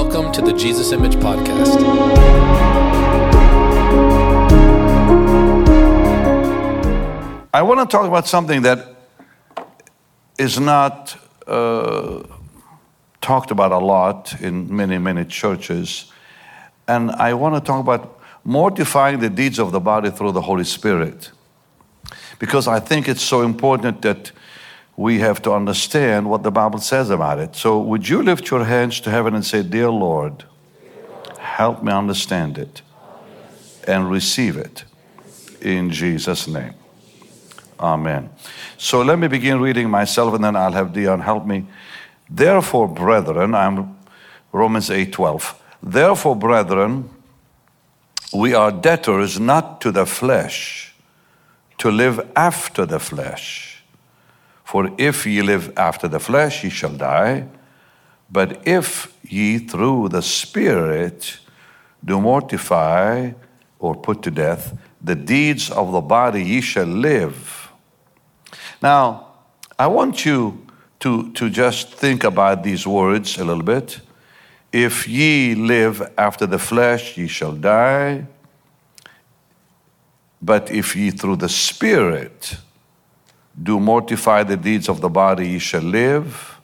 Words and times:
Welcome 0.00 0.30
to 0.30 0.42
the 0.42 0.52
Jesus 0.52 0.92
Image 0.92 1.16
Podcast. 1.16 1.76
I 7.52 7.62
want 7.62 7.80
to 7.80 7.86
talk 7.96 8.06
about 8.06 8.28
something 8.28 8.62
that 8.62 8.94
is 10.38 10.60
not 10.60 11.18
uh, 11.48 12.22
talked 13.20 13.50
about 13.50 13.72
a 13.72 13.78
lot 13.78 14.40
in 14.40 14.72
many, 14.74 14.98
many 14.98 15.24
churches. 15.24 16.12
And 16.86 17.10
I 17.10 17.34
want 17.34 17.56
to 17.56 17.60
talk 17.60 17.80
about 17.80 18.20
mortifying 18.44 19.18
the 19.18 19.28
deeds 19.28 19.58
of 19.58 19.72
the 19.72 19.80
body 19.80 20.10
through 20.10 20.30
the 20.30 20.42
Holy 20.42 20.62
Spirit. 20.62 21.32
Because 22.38 22.68
I 22.68 22.78
think 22.78 23.08
it's 23.08 23.22
so 23.22 23.42
important 23.42 24.02
that 24.02 24.30
we 24.98 25.20
have 25.20 25.40
to 25.40 25.52
understand 25.52 26.28
what 26.28 26.42
the 26.42 26.50
Bible 26.50 26.80
says 26.80 27.08
about 27.08 27.38
it. 27.38 27.54
So, 27.54 27.78
would 27.78 28.08
you 28.08 28.20
lift 28.20 28.50
your 28.50 28.64
hands 28.64 28.98
to 29.02 29.10
heaven 29.10 29.32
and 29.32 29.46
say, 29.46 29.62
Dear 29.62 29.90
Lord, 29.90 30.42
help 31.38 31.84
me 31.84 31.92
understand 31.92 32.58
it 32.58 32.82
and 33.86 34.10
receive 34.10 34.56
it 34.56 34.82
in 35.60 35.90
Jesus' 35.90 36.48
name. 36.48 36.74
Amen. 37.78 38.30
So 38.76 39.02
let 39.02 39.20
me 39.20 39.28
begin 39.28 39.60
reading 39.60 39.88
myself 39.88 40.34
and 40.34 40.42
then 40.42 40.56
I'll 40.56 40.72
have 40.72 40.92
Dion 40.92 41.20
help 41.20 41.46
me. 41.46 41.66
Therefore, 42.28 42.88
brethren, 42.88 43.54
I'm 43.54 43.96
Romans 44.50 44.90
8 44.90 45.12
12. 45.12 45.62
Therefore, 45.80 46.34
brethren, 46.34 47.08
we 48.34 48.52
are 48.52 48.72
debtors 48.72 49.38
not 49.38 49.80
to 49.82 49.92
the 49.92 50.06
flesh 50.06 50.92
to 51.78 51.88
live 51.88 52.28
after 52.34 52.84
the 52.84 52.98
flesh. 52.98 53.77
For 54.68 54.90
if 54.98 55.24
ye 55.24 55.40
live 55.40 55.72
after 55.78 56.08
the 56.08 56.20
flesh, 56.20 56.62
ye 56.62 56.68
shall 56.68 56.92
die. 56.92 57.46
But 58.30 58.68
if 58.68 59.10
ye 59.22 59.60
through 59.60 60.10
the 60.10 60.20
Spirit 60.20 61.38
do 62.04 62.20
mortify 62.20 63.32
or 63.78 63.94
put 63.94 64.20
to 64.24 64.30
death 64.30 64.76
the 65.00 65.14
deeds 65.14 65.70
of 65.70 65.92
the 65.92 66.02
body, 66.02 66.44
ye 66.44 66.60
shall 66.60 66.84
live. 66.84 67.72
Now, 68.82 69.28
I 69.78 69.86
want 69.86 70.26
you 70.26 70.66
to, 71.00 71.32
to 71.32 71.48
just 71.48 71.94
think 71.94 72.22
about 72.22 72.62
these 72.62 72.86
words 72.86 73.38
a 73.38 73.46
little 73.46 73.62
bit. 73.62 74.02
If 74.70 75.08
ye 75.08 75.54
live 75.54 76.12
after 76.18 76.44
the 76.44 76.58
flesh, 76.58 77.16
ye 77.16 77.26
shall 77.26 77.54
die. 77.54 78.26
But 80.42 80.70
if 80.70 80.94
ye 80.94 81.10
through 81.10 81.36
the 81.36 81.48
Spirit 81.48 82.58
do 83.62 83.80
mortify 83.80 84.42
the 84.44 84.56
deeds 84.56 84.88
of 84.88 85.00
the 85.00 85.08
body, 85.08 85.48
ye 85.48 85.58
shall 85.58 85.82
live. 85.82 86.58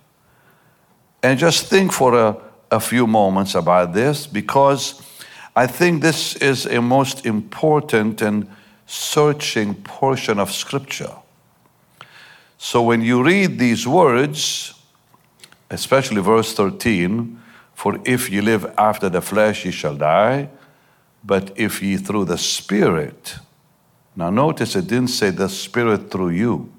And 1.22 1.38
just 1.38 1.66
think 1.66 1.92
for 1.92 2.14
a, 2.14 2.36
a 2.70 2.80
few 2.80 3.06
moments 3.06 3.54
about 3.54 3.94
this 3.94 4.26
because 4.26 5.02
I 5.56 5.66
think 5.66 6.02
this 6.02 6.36
is 6.36 6.66
a 6.66 6.82
most 6.82 7.24
important 7.24 8.20
and 8.22 8.48
searching 8.86 9.74
portion 9.74 10.38
of 10.38 10.52
Scripture. 10.52 11.12
So 12.58 12.82
when 12.82 13.02
you 13.02 13.22
read 13.22 13.58
these 13.58 13.86
words, 13.86 14.74
especially 15.70 16.20
verse 16.20 16.52
13, 16.54 17.40
for 17.74 17.98
if 18.04 18.30
ye 18.30 18.40
live 18.40 18.72
after 18.78 19.08
the 19.08 19.20
flesh, 19.20 19.64
ye 19.64 19.70
shall 19.70 19.96
die, 19.96 20.48
but 21.24 21.52
if 21.56 21.82
ye 21.82 21.96
through 21.96 22.26
the 22.26 22.38
Spirit, 22.38 23.36
now 24.16 24.30
notice 24.30 24.76
it 24.76 24.86
didn't 24.86 25.08
say 25.08 25.30
the 25.30 25.48
Spirit 25.48 26.10
through 26.10 26.30
you, 26.30 26.72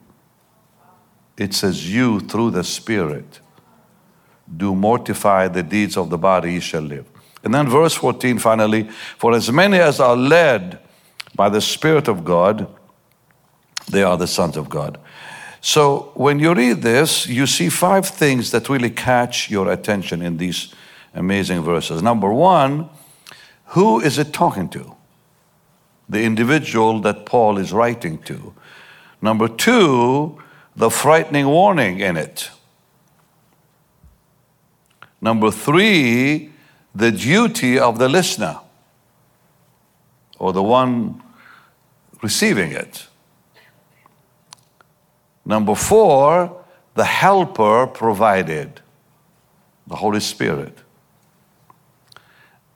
it 1.37 1.53
says 1.53 1.91
you 1.91 2.19
through 2.19 2.51
the 2.51 2.63
Spirit 2.63 3.39
do 4.55 4.75
mortify 4.75 5.47
the 5.47 5.63
deeds 5.63 5.97
of 5.97 6.09
the 6.09 6.17
body, 6.17 6.53
ye 6.53 6.59
shall 6.59 6.81
live. 6.81 7.05
And 7.43 7.53
then 7.53 7.67
verse 7.67 7.93
14 7.93 8.39
finally, 8.39 8.89
for 9.17 9.33
as 9.33 9.51
many 9.51 9.77
as 9.77 9.99
are 9.99 10.15
led 10.15 10.79
by 11.35 11.49
the 11.49 11.61
Spirit 11.61 12.07
of 12.07 12.23
God, 12.23 12.67
they 13.89 14.03
are 14.03 14.17
the 14.17 14.27
sons 14.27 14.57
of 14.57 14.69
God. 14.69 14.97
So 15.61 16.11
when 16.13 16.39
you 16.39 16.53
read 16.53 16.81
this, 16.81 17.27
you 17.27 17.47
see 17.47 17.69
five 17.69 18.07
things 18.07 18.51
that 18.51 18.69
really 18.69 18.89
catch 18.89 19.49
your 19.49 19.71
attention 19.71 20.21
in 20.21 20.37
these 20.37 20.73
amazing 21.13 21.63
verses. 21.63 22.01
Number 22.01 22.31
one, 22.31 22.89
who 23.69 23.99
is 23.99 24.17
it 24.17 24.31
talking 24.31 24.69
to? 24.69 24.95
The 26.07 26.23
individual 26.23 27.01
that 27.01 27.25
Paul 27.25 27.57
is 27.57 27.73
writing 27.73 28.19
to. 28.23 28.53
Number 29.21 29.47
two, 29.47 30.39
the 30.75 30.89
frightening 30.89 31.47
warning 31.47 31.99
in 31.99 32.17
it. 32.17 32.49
Number 35.21 35.51
three, 35.51 36.51
the 36.93 37.11
duty 37.11 37.79
of 37.79 37.97
the 37.97 38.09
listener 38.09 38.59
or 40.37 40.53
the 40.53 40.63
one 40.63 41.21
receiving 42.21 42.71
it. 42.71 43.07
Number 45.45 45.75
four, 45.75 46.63
the 46.95 47.05
helper 47.05 47.87
provided, 47.87 48.81
the 49.87 49.95
Holy 49.95 50.19
Spirit. 50.19 50.77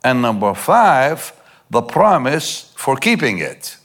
And 0.04 0.22
number 0.22 0.54
five, 0.54 1.34
the 1.70 1.82
promise 1.82 2.72
for 2.76 2.96
keeping 2.96 3.40
it. 3.40 3.78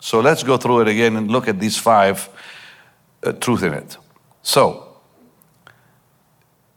So 0.00 0.20
let's 0.20 0.42
go 0.42 0.56
through 0.56 0.80
it 0.80 0.88
again 0.88 1.16
and 1.16 1.30
look 1.30 1.48
at 1.48 1.60
these 1.60 1.76
five 1.76 2.28
uh, 3.22 3.32
truth 3.32 3.62
in 3.62 3.74
it. 3.74 3.96
So, 4.42 4.96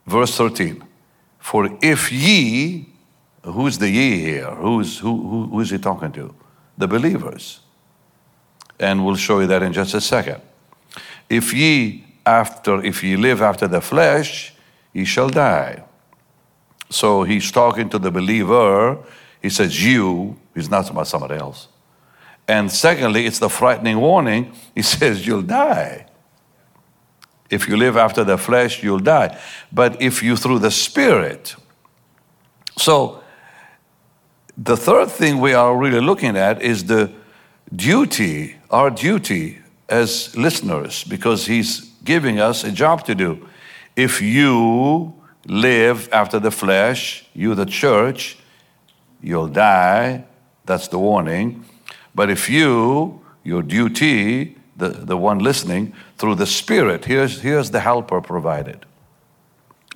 verse 0.06 0.36
13. 0.36 0.84
For 1.40 1.70
if 1.82 2.12
ye, 2.12 2.90
who's 3.44 3.78
the 3.78 3.90
ye 3.90 4.20
here? 4.20 4.52
Who's, 4.52 5.00
who, 5.00 5.30
who, 5.30 5.48
who 5.48 5.60
is 5.60 5.70
he 5.70 5.78
talking 5.78 6.12
to? 6.14 6.34
The 6.78 6.88
believers. 6.88 7.60
And 8.80 9.06
we'll 9.06 9.16
show 9.16 9.40
you 9.40 9.48
that 9.48 9.62
in 9.64 9.74
just 9.74 9.94
a 9.94 10.02
second. 10.02 10.42
If 11.30 11.54
ye 11.54 12.06
after, 12.26 12.84
if 12.84 13.04
ye 13.04 13.16
live 13.16 13.42
after 13.42 13.68
the 13.68 13.82
flesh, 13.82 14.54
ye 14.94 15.06
shall 15.06 15.30
die. 15.30 15.84
So 16.90 17.24
he's 17.24 17.52
talking 17.52 17.90
to 17.90 18.00
the 18.00 18.12
believer. 18.12 18.98
He 19.42 19.50
says, 19.50 19.84
You, 19.84 20.40
he's 20.54 20.70
not 20.70 20.90
about 20.90 21.08
somebody 21.08 21.36
else. 21.36 21.68
And 22.48 22.72
secondly, 22.72 23.26
it's 23.26 23.40
the 23.40 23.50
frightening 23.50 24.00
warning. 24.00 24.54
He 24.76 24.82
says, 24.96 25.26
You'll 25.26 25.42
die. 25.42 26.08
If 27.54 27.68
you 27.68 27.78
live 27.78 27.98
after 27.98 28.24
the 28.24 28.38
flesh, 28.38 28.84
you'll 28.84 29.00
die. 29.00 29.38
But 29.72 30.02
if 30.02 30.24
you 30.24 30.36
through 30.36 30.60
the 30.60 30.72
Spirit. 30.72 31.56
So, 32.78 33.22
the 34.58 34.78
third 34.78 35.10
thing 35.10 35.40
we 35.40 35.54
are 35.54 35.76
really 35.76 36.02
looking 36.02 36.38
at 36.38 36.62
is 36.62 36.86
the 36.86 37.12
duty, 37.76 38.56
our 38.70 38.90
duty 38.90 39.60
as 39.90 40.36
listeners 40.36 41.04
because 41.04 41.46
he's 41.46 41.92
giving 42.04 42.40
us 42.40 42.64
a 42.64 42.72
job 42.72 43.06
to 43.06 43.16
do. 43.16 43.48
If 43.96 44.22
you 44.22 45.14
live 45.46 46.10
after 46.12 46.40
the 46.40 46.52
flesh, 46.52 47.26
you, 47.34 47.56
the 47.56 47.66
church, 47.66 48.38
you'll 49.22 49.48
die. 49.48 50.26
That's 50.66 50.88
the 50.88 51.00
warning. 51.00 51.66
But 52.16 52.30
if 52.30 52.50
you, 52.50 53.22
your 53.44 53.62
duty, 53.62 54.58
the, 54.76 54.90
the 54.90 55.18
one 55.18 55.40
listening, 55.40 55.94
through 56.18 56.36
the 56.36 56.48
Spirit, 56.48 57.06
here's, 57.06 57.42
here's 57.42 57.72
the 57.72 57.80
helper 57.80 58.22
provided. 58.22 58.86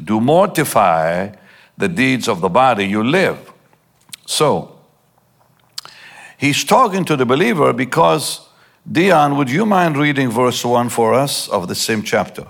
Do 0.04 0.22
mortify 0.22 1.32
the 1.78 1.88
deeds 1.88 2.28
of 2.28 2.42
the 2.42 2.50
body, 2.50 2.86
you 2.86 3.04
live. 3.04 3.52
So, 4.26 4.80
he's 6.38 6.64
talking 6.64 7.06
to 7.06 7.16
the 7.16 7.26
believer 7.26 7.74
because 7.74 8.48
Dion, 8.90 9.36
would 9.38 9.52
you 9.52 9.66
mind 9.66 9.98
reading 9.98 10.32
verse 10.32 10.64
1 10.64 10.90
for 10.90 11.14
us 11.14 11.50
of 11.50 11.68
the 11.68 11.76
same 11.76 12.04
chapter? 12.04 12.46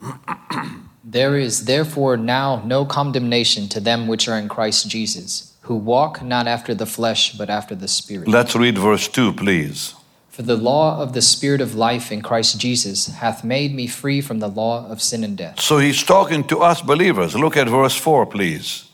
there 1.04 1.36
is 1.36 1.66
therefore 1.66 2.16
now 2.16 2.62
no 2.64 2.84
condemnation 2.84 3.68
to 3.68 3.80
them 3.80 4.06
which 4.06 4.28
are 4.28 4.38
in 4.38 4.48
Christ 4.48 4.88
Jesus, 4.88 5.54
who 5.62 5.76
walk 5.76 6.22
not 6.22 6.46
after 6.46 6.74
the 6.74 6.86
flesh, 6.86 7.36
but 7.36 7.50
after 7.50 7.74
the 7.74 7.88
Spirit. 7.88 8.28
Let's 8.28 8.56
read 8.56 8.78
verse 8.78 9.08
2, 9.08 9.34
please. 9.34 9.94
For 10.32 10.42
the 10.42 10.56
law 10.56 10.98
of 10.98 11.12
the 11.12 11.20
Spirit 11.20 11.60
of 11.60 11.74
life 11.74 12.10
in 12.10 12.22
Christ 12.22 12.58
Jesus 12.58 13.06
hath 13.06 13.44
made 13.44 13.74
me 13.74 13.86
free 13.86 14.22
from 14.22 14.38
the 14.38 14.48
law 14.48 14.88
of 14.88 15.02
sin 15.02 15.24
and 15.24 15.36
death. 15.36 15.60
So 15.60 15.76
he's 15.76 16.02
talking 16.02 16.42
to 16.44 16.60
us 16.60 16.80
believers. 16.80 17.36
Look 17.36 17.56
at 17.56 17.68
verse 17.68 17.94
4, 17.94 18.24
please 18.26 18.88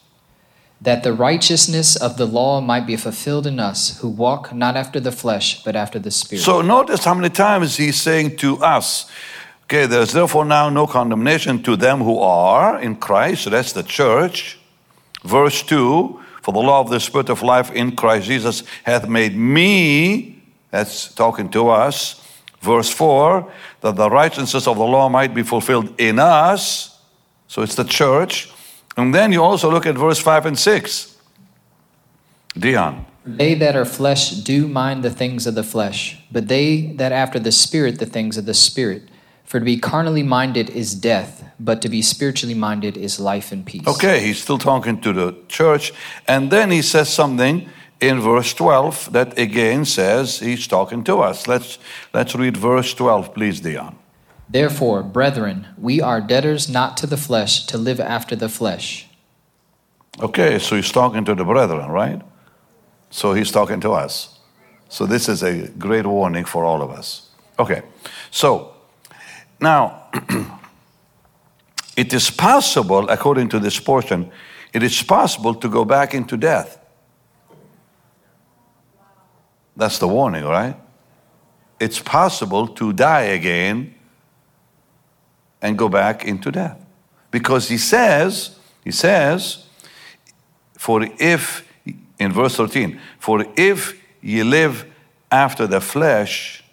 that 0.80 1.02
the 1.02 1.12
righteousness 1.12 1.96
of 1.96 2.16
the 2.16 2.26
law 2.26 2.60
might 2.60 2.86
be 2.86 2.96
fulfilled 2.96 3.46
in 3.46 3.58
us 3.58 3.98
who 3.98 4.08
walk 4.08 4.54
not 4.54 4.76
after 4.76 5.00
the 5.00 5.10
flesh, 5.10 5.62
but 5.64 5.74
after 5.74 5.98
the 5.98 6.10
Spirit. 6.10 6.42
So 6.42 6.62
notice 6.62 7.04
how 7.04 7.14
many 7.14 7.30
times 7.30 7.76
he's 7.76 8.00
saying 8.00 8.36
to 8.38 8.58
us, 8.58 9.10
okay, 9.64 9.86
there's 9.86 10.12
therefore 10.12 10.44
now 10.44 10.68
no 10.68 10.86
condemnation 10.86 11.62
to 11.64 11.74
them 11.74 12.00
who 12.00 12.18
are 12.20 12.80
in 12.80 12.96
Christ, 12.96 13.42
so 13.42 13.50
that's 13.50 13.72
the 13.72 13.82
church. 13.82 14.58
Verse 15.24 15.62
2 15.62 16.20
For 16.42 16.52
the 16.52 16.60
law 16.60 16.80
of 16.80 16.90
the 16.90 17.00
Spirit 17.00 17.28
of 17.28 17.42
life 17.42 17.72
in 17.72 17.96
Christ 17.96 18.26
Jesus 18.26 18.62
hath 18.84 19.08
made 19.08 19.36
me, 19.36 20.37
that's 20.70 21.14
talking 21.14 21.48
to 21.50 21.68
us. 21.68 22.24
Verse 22.60 22.90
4 22.90 23.50
That 23.80 23.96
the 23.96 24.10
righteousness 24.10 24.66
of 24.66 24.76
the 24.76 24.84
law 24.84 25.08
might 25.08 25.34
be 25.34 25.42
fulfilled 25.42 25.94
in 25.98 26.18
us, 26.18 26.98
so 27.46 27.62
it's 27.62 27.74
the 27.74 27.84
church 27.84 28.52
And 28.96 29.14
then 29.14 29.32
you 29.32 29.44
also 29.44 29.70
look 29.70 29.86
at 29.86 29.94
verse 29.94 30.18
5 30.18 30.46
and 30.46 30.58
6. 30.58 31.16
Dion. 32.58 33.06
They 33.24 33.54
that 33.54 33.76
are 33.76 33.84
flesh 33.84 34.30
do 34.30 34.66
mind 34.66 35.04
the 35.04 35.10
things 35.10 35.46
of 35.46 35.54
the 35.54 35.62
flesh, 35.62 36.18
but 36.32 36.48
they 36.48 36.92
that 36.96 37.12
after 37.12 37.38
the 37.38 37.52
Spirit 37.52 37.98
the 37.98 38.06
things 38.06 38.36
of 38.36 38.46
the 38.46 38.54
Spirit. 38.54 39.02
For 39.44 39.60
to 39.60 39.64
be 39.64 39.78
carnally 39.78 40.22
minded 40.22 40.68
is 40.70 40.94
death, 40.94 41.44
but 41.60 41.80
to 41.82 41.88
be 41.88 42.02
spiritually 42.02 42.54
minded 42.54 42.96
is 42.96 43.20
life 43.20 43.52
and 43.52 43.64
peace. 43.64 43.86
Okay, 43.86 44.20
he's 44.20 44.42
still 44.42 44.58
talking 44.58 45.00
to 45.00 45.12
the 45.12 45.36
church. 45.48 45.92
And 46.26 46.50
then 46.50 46.70
he 46.70 46.82
says 46.82 47.08
something 47.08 47.68
in 48.00 48.20
verse 48.20 48.54
12 48.54 49.12
that 49.12 49.38
again 49.38 49.84
says 49.84 50.38
he's 50.40 50.66
talking 50.66 51.02
to 51.04 51.18
us. 51.20 51.46
Let's, 51.46 51.78
let's 52.14 52.34
read 52.34 52.56
verse 52.56 52.94
12, 52.94 53.34
please, 53.34 53.60
Dion. 53.60 53.98
Therefore, 54.48 55.02
brethren, 55.02 55.66
we 55.76 56.00
are 56.00 56.20
debtors 56.20 56.68
not 56.68 56.96
to 56.98 57.06
the 57.06 57.16
flesh 57.16 57.66
to 57.66 57.76
live 57.76 58.00
after 58.00 58.34
the 58.34 58.48
flesh. 58.48 59.06
Okay, 60.20 60.58
so 60.58 60.76
he's 60.76 60.90
talking 60.90 61.24
to 61.24 61.34
the 61.34 61.44
brethren, 61.44 61.90
right? 61.90 62.22
So 63.10 63.34
he's 63.34 63.50
talking 63.50 63.80
to 63.80 63.92
us. 63.92 64.38
So 64.88 65.06
this 65.06 65.28
is 65.28 65.42
a 65.42 65.68
great 65.68 66.06
warning 66.06 66.44
for 66.44 66.64
all 66.64 66.82
of 66.82 66.90
us. 66.90 67.28
Okay, 67.58 67.82
so 68.30 68.74
now 69.60 70.10
it 71.96 72.12
is 72.12 72.30
possible, 72.30 73.08
according 73.10 73.50
to 73.50 73.58
this 73.58 73.78
portion, 73.78 74.30
it 74.72 74.82
is 74.82 75.02
possible 75.02 75.54
to 75.54 75.68
go 75.68 75.84
back 75.84 76.14
into 76.14 76.36
death. 76.36 76.78
That's 79.78 80.00
the 80.00 80.08
warning, 80.08 80.44
right? 80.44 80.76
It's 81.78 82.00
possible 82.00 82.66
to 82.66 82.92
die 82.92 83.30
again 83.38 83.94
and 85.62 85.78
go 85.78 85.88
back 85.88 86.24
into 86.24 86.50
death. 86.50 86.84
Because 87.30 87.68
he 87.68 87.78
says, 87.78 88.58
he 88.82 88.90
says, 88.90 89.66
for 90.76 91.06
if, 91.20 91.64
in 92.18 92.32
verse 92.32 92.56
13, 92.56 93.00
for 93.20 93.46
if 93.56 94.02
ye 94.20 94.42
live 94.42 94.84
after 95.30 95.68
the 95.68 95.80
flesh, 95.80 96.64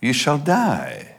you 0.00 0.14
shall 0.14 0.38
die. 0.38 1.14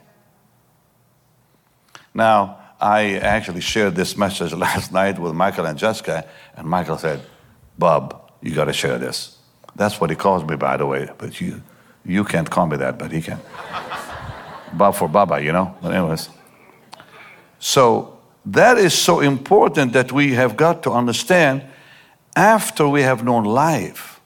Now, 2.12 2.58
I 2.80 3.14
actually 3.18 3.60
shared 3.60 3.94
this 3.94 4.16
message 4.16 4.52
last 4.66 4.92
night 4.92 5.20
with 5.20 5.34
Michael 5.34 5.66
and 5.66 5.78
Jessica, 5.78 6.26
and 6.56 6.66
Michael 6.66 6.98
said, 6.98 7.20
Bob, 7.78 8.32
you 8.42 8.52
got 8.52 8.64
to 8.64 8.72
share 8.72 8.98
this. 8.98 9.36
That's 9.76 10.00
what 10.00 10.10
he 10.10 10.16
calls 10.16 10.44
me, 10.44 10.56
by 10.56 10.76
the 10.76 10.86
way, 10.86 11.08
but 11.18 11.40
you, 11.40 11.62
you 12.04 12.24
can't 12.24 12.50
call 12.50 12.66
me 12.66 12.76
that, 12.76 12.98
but 12.98 13.12
he 13.12 13.22
can. 13.22 13.40
Bob 14.72 14.94
for 14.94 15.08
Baba, 15.08 15.42
you 15.42 15.52
know? 15.52 15.76
But, 15.82 15.92
anyways. 15.94 16.28
So 17.58 18.18
that 18.46 18.78
is 18.78 18.94
so 18.94 19.20
important 19.20 19.92
that 19.92 20.12
we 20.12 20.32
have 20.34 20.56
got 20.56 20.82
to 20.84 20.92
understand 20.92 21.62
after 22.36 22.88
we 22.88 23.02
have 23.02 23.24
known 23.24 23.44
life. 23.44 24.20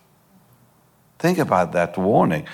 Think 1.19 1.39
about 1.39 1.73
that 1.73 1.97
warning. 1.97 2.47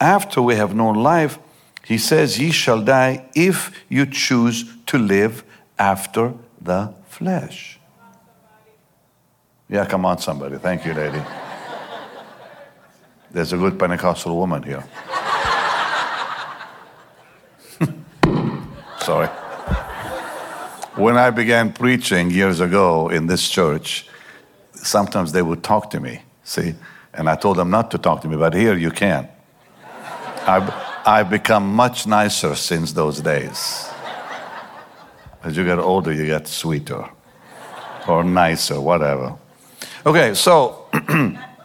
After 0.00 0.42
we 0.42 0.56
have 0.56 0.74
known 0.74 0.96
life, 0.96 1.38
he 1.84 1.98
says, 1.98 2.38
Ye 2.38 2.50
shall 2.50 2.82
die 2.82 3.28
if 3.34 3.84
you 3.88 4.06
choose 4.06 4.64
to 4.86 4.98
live 4.98 5.44
after 5.78 6.34
the 6.60 6.92
flesh. 7.08 7.78
Yeah, 9.68 9.84
come 9.86 10.04
on, 10.04 10.18
somebody. 10.18 10.58
Thank 10.58 10.84
you, 10.84 10.94
lady. 10.94 11.22
There's 13.36 13.52
a 13.52 13.58
good 13.58 13.78
Pentecostal 13.78 14.34
woman 14.34 14.62
here. 14.62 14.82
Sorry. 19.00 19.26
When 20.96 21.18
I 21.18 21.28
began 21.28 21.74
preaching 21.74 22.30
years 22.30 22.60
ago 22.60 23.10
in 23.10 23.26
this 23.26 23.46
church, 23.46 24.08
sometimes 24.72 25.32
they 25.32 25.42
would 25.42 25.62
talk 25.62 25.90
to 25.90 26.00
me, 26.00 26.22
see? 26.44 26.76
And 27.12 27.28
I 27.28 27.36
told 27.36 27.58
them 27.58 27.68
not 27.68 27.90
to 27.90 27.98
talk 27.98 28.22
to 28.22 28.28
me, 28.28 28.38
but 28.38 28.54
here 28.54 28.74
you 28.74 28.90
can. 28.90 29.28
I've, 30.46 30.72
I've 31.04 31.28
become 31.28 31.70
much 31.70 32.06
nicer 32.06 32.54
since 32.54 32.94
those 32.94 33.20
days. 33.20 33.90
As 35.44 35.58
you 35.58 35.64
get 35.66 35.78
older, 35.78 36.10
you 36.10 36.24
get 36.24 36.48
sweeter 36.48 37.04
or 38.08 38.24
nicer, 38.24 38.80
whatever. 38.80 39.36
Okay, 40.06 40.32
so 40.32 40.88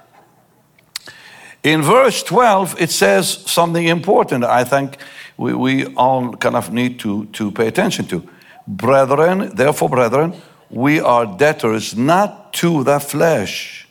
in 1.63 1.84
verse 1.84 2.24
12, 2.24 2.81
it 2.81 2.90
says 2.90 3.30
something 3.46 3.88
important 3.88 4.44
I 4.44 4.63
think 4.63 4.98
we, 5.38 5.54
we 5.54 5.86
all 5.96 6.36
kind 6.36 6.56
of 6.56 6.74
need 6.74 7.00
to, 7.02 7.25
to 7.25 7.52
pay 7.52 7.68
attention 7.68 8.06
to. 8.08 8.28
Brethren, 8.68 9.56
therefore, 9.56 9.90
brethren, 9.90 10.34
we 10.69 11.00
are 11.00 11.25
debtors 11.25 11.96
not 11.96 12.54
to 12.54 12.84
the 12.84 13.00
flesh. 13.00 13.88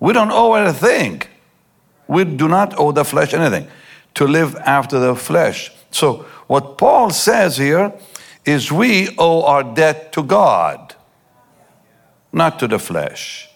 We 0.00 0.12
don't 0.12 0.32
owe 0.32 0.54
anything. 0.54 1.22
We 2.08 2.24
do 2.24 2.48
not 2.48 2.78
owe 2.78 2.92
the 2.92 3.04
flesh 3.04 3.34
anything 3.34 3.68
to 4.14 4.26
live 4.26 4.56
after 4.56 4.98
the 4.98 5.14
flesh. 5.14 5.70
So, 5.90 6.26
what 6.46 6.78
Paul 6.78 7.10
says 7.10 7.56
here 7.56 7.92
is 8.44 8.72
we 8.72 9.14
owe 9.18 9.42
our 9.42 9.62
debt 9.62 10.12
to 10.12 10.22
God, 10.22 10.94
not 12.32 12.58
to 12.58 12.66
the 12.66 12.78
flesh. 12.78 13.48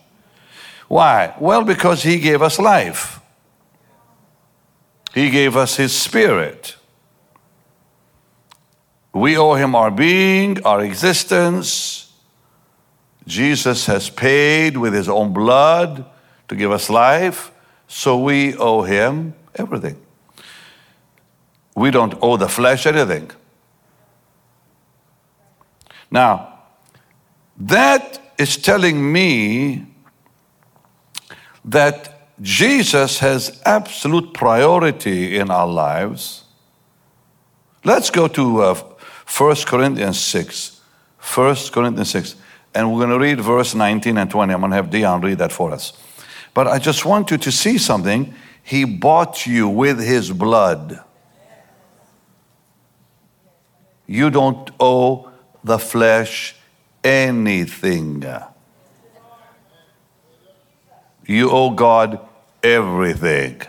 Why? 0.86 1.34
Well, 1.40 1.64
because 1.64 2.02
He 2.02 2.20
gave 2.20 2.42
us 2.42 2.58
life, 2.58 3.20
He 5.14 5.30
gave 5.30 5.56
us 5.56 5.76
His 5.76 5.96
Spirit. 5.96 6.76
We 9.12 9.38
owe 9.38 9.54
Him 9.54 9.76
our 9.76 9.92
being, 9.92 10.60
our 10.64 10.82
existence. 10.82 12.12
Jesus 13.24 13.86
has 13.86 14.10
paid 14.10 14.76
with 14.76 14.92
His 14.92 15.08
own 15.08 15.32
blood 15.32 16.04
to 16.48 16.56
give 16.56 16.72
us 16.72 16.90
life, 16.90 17.52
so 17.86 18.18
we 18.18 18.56
owe 18.56 18.82
Him 18.82 19.34
everything. 19.54 20.00
We 21.76 21.92
don't 21.92 22.14
owe 22.20 22.36
the 22.36 22.48
flesh 22.48 22.84
anything. 22.84 23.30
Now, 26.10 26.58
that 27.56 28.20
is 28.36 28.56
telling 28.56 29.12
me 29.12 29.86
that 31.64 32.13
Jesus 32.40 33.20
has 33.20 33.60
absolute 33.64 34.34
priority 34.34 35.38
in 35.38 35.50
our 35.50 35.66
lives. 35.66 36.44
Let's 37.84 38.10
go 38.10 38.28
to 38.28 38.62
uh, 38.62 38.74
1 39.26 39.56
Corinthians 39.66 40.18
6. 40.18 40.80
1 41.34 41.56
Corinthians 41.72 42.10
6. 42.10 42.34
And 42.74 42.92
we're 42.92 43.06
going 43.06 43.10
to 43.10 43.18
read 43.18 43.40
verse 43.40 43.74
19 43.74 44.18
and 44.18 44.30
20. 44.30 44.52
I'm 44.52 44.60
going 44.60 44.70
to 44.70 44.76
have 44.76 44.90
Dion 44.90 45.20
read 45.20 45.38
that 45.38 45.52
for 45.52 45.70
us. 45.72 45.92
But 46.54 46.66
I 46.66 46.78
just 46.78 47.04
want 47.04 47.30
you 47.30 47.38
to 47.38 47.52
see 47.52 47.78
something. 47.78 48.34
He 48.62 48.84
bought 48.84 49.46
you 49.46 49.68
with 49.68 50.00
his 50.00 50.32
blood. 50.32 51.00
You 54.06 54.30
don't 54.30 54.70
owe 54.80 55.30
the 55.62 55.78
flesh 55.78 56.56
anything. 57.02 58.24
You 61.26 61.50
owe 61.50 61.70
God 61.70 62.20
everything. 62.62 63.62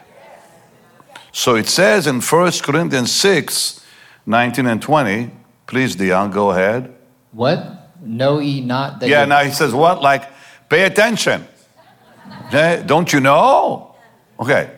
So 1.31 1.55
it 1.55 1.67
says 1.67 2.07
in 2.07 2.21
1 2.21 2.51
Corinthians 2.63 3.12
6 3.12 3.81
19 4.25 4.65
and 4.65 4.81
20. 4.81 5.31
Please, 5.67 5.95
Dion, 5.95 6.31
go 6.31 6.51
ahead. 6.51 6.93
What? 7.31 7.91
Know 8.01 8.39
ye 8.39 8.62
not 8.62 9.00
that 9.00 9.09
Yeah, 9.09 9.25
now 9.25 9.43
he 9.43 9.51
says, 9.51 9.74
what? 9.74 10.01
Like, 10.01 10.24
pay 10.69 10.83
attention. 10.83 11.47
Don't 12.51 13.12
you 13.12 13.19
know? 13.19 13.95
Okay. 14.39 14.71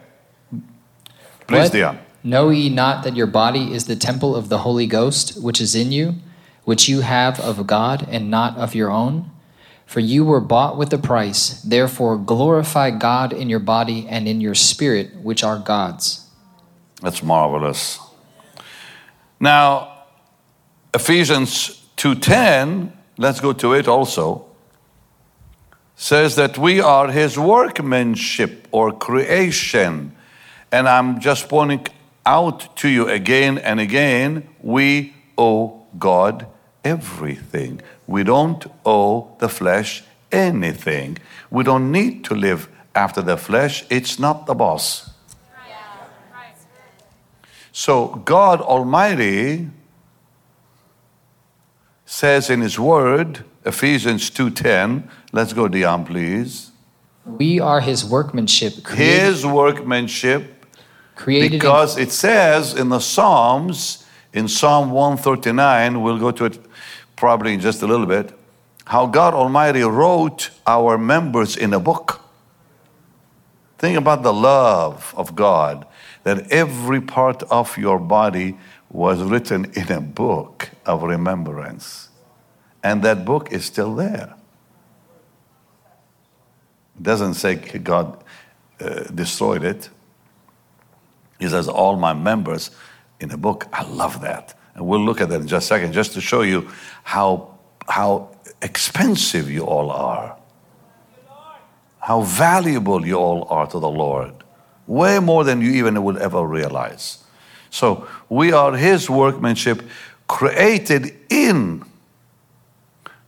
Please, 1.47 1.63
What? 1.63 1.71
Dion. 1.71 1.99
Know 2.23 2.49
ye 2.49 2.69
not 2.69 3.03
that 3.03 3.15
your 3.15 3.27
body 3.27 3.73
is 3.73 3.85
the 3.85 3.95
temple 3.95 4.35
of 4.35 4.49
the 4.49 4.59
Holy 4.59 4.85
Ghost, 4.87 5.41
which 5.41 5.61
is 5.61 5.75
in 5.75 5.91
you, 5.91 6.15
which 6.65 6.89
you 6.89 7.01
have 7.01 7.39
of 7.39 7.65
God, 7.67 8.05
and 8.09 8.29
not 8.29 8.57
of 8.57 8.75
your 8.75 8.91
own? 8.91 9.31
For 9.87 10.01
you 10.01 10.25
were 10.25 10.41
bought 10.41 10.77
with 10.77 10.93
a 10.93 10.97
price. 10.97 11.61
Therefore, 11.61 12.17
glorify 12.17 12.91
God 12.91 13.31
in 13.31 13.49
your 13.49 13.59
body 13.59 14.05
and 14.07 14.27
in 14.27 14.41
your 14.41 14.53
spirit, 14.53 15.15
which 15.23 15.43
are 15.43 15.57
God's. 15.57 16.27
That's 17.01 17.23
marvelous. 17.23 17.99
Now, 19.39 19.93
Ephesians 20.93 21.81
2:10, 21.95 22.91
let's 23.17 23.39
go 23.39 23.53
to 23.53 23.73
it 23.73 23.87
also. 23.87 24.45
Says 25.95 26.35
that 26.35 26.57
we 26.57 26.81
are 26.81 27.07
his 27.07 27.39
workmanship 27.39 28.67
or 28.71 28.91
creation. 28.91 30.11
And 30.71 30.87
I'm 30.87 31.19
just 31.19 31.47
pointing 31.47 31.87
out 32.25 32.75
to 32.77 32.89
you 32.89 33.07
again 33.07 33.57
and 33.57 33.79
again, 33.79 34.49
we 34.61 35.13
owe 35.37 35.85
God 35.97 36.45
everything. 36.83 37.81
We 38.07 38.23
don't 38.23 38.65
owe 38.85 39.35
the 39.39 39.49
flesh 39.49 40.03
anything. 40.31 41.17
We 41.51 41.63
don't 41.63 41.91
need 41.91 42.23
to 42.25 42.35
live 42.35 42.69
after 42.95 43.21
the 43.21 43.37
flesh. 43.37 43.85
It's 43.89 44.17
not 44.17 44.45
the 44.45 44.55
boss. 44.55 45.11
So 47.71 48.23
God 48.25 48.59
Almighty 48.59 49.69
says 52.05 52.49
in 52.49 52.61
His 52.61 52.79
Word 52.79 53.43
Ephesians 53.67 54.31
2:10. 54.31 55.03
Let's 55.31 55.53
go, 55.53 55.67
Dion, 55.67 56.05
please. 56.05 56.71
We 57.25 57.59
are 57.59 57.81
his 57.81 58.05
workmanship, 58.05 58.83
created, 58.83 59.23
His 59.25 59.45
workmanship, 59.45 60.65
created 61.15 61.53
in 61.53 61.59
because 61.59 61.97
it 61.97 62.11
says 62.13 62.73
in 62.73 62.87
the 62.87 63.01
Psalms, 63.01 64.05
in 64.31 64.47
Psalm 64.47 64.91
139, 64.91 66.01
we'll 66.01 66.17
go 66.17 66.31
to 66.31 66.45
it 66.45 66.59
probably 67.17 67.53
in 67.53 67.59
just 67.59 67.81
a 67.81 67.87
little 67.87 68.05
bit, 68.05 68.31
how 68.85 69.05
God 69.05 69.33
Almighty 69.33 69.81
wrote 69.81 70.51
our 70.65 70.97
members 70.97 71.57
in 71.57 71.73
a 71.73 71.79
book. 71.79 72.21
Think 73.77 73.97
about 73.97 74.23
the 74.23 74.33
love 74.33 75.13
of 75.17 75.35
God, 75.35 75.85
that 76.23 76.49
every 76.51 77.01
part 77.01 77.43
of 77.43 77.77
your 77.77 77.99
body 77.99 78.57
was 78.89 79.21
written 79.21 79.65
in 79.73 79.91
a 79.91 79.99
book 79.99 80.69
of 80.85 81.03
remembrance. 81.03 82.09
And 82.81 83.03
that 83.03 83.25
book 83.25 83.51
is 83.51 83.65
still 83.65 83.93
there. 83.93 84.33
It 86.95 87.03
doesn't 87.03 87.33
say 87.33 87.55
God 87.55 88.23
uh, 88.79 89.03
destroyed 89.03 89.63
it. 89.63 89.89
He 91.39 91.47
says, 91.47 91.67
All 91.67 91.97
my 91.97 92.13
members 92.13 92.71
in 93.19 93.31
a 93.31 93.37
book. 93.37 93.67
I 93.73 93.83
love 93.83 94.21
that. 94.21 94.56
And 94.77 94.85
we'll 94.85 95.03
look 95.03 95.19
at 95.19 95.29
that 95.29 95.41
in 95.41 95.47
just 95.47 95.65
a 95.65 95.67
second, 95.67 95.91
just 95.91 96.13
to 96.13 96.21
show 96.21 96.43
you 96.43 96.69
how, 97.03 97.57
how 97.87 98.29
expensive 98.61 99.49
you 99.49 99.65
all 99.65 99.89
are, 99.89 100.37
how 101.99 102.21
valuable 102.21 103.05
you 103.05 103.15
all 103.15 103.47
are 103.49 103.67
to 103.67 103.79
the 103.79 103.89
Lord. 103.89 104.31
Way 104.85 105.19
more 105.19 105.43
than 105.43 105.61
you 105.61 105.71
even 105.71 106.01
will 106.03 106.17
ever 106.17 106.45
realize. 106.45 107.23
So 107.69 108.07
we 108.29 108.53
are 108.53 108.77
His 108.77 109.09
workmanship 109.09 109.81
created 110.27 111.13
in, 111.29 111.83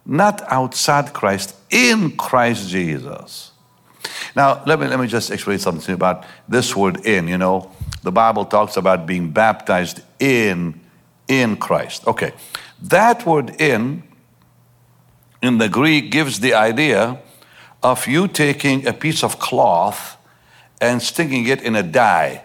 not 0.06 0.42
outside 0.48 1.14
Christ, 1.14 1.56
in 1.70 2.16
Christ 2.16 2.70
Jesus. 2.70 3.52
Now, 4.36 4.64
let 4.66 4.80
me, 4.80 4.88
let 4.88 5.00
me 5.00 5.08
just 5.08 5.32
explain 5.32 5.60
something 5.60 5.94
about 5.94 6.26
this 6.48 6.76
word 6.76 7.06
in. 7.06 7.28
You 7.28 7.38
know, 7.38 7.72
the 8.04 8.12
Bible 8.12 8.46
talks 8.46 8.78
about 8.78 9.06
being 9.06 9.32
baptized 9.32 10.02
in, 10.20 10.80
in 11.30 11.56
Christ. 11.56 12.06
Okay, 12.06 12.34
that 12.82 13.26
word 13.26 13.62
in, 13.62 14.04
in 15.42 15.60
the 15.60 15.70
Greek, 15.70 16.12
gives 16.12 16.42
the 16.42 16.54
idea 16.54 17.22
of 17.82 18.08
you 18.08 18.28
taking 18.28 18.86
a 18.86 18.92
piece 18.92 19.24
of 19.24 19.40
cloth 19.40 20.18
and 20.82 21.02
sticking 21.02 21.48
it 21.48 21.62
in 21.62 21.76
a 21.76 21.84
dye. 21.84 22.44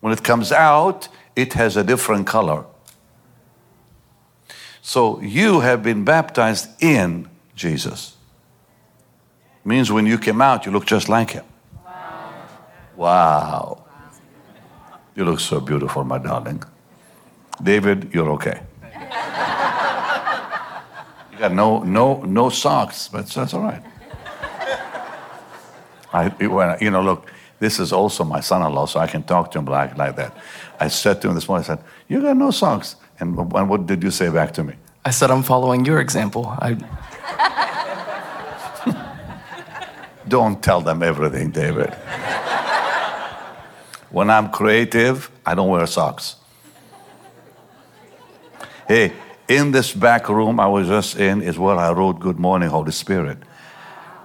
When 0.00 0.12
it 0.12 0.22
comes 0.22 0.52
out, 0.52 1.08
it 1.36 1.52
has 1.54 1.76
a 1.76 1.84
different 1.84 2.26
color. 2.26 2.64
So 4.80 5.20
you 5.20 5.60
have 5.60 5.82
been 5.82 6.04
baptized 6.04 6.70
in 6.82 7.28
Jesus. 7.54 8.16
Means 9.64 9.92
when 9.92 10.06
you 10.06 10.16
came 10.16 10.40
out, 10.40 10.64
you 10.64 10.72
look 10.72 10.86
just 10.86 11.10
like 11.10 11.32
him. 11.32 11.44
Wow. 12.96 13.84
You 15.18 15.24
look 15.24 15.40
so 15.40 15.58
beautiful, 15.60 16.04
my 16.04 16.18
darling. 16.18 16.62
David, 17.60 18.10
you're 18.14 18.30
okay. 18.34 18.60
You 21.32 21.38
got 21.40 21.52
no 21.52 21.82
no 21.82 22.22
no 22.22 22.50
socks, 22.50 23.08
but 23.08 23.26
that's 23.26 23.52
all 23.52 23.62
right. 23.62 23.82
I, 26.12 26.28
when, 26.28 26.78
you 26.80 26.92
know, 26.92 27.02
look, 27.02 27.32
this 27.58 27.80
is 27.80 27.92
also 27.92 28.22
my 28.22 28.38
son-in-law, 28.38 28.86
so 28.86 29.00
I 29.00 29.08
can 29.08 29.24
talk 29.24 29.50
to 29.50 29.58
him 29.58 29.64
like, 29.64 29.98
like 29.98 30.14
that. 30.14 30.36
I 30.78 30.86
said 30.86 31.20
to 31.22 31.28
him 31.28 31.34
this 31.34 31.48
morning, 31.48 31.64
I 31.64 31.66
said, 31.66 31.80
"You 32.06 32.22
got 32.22 32.36
no 32.36 32.52
socks," 32.52 32.94
and, 33.18 33.36
and 33.36 33.68
what 33.68 33.86
did 33.86 34.04
you 34.04 34.12
say 34.12 34.30
back 34.30 34.52
to 34.52 34.62
me? 34.62 34.74
I 35.04 35.10
said 35.10 35.32
I'm 35.32 35.42
following 35.42 35.84
your 35.84 35.98
example. 35.98 36.46
I, 36.46 36.76
Don't 40.28 40.62
tell 40.62 40.80
them 40.80 41.02
everything, 41.02 41.50
David. 41.50 41.92
When 44.10 44.30
I'm 44.30 44.50
creative, 44.50 45.30
I 45.44 45.54
don't 45.54 45.68
wear 45.68 45.86
socks. 45.86 46.36
Hey, 48.86 49.12
in 49.48 49.70
this 49.70 49.92
back 49.92 50.28
room 50.28 50.58
I 50.58 50.66
was 50.66 50.88
just 50.88 51.16
in 51.16 51.42
is 51.42 51.58
where 51.58 51.76
I 51.76 51.92
wrote 51.92 52.20
Good 52.20 52.38
Morning, 52.38 52.68
Holy 52.68 52.92
Spirit. 52.92 53.38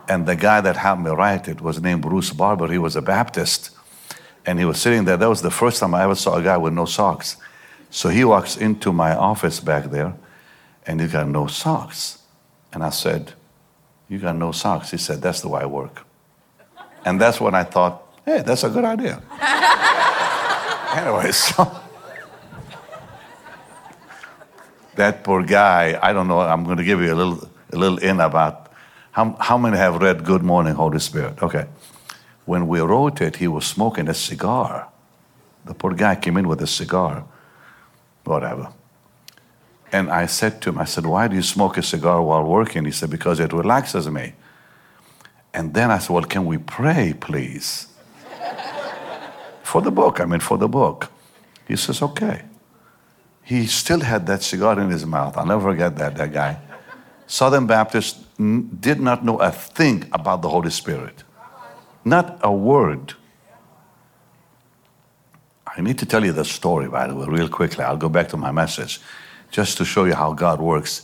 And 0.07 0.25
the 0.25 0.35
guy 0.35 0.61
that 0.61 0.75
helped 0.75 1.01
me 1.01 1.11
write 1.11 1.47
it 1.47 1.61
was 1.61 1.81
named 1.81 2.01
Bruce 2.01 2.31
Barber. 2.31 2.67
He 2.71 2.77
was 2.77 2.95
a 2.95 3.01
Baptist. 3.01 3.71
And 4.45 4.59
he 4.59 4.65
was 4.65 4.81
sitting 4.81 5.05
there. 5.05 5.15
That 5.15 5.29
was 5.29 5.41
the 5.41 5.51
first 5.51 5.79
time 5.79 5.95
I 5.95 6.03
ever 6.03 6.15
saw 6.15 6.35
a 6.35 6.43
guy 6.43 6.57
with 6.57 6.73
no 6.73 6.85
socks. 6.85 7.37
So 7.89 8.09
he 8.09 8.25
walks 8.25 8.57
into 8.57 8.91
my 8.91 9.15
office 9.15 9.59
back 9.59 9.85
there 9.91 10.13
and 10.85 10.99
he 10.99 11.07
got 11.07 11.29
no 11.29 11.47
socks. 11.47 12.19
And 12.73 12.83
I 12.83 12.89
said, 12.89 13.33
You 14.09 14.19
got 14.19 14.35
no 14.35 14.51
socks. 14.51 14.91
He 14.91 14.97
said, 14.97 15.21
That's 15.21 15.41
the 15.41 15.47
way 15.47 15.61
I 15.61 15.65
work. 15.65 16.05
And 17.05 17.19
that's 17.21 17.39
when 17.39 17.55
I 17.55 17.63
thought, 17.63 18.02
Hey, 18.25 18.41
that's 18.41 18.63
a 18.63 18.69
good 18.69 18.85
idea. 18.85 19.21
anyway, 20.95 21.31
so 21.31 21.81
that 24.95 25.23
poor 25.23 25.43
guy, 25.43 25.99
I 26.01 26.13
don't 26.13 26.27
know, 26.27 26.39
I'm 26.39 26.63
going 26.63 26.77
to 26.77 26.83
give 26.83 27.01
you 27.01 27.13
a 27.13 27.15
little, 27.15 27.49
a 27.71 27.77
little 27.77 27.97
in 27.97 28.19
about 28.19 28.71
how, 29.11 29.35
how 29.39 29.57
many 29.57 29.77
have 29.77 30.01
read 30.01 30.23
Good 30.23 30.41
Morning, 30.43 30.73
Holy 30.73 30.99
Spirit? 30.99 31.41
Okay. 31.41 31.65
When 32.45 32.67
we 32.67 32.79
wrote 32.79 33.21
it, 33.21 33.37
he 33.37 33.47
was 33.47 33.65
smoking 33.65 34.07
a 34.07 34.13
cigar. 34.13 34.89
The 35.65 35.73
poor 35.73 35.93
guy 35.93 36.15
came 36.15 36.37
in 36.37 36.47
with 36.47 36.61
a 36.61 36.67
cigar, 36.67 37.23
whatever. 38.23 38.69
And 39.91 40.09
I 40.09 40.25
said 40.25 40.61
to 40.63 40.69
him, 40.69 40.79
I 40.79 40.85
said, 40.85 41.05
Why 41.05 41.27
do 41.27 41.35
you 41.35 41.43
smoke 41.43 41.77
a 41.77 41.83
cigar 41.83 42.21
while 42.21 42.43
working? 42.43 42.85
He 42.85 42.91
said, 42.91 43.09
Because 43.09 43.39
it 43.39 43.53
relaxes 43.53 44.09
me. 44.09 44.33
And 45.53 45.73
then 45.73 45.91
I 45.91 45.99
said, 45.99 46.09
Well, 46.09 46.23
can 46.23 46.45
we 46.45 46.57
pray, 46.57 47.13
please? 47.13 47.87
For 49.73 49.81
the 49.81 49.89
book, 49.89 50.19
I 50.19 50.25
mean, 50.25 50.39
for 50.39 50.59
the 50.59 50.67
book. 50.67 51.09
He 51.67 51.75
says, 51.75 52.03
Okay. 52.03 52.43
He 53.41 53.65
still 53.65 54.01
had 54.01 54.27
that 54.27 54.43
cigar 54.43 54.79
in 54.79 54.89
his 54.91 55.03
mouth. 55.03 55.35
I'll 55.35 55.47
never 55.47 55.71
forget 55.71 55.95
that, 55.97 56.15
that 56.15 56.31
guy. 56.31 56.59
Southern 57.25 57.65
Baptist 57.65 58.11
did 58.87 58.99
not 59.01 59.25
know 59.25 59.37
a 59.39 59.51
thing 59.51 60.07
about 60.11 60.43
the 60.43 60.49
Holy 60.49 60.69
Spirit, 60.69 61.23
not 62.05 62.39
a 62.43 62.53
word. 62.53 63.15
I 65.75 65.81
need 65.81 65.97
to 65.97 66.05
tell 66.05 66.23
you 66.23 66.33
the 66.33 66.45
story, 66.45 66.87
by 66.87 67.07
the 67.07 67.15
way, 67.15 67.25
real 67.27 67.49
quickly. 67.49 67.83
I'll 67.83 68.03
go 68.07 68.09
back 68.09 68.29
to 68.29 68.37
my 68.37 68.51
message 68.51 69.01
just 69.49 69.77
to 69.79 69.85
show 69.85 70.05
you 70.05 70.13
how 70.13 70.33
God 70.33 70.61
works. 70.61 71.01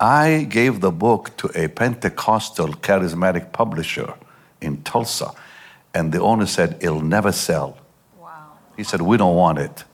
I 0.00 0.44
gave 0.58 0.80
the 0.80 0.90
book 0.90 1.36
to 1.36 1.46
a 1.54 1.68
Pentecostal 1.68 2.70
charismatic 2.86 3.52
publisher 3.52 4.14
in 4.60 4.82
Tulsa, 4.82 5.30
and 5.94 6.10
the 6.10 6.20
owner 6.20 6.46
said, 6.46 6.78
It'll 6.80 7.08
never 7.16 7.30
sell. 7.30 7.78
He 8.78 8.84
said, 8.84 9.02
We 9.02 9.16
don't 9.16 9.34
want 9.34 9.58
it. 9.58 9.84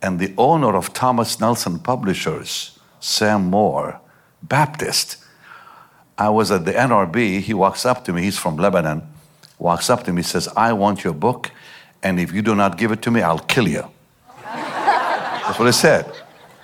And 0.00 0.18
the 0.18 0.32
owner 0.38 0.74
of 0.74 0.94
Thomas 0.94 1.38
Nelson 1.38 1.78
Publishers, 1.78 2.78
Sam 2.98 3.50
Moore, 3.50 4.00
Baptist, 4.42 5.18
I 6.16 6.30
was 6.30 6.50
at 6.50 6.64
the 6.64 6.72
NRB. 6.72 7.40
He 7.40 7.52
walks 7.52 7.84
up 7.84 8.06
to 8.06 8.12
me, 8.12 8.22
he's 8.22 8.38
from 8.38 8.56
Lebanon, 8.56 9.02
walks 9.58 9.90
up 9.90 10.02
to 10.04 10.12
me, 10.14 10.22
says, 10.22 10.48
I 10.56 10.72
want 10.72 11.04
your 11.04 11.12
book, 11.12 11.50
and 12.02 12.18
if 12.18 12.32
you 12.32 12.40
do 12.40 12.54
not 12.54 12.78
give 12.78 12.90
it 12.90 13.02
to 13.02 13.10
me, 13.10 13.20
I'll 13.20 13.38
kill 13.38 13.68
you. 13.68 13.84
That's 14.44 15.58
what 15.58 15.66
he 15.66 15.72
said. 15.72 16.10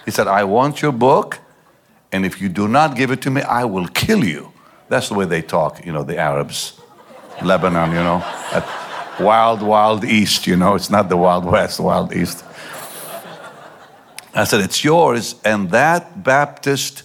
He 0.06 0.11
said, 0.11 0.26
I 0.26 0.44
want 0.44 0.80
your 0.80 0.92
book, 0.92 1.38
and 2.12 2.25
if 2.25 2.40
you 2.40 2.49
do 2.49 2.66
not 2.66 2.96
give 2.96 3.11
it 3.11 3.20
to 3.23 3.30
me, 3.30 3.42
I 3.42 3.64
will 3.66 3.88
kill 3.88 4.25
you. 4.25 4.52
That's 4.88 5.11
the 5.11 5.14
way 5.14 5.26
they 5.26 5.42
talk, 5.42 5.84
you 5.84 5.92
know, 5.92 6.02
the 6.02 6.16
Arabs, 6.16 6.80
Lebanon, 7.42 7.90
you 7.90 8.02
know. 8.02 8.25
Wild, 9.21 9.62
wild 9.62 10.04
east, 10.04 10.47
you 10.47 10.56
know. 10.56 10.75
It's 10.75 10.90
not 10.90 11.09
the 11.09 11.16
wild 11.16 11.44
west, 11.44 11.80
wild 11.80 12.14
east. 12.14 12.44
I 14.35 14.44
said, 14.44 14.61
It's 14.61 14.83
yours. 14.83 15.37
And 15.44 15.71
that 15.71 16.23
Baptist 16.23 17.04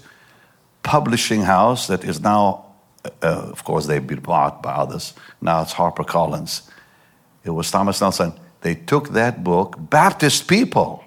publishing 0.83 1.41
house 1.41 1.87
that 1.87 2.03
is 2.03 2.19
now, 2.21 2.65
uh, 3.21 3.49
of 3.51 3.63
course, 3.63 3.85
they've 3.85 4.05
been 4.05 4.19
bought 4.21 4.63
by 4.63 4.71
others. 4.71 5.13
Now 5.41 5.61
it's 5.61 5.73
HarperCollins. 5.73 6.69
It 7.43 7.51
was 7.51 7.69
Thomas 7.69 8.01
Nelson. 8.01 8.33
They 8.61 8.75
took 8.75 9.09
that 9.09 9.43
book, 9.43 9.75
Baptist 9.79 10.47
people 10.47 11.03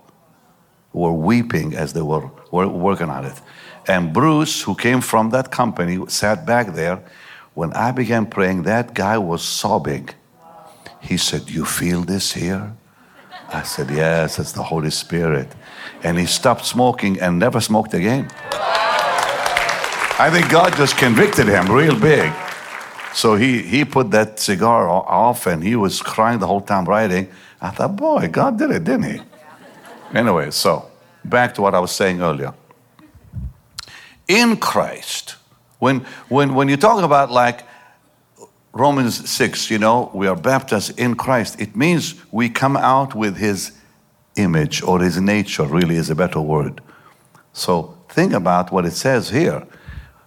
were 0.92 1.12
weeping 1.12 1.75
as 1.75 1.92
they 1.92 2.02
were, 2.02 2.30
were 2.50 2.68
working 2.68 3.11
on 3.11 3.25
it. 3.25 3.38
And 3.88 4.12
Bruce, 4.12 4.62
who 4.62 4.75
came 4.75 5.00
from 5.00 5.30
that 5.30 5.50
company, 5.50 5.99
sat 6.09 6.47
back 6.47 6.75
there. 6.75 7.02
When 7.54 7.73
I 7.75 7.92
began 7.92 8.26
praying, 8.26 8.62
that 8.62 8.94
guy 8.94 9.18
was 9.18 9.42
sobbing. 9.42 10.09
He 11.02 11.18
said, 11.18 11.50
You 11.50 11.66
feel 11.66 12.02
this 12.02 12.32
here? 12.32 12.73
I 13.52 13.62
said, 13.64 13.90
Yes, 13.90 14.38
it's 14.38 14.52
the 14.52 14.62
Holy 14.62 14.90
Spirit. 14.90 15.49
And 16.02 16.18
he 16.18 16.26
stopped 16.26 16.64
smoking 16.64 17.21
and 17.21 17.38
never 17.38 17.61
smoked 17.61 17.92
again. 17.92 18.30
I 20.18 20.30
think 20.32 20.50
God 20.50 20.75
just 20.76 20.97
convicted 20.97 21.49
him 21.49 21.71
real 21.71 21.99
big. 21.99 22.32
So 23.14 23.35
he, 23.37 23.62
he 23.62 23.85
put 23.85 24.11
that 24.12 24.40
cigar 24.40 24.88
off 24.88 25.47
and 25.47 25.62
he 25.62 25.76
was 25.76 26.00
crying 26.00 26.38
the 26.38 26.47
whole 26.47 26.61
time 26.62 26.87
writing. 26.87 27.28
I 27.61 27.71
thought, 27.71 27.97
boy, 27.97 28.28
God 28.28 28.59
did 28.59 28.71
it, 28.71 28.85
didn't 28.85 29.04
he? 29.04 29.21
Anyway, 30.14 30.50
so 30.50 30.90
back 31.25 31.54
to 31.54 31.62
what 31.62 31.75
I 31.75 31.80
was 31.80 31.90
saying 31.90 32.23
earlier. 32.23 32.54
in 34.28 34.56
Christ. 34.56 35.37
When, 35.78 36.00
when, 36.28 36.54
when 36.54 36.68
you 36.68 36.76
talk 36.76 37.02
about 37.02 37.30
like 37.30 37.64
Romans 38.75 39.29
6, 39.29 39.71
you 39.71 39.79
know, 39.79 40.11
we 40.14 40.26
are 40.26 40.37
baptized 40.37 40.99
in 40.99 41.14
Christ, 41.14 41.61
it 41.61 41.76
means 41.76 42.14
we 42.31 42.49
come 42.49 42.76
out 42.76 43.14
with 43.14 43.37
his 43.37 43.73
image 44.37 44.83
or 44.83 45.00
his 45.00 45.21
nature, 45.21 45.64
really 45.64 45.97
is 45.97 46.09
a 46.09 46.14
better 46.14 46.41
word. 46.41 46.81
So 47.52 47.99
think 48.09 48.33
about 48.33 48.73
what 48.73 48.87
it 48.87 48.93
says 48.93 49.29
here. 49.29 49.67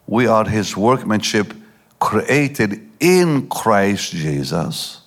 We 0.06 0.28
are 0.28 0.46
his 0.46 0.78
workmanship 0.78 1.56
created 2.00 2.88
in 3.00 3.48
Christ 3.48 4.12
Jesus 4.12 5.02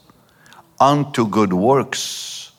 unto 0.80 1.26
good 1.28 1.52
works, 1.52 2.52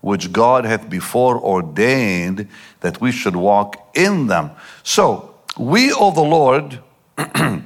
which 0.00 0.32
God 0.32 0.64
hath 0.64 0.90
before 0.90 1.40
ordained 1.40 2.48
that 2.80 3.00
we 3.00 3.12
should 3.12 3.36
walk 3.36 3.90
in 3.94 4.26
them. 4.26 4.50
So 4.82 5.34
we 5.56 5.92
owe 5.92 6.10
the 6.10 6.20
Lord, 6.20 6.80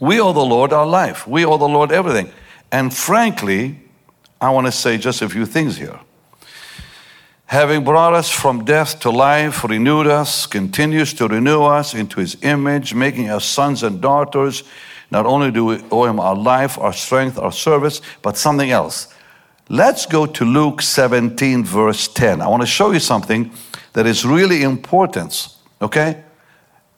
we 0.00 0.20
owe 0.20 0.32
the 0.32 0.44
Lord 0.44 0.72
our 0.72 0.86
life. 0.86 1.26
We 1.26 1.44
owe 1.44 1.58
the 1.58 1.68
Lord 1.68 1.92
everything. 1.92 2.30
And 2.70 2.92
frankly, 2.92 3.80
I 4.40 4.50
want 4.50 4.66
to 4.66 4.72
say 4.72 4.98
just 4.98 5.22
a 5.22 5.28
few 5.28 5.46
things 5.46 5.76
here 5.76 5.98
having 7.46 7.84
brought 7.84 8.12
us 8.12 8.28
from 8.28 8.64
death 8.64 9.00
to 9.00 9.10
life, 9.10 9.64
renewed 9.64 10.06
us, 10.06 10.46
continues 10.46 11.14
to 11.14 11.28
renew 11.28 11.62
us 11.62 11.94
into 11.94 12.20
his 12.20 12.36
image, 12.42 12.92
making 12.92 13.30
us 13.30 13.44
sons 13.44 13.82
and 13.82 14.00
daughters. 14.00 14.64
Not 15.10 15.26
only 15.26 15.52
do 15.52 15.64
we 15.64 15.82
owe 15.90 16.04
him 16.04 16.18
our 16.18 16.34
life, 16.34 16.76
our 16.78 16.92
strength, 16.92 17.38
our 17.38 17.52
service, 17.52 18.02
but 18.22 18.36
something 18.36 18.70
else. 18.70 19.14
Let's 19.68 20.06
go 20.06 20.26
to 20.26 20.44
Luke 20.44 20.82
17, 20.82 21.64
verse 21.64 22.08
10. 22.08 22.40
I 22.40 22.48
want 22.48 22.62
to 22.62 22.66
show 22.66 22.90
you 22.90 23.00
something 23.00 23.52
that 23.92 24.06
is 24.06 24.24
really 24.24 24.62
important, 24.62 25.48
okay? 25.80 26.22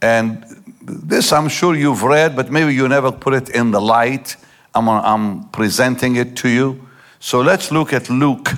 And 0.00 0.45
this 0.83 1.33
I'm 1.33 1.49
sure 1.49 1.75
you've 1.75 2.02
read, 2.02 2.37
but 2.37 2.50
maybe 2.50 2.75
you 2.75 2.88
never 2.88 3.12
put 3.12 3.35
it 3.35 3.50
in 3.50 3.71
the 3.71 3.81
light. 3.81 4.37
I'm, 4.75 4.88
I'm 4.88 5.49
presenting 5.49 6.17
it 6.17 6.37
to 6.37 6.49
you. 6.49 6.87
So 7.21 7.40
let's 7.40 7.73
look 7.73 7.93
at 7.93 8.09
Luke 8.09 8.50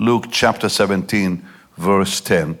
Luke 0.00 0.26
chapter 0.30 0.68
17, 0.68 1.44
verse 1.76 2.20
10. 2.20 2.56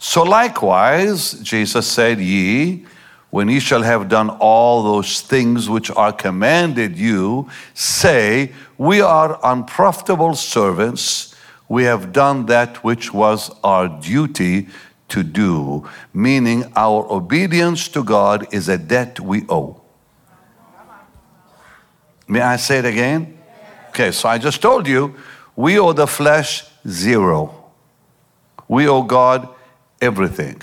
So 0.00 0.24
likewise, 0.24 1.34
Jesus 1.34 1.86
said, 1.86 2.18
Ye, 2.18 2.84
when 3.30 3.48
ye 3.48 3.60
shall 3.60 3.82
have 3.82 4.08
done 4.08 4.30
all 4.30 4.82
those 4.82 5.20
things 5.20 5.70
which 5.70 5.92
are 5.92 6.12
commanded 6.12 6.98
you, 6.98 7.48
say, 7.72 8.52
We 8.78 9.00
are 9.00 9.38
unprofitable 9.44 10.34
servants. 10.34 11.36
We 11.68 11.84
have 11.84 12.12
done 12.12 12.46
that 12.46 12.82
which 12.82 13.14
was 13.14 13.50
our 13.62 13.88
duty 13.88 14.68
to 15.12 15.22
do, 15.22 15.86
meaning 16.14 16.72
our 16.74 17.06
obedience 17.12 17.88
to 17.88 18.02
God 18.02 18.46
is 18.52 18.68
a 18.68 18.78
debt 18.78 19.20
we 19.20 19.44
owe. 19.48 19.80
May 22.26 22.40
I 22.40 22.56
say 22.56 22.78
it 22.78 22.86
again? 22.86 23.38
Okay, 23.90 24.10
so 24.10 24.28
I 24.28 24.38
just 24.38 24.62
told 24.62 24.86
you 24.86 25.14
we 25.54 25.78
owe 25.78 25.92
the 25.92 26.06
flesh 26.06 26.64
zero. 26.88 27.70
We 28.68 28.88
owe 28.88 29.02
God 29.02 29.48
everything. 30.00 30.62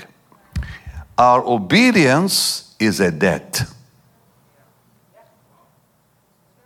Our 1.16 1.46
obedience 1.46 2.76
is 2.80 3.00
a 3.00 3.12
debt. 3.12 3.62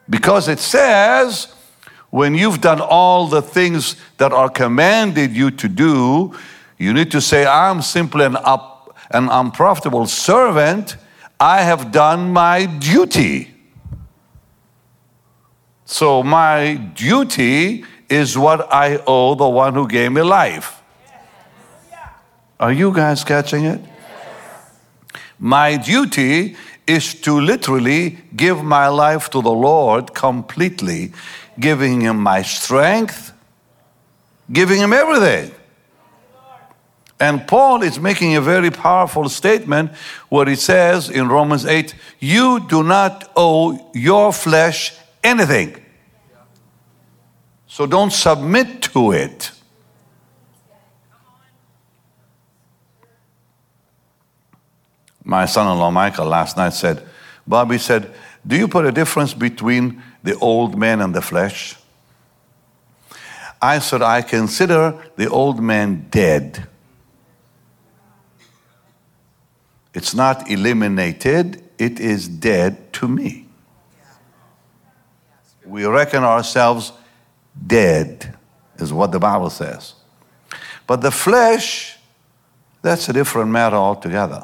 Because 0.10 0.48
it 0.48 0.60
says, 0.60 1.54
when 2.12 2.36
you've 2.36 2.62
done 2.62 2.80
all 2.80 3.28
the 3.28 3.42
things 3.42 3.98
that 4.18 4.32
are 4.32 4.50
commanded 4.50 5.36
you 5.36 5.52
to 5.52 5.68
do, 5.68 6.34
you 6.77 6.94
need 6.94 7.12
to 7.12 7.22
say, 7.22 7.46
I'm 7.46 7.82
simply 7.82 8.25
an, 8.25 8.36
up, 8.36 8.96
an 9.12 9.30
unprofitable 9.30 10.06
servant. 10.08 10.98
I 11.39 11.62
have 11.62 11.92
done 11.92 12.32
my 12.32 12.65
duty. 12.65 13.54
So, 15.86 16.24
my 16.24 16.76
duty 16.76 17.86
is 18.10 18.38
what 18.38 18.71
I 18.74 19.04
owe 19.06 19.36
the 19.36 19.48
one 19.48 19.74
who 19.74 19.88
gave 19.88 20.12
me 20.12 20.21
life. 20.21 20.82
Are 22.60 22.71
you 22.71 22.93
guys 22.93 23.24
catching 23.24 23.65
it? 23.65 23.82
My 25.38 25.76
duty 25.76 26.56
is 26.88 27.13
to 27.21 27.39
literally 27.39 28.17
give 28.36 28.63
my 28.63 28.88
life 28.88 29.30
to 29.32 29.41
the 29.41 29.52
Lord 29.52 30.13
completely, 30.13 31.12
giving 31.60 32.02
Him 32.02 32.17
my 32.17 32.41
strength, 32.41 33.34
giving 34.52 34.80
Him 34.80 34.93
everything. 34.93 35.52
And 37.19 37.47
Paul 37.47 37.84
is 37.84 37.99
making 37.99 38.36
a 38.36 38.41
very 38.41 38.71
powerful 38.71 39.30
statement 39.30 39.91
where 40.30 40.45
he 40.45 40.56
says 40.56 41.10
in 41.10 41.30
Romans 41.30 41.65
8, 41.65 41.95
You 42.19 42.65
do 42.67 42.84
not 42.84 43.32
owe 43.36 43.91
your 43.93 44.34
flesh 44.34 44.93
anything. 45.23 45.84
So 47.67 47.86
don't 47.86 48.12
submit 48.12 48.84
to 48.93 49.12
it. 49.13 49.52
My 55.23 55.45
son 55.45 55.71
in 55.71 55.80
law 55.80 55.89
Michael 55.89 56.26
last 56.26 56.58
night 56.58 56.73
said, 56.73 57.08
Bobby 57.47 57.78
said, 57.78 58.13
Do 58.45 58.58
you 58.58 58.67
put 58.67 58.86
a 58.86 58.91
difference 58.91 59.34
between 59.34 60.04
the 60.21 60.38
old 60.39 60.78
man 60.78 61.02
and 61.02 61.15
the 61.15 61.21
flesh? 61.21 61.76
I 63.62 63.80
said, 63.80 64.02
I 64.02 64.21
consider 64.21 65.02
the 65.15 65.30
old 65.30 65.62
man 65.62 66.08
dead. 66.12 66.67
It's 69.93 70.15
not 70.15 70.49
eliminated, 70.49 71.63
it 71.77 71.99
is 71.99 72.27
dead 72.27 72.91
to 72.93 73.08
me. 73.08 73.47
We 75.65 75.86
reckon 75.86 76.23
ourselves 76.23 76.91
dead, 77.67 78.36
is 78.77 78.91
what 78.91 79.12
the 79.12 79.19
Bible 79.19 79.49
says. 79.49 79.93
But 80.88 81.01
the 81.01 81.12
flesh, 81.12 81.97
that's 82.82 83.08
a 83.08 83.13
different 83.13 83.51
matter 83.51 83.75
altogether. 83.75 84.43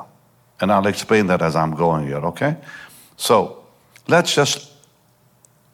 And 0.61 0.71
I'll 0.71 0.87
explain 0.87 1.27
that 1.27 1.41
as 1.41 1.55
I'm 1.55 1.71
going 1.71 2.07
here, 2.07 2.17
okay? 2.17 2.57
So 3.17 3.65
let's 4.07 4.33
just 4.33 4.71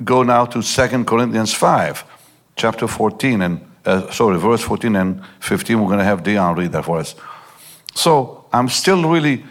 go 0.03 0.23
now 0.23 0.45
to 0.45 0.61
Second 0.61 1.05
Corinthians 1.05 1.53
5, 1.53 2.03
chapter 2.55 2.87
14, 2.87 3.41
and 3.41 3.71
uh, 3.85 4.09
sorry, 4.11 4.37
verse 4.39 4.61
14 4.61 4.95
and 4.95 5.21
15. 5.41 5.79
We're 5.79 5.87
going 5.87 5.99
to 5.99 6.05
have 6.05 6.23
Dion 6.23 6.55
read 6.55 6.71
that 6.71 6.85
for 6.85 6.97
us. 6.97 7.15
So 7.93 8.45
I'm 8.51 8.67
still 8.67 9.07
really 9.07 9.43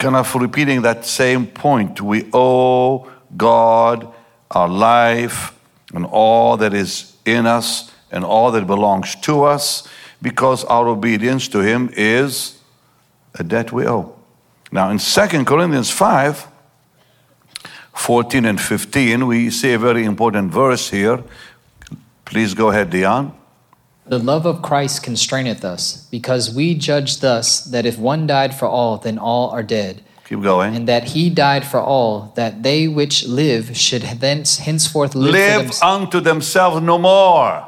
kind 0.00 0.16
of 0.16 0.34
repeating 0.34 0.82
that 0.82 1.04
same 1.04 1.46
point. 1.46 2.00
We 2.00 2.28
owe 2.32 3.08
God 3.36 4.12
our 4.50 4.68
life 4.68 5.54
and 5.94 6.06
all 6.06 6.56
that 6.56 6.74
is 6.74 7.16
in 7.24 7.46
us 7.46 7.92
and 8.10 8.24
all 8.24 8.50
that 8.52 8.66
belongs 8.66 9.14
to 9.16 9.44
us 9.44 9.86
because 10.22 10.64
our 10.64 10.88
obedience 10.88 11.48
to 11.48 11.60
Him 11.60 11.90
is 11.92 12.58
a 13.34 13.44
debt 13.44 13.72
we 13.72 13.86
owe. 13.86 14.16
Now, 14.72 14.90
in 14.90 14.98
2 14.98 15.44
Corinthians 15.44 15.90
5 15.90 16.48
14 17.92 18.46
and 18.46 18.58
15, 18.58 19.26
we 19.26 19.50
see 19.50 19.74
a 19.74 19.78
very 19.78 20.04
important 20.04 20.50
verse 20.50 20.88
here. 20.88 21.22
Please 22.24 22.54
go 22.54 22.70
ahead, 22.70 22.88
Dion. 22.88 23.34
The 24.10 24.18
love 24.18 24.44
of 24.44 24.60
Christ 24.60 25.04
constraineth 25.04 25.64
us, 25.64 26.08
because 26.10 26.52
we 26.52 26.74
judge 26.74 27.20
thus 27.20 27.60
that 27.66 27.86
if 27.86 27.96
one 27.96 28.26
died 28.26 28.52
for 28.52 28.66
all, 28.66 28.96
then 28.96 29.18
all 29.18 29.50
are 29.50 29.62
dead. 29.62 30.02
Keep 30.28 30.42
going. 30.42 30.74
And 30.74 30.88
that 30.88 31.04
he 31.14 31.30
died 31.30 31.64
for 31.64 31.80
all, 31.80 32.32
that 32.34 32.64
they 32.64 32.88
which 32.88 33.24
live 33.28 33.76
should 33.76 34.02
thence 34.02 34.58
henceforth 34.58 35.14
live, 35.14 35.32
live 35.32 35.70
them- 35.70 35.88
unto 35.88 36.18
themselves 36.18 36.82
no 36.82 36.98
more. 36.98 37.64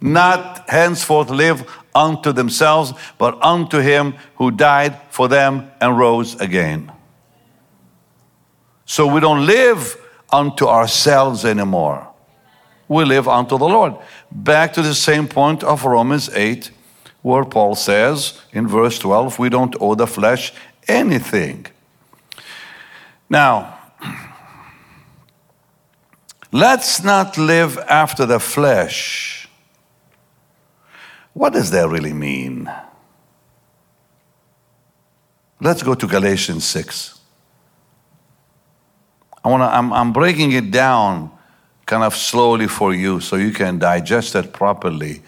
Not 0.00 0.70
henceforth 0.70 1.30
live 1.30 1.64
unto 1.96 2.30
themselves, 2.30 2.92
but 3.18 3.36
unto 3.42 3.80
him 3.80 4.14
who 4.36 4.52
died 4.52 4.94
for 5.10 5.26
them 5.26 5.72
and 5.80 5.98
rose 5.98 6.40
again. 6.40 6.92
So 8.84 9.08
we 9.08 9.18
don't 9.18 9.44
live 9.46 9.96
unto 10.32 10.66
ourselves 10.68 11.44
anymore. 11.44 12.06
We 12.88 13.04
live 13.04 13.26
unto 13.28 13.58
the 13.58 13.68
Lord. 13.68 13.96
Back 14.30 14.72
to 14.74 14.82
the 14.82 14.94
same 14.94 15.26
point 15.26 15.64
of 15.64 15.84
Romans 15.84 16.28
8, 16.28 16.70
where 17.22 17.44
Paul 17.44 17.74
says 17.74 18.40
in 18.52 18.68
verse 18.68 18.98
12, 18.98 19.38
we 19.38 19.48
don't 19.48 19.74
owe 19.80 19.94
the 19.94 20.06
flesh 20.06 20.52
anything. 20.86 21.66
Now, 23.28 23.78
let's 26.52 27.02
not 27.02 27.36
live 27.36 27.78
after 27.88 28.24
the 28.24 28.38
flesh. 28.38 29.48
What 31.32 31.52
does 31.52 31.70
that 31.72 31.88
really 31.88 32.12
mean? 32.12 32.70
Let's 35.60 35.82
go 35.82 35.94
to 35.94 36.06
Galatians 36.06 36.64
6. 36.64 37.18
I 39.42 39.48
wanna, 39.48 39.66
I'm, 39.66 39.92
I'm 39.92 40.12
breaking 40.12 40.52
it 40.52 40.70
down 40.70 41.35
kind 41.86 42.02
of 42.02 42.14
slowly 42.14 42.66
for 42.66 42.92
you 42.92 43.20
so 43.20 43.36
you 43.36 43.52
can 43.52 43.78
digest 43.78 44.34
it 44.34 44.52
properly. 44.52 45.22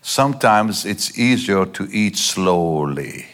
Sometimes 0.00 0.86
it's 0.86 1.18
easier 1.18 1.66
to 1.66 1.88
eat 1.90 2.16
slowly. 2.16 3.26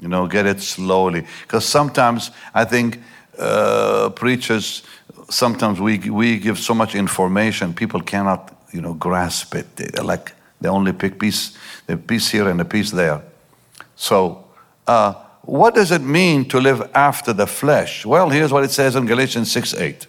You 0.00 0.08
know, 0.08 0.26
get 0.26 0.46
it 0.46 0.60
slowly. 0.60 1.24
Because 1.42 1.64
sometimes 1.64 2.32
I 2.52 2.64
think 2.64 3.00
uh, 3.38 4.10
preachers, 4.10 4.82
sometimes 5.30 5.80
we, 5.80 5.98
we 5.98 6.38
give 6.38 6.58
so 6.58 6.74
much 6.74 6.96
information, 6.96 7.72
people 7.72 8.00
cannot, 8.00 8.52
you 8.72 8.80
know, 8.80 8.94
grasp 8.94 9.54
it. 9.54 9.76
They, 9.76 10.02
like 10.02 10.32
they 10.60 10.68
only 10.68 10.92
pick 10.92 11.20
piece, 11.20 11.56
the 11.86 11.96
piece 11.96 12.30
here 12.30 12.48
and 12.48 12.60
a 12.60 12.64
piece 12.64 12.90
there. 12.90 13.22
So, 13.94 14.44
uh, 14.88 15.14
what 15.42 15.74
does 15.74 15.90
it 15.90 16.02
mean 16.02 16.48
to 16.48 16.58
live 16.58 16.90
after 16.94 17.32
the 17.32 17.46
flesh? 17.46 18.04
Well, 18.06 18.30
here's 18.30 18.52
what 18.52 18.64
it 18.64 18.70
says 18.70 18.96
in 18.96 19.06
Galatians 19.06 19.50
6 19.52 19.74
8. 19.74 20.06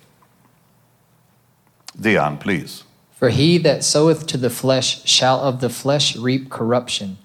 Dion, 2.00 2.38
please. 2.38 2.84
For 3.12 3.30
he 3.30 3.58
that 3.60 3.84
soweth 3.84 4.28
to 4.28 4.38
the 4.38 4.50
flesh 4.50 5.06
shall 5.08 5.40
of 5.40 5.62
the 5.62 5.70
flesh 5.70 6.16
reap 6.16 6.50
corruption, 6.50 7.18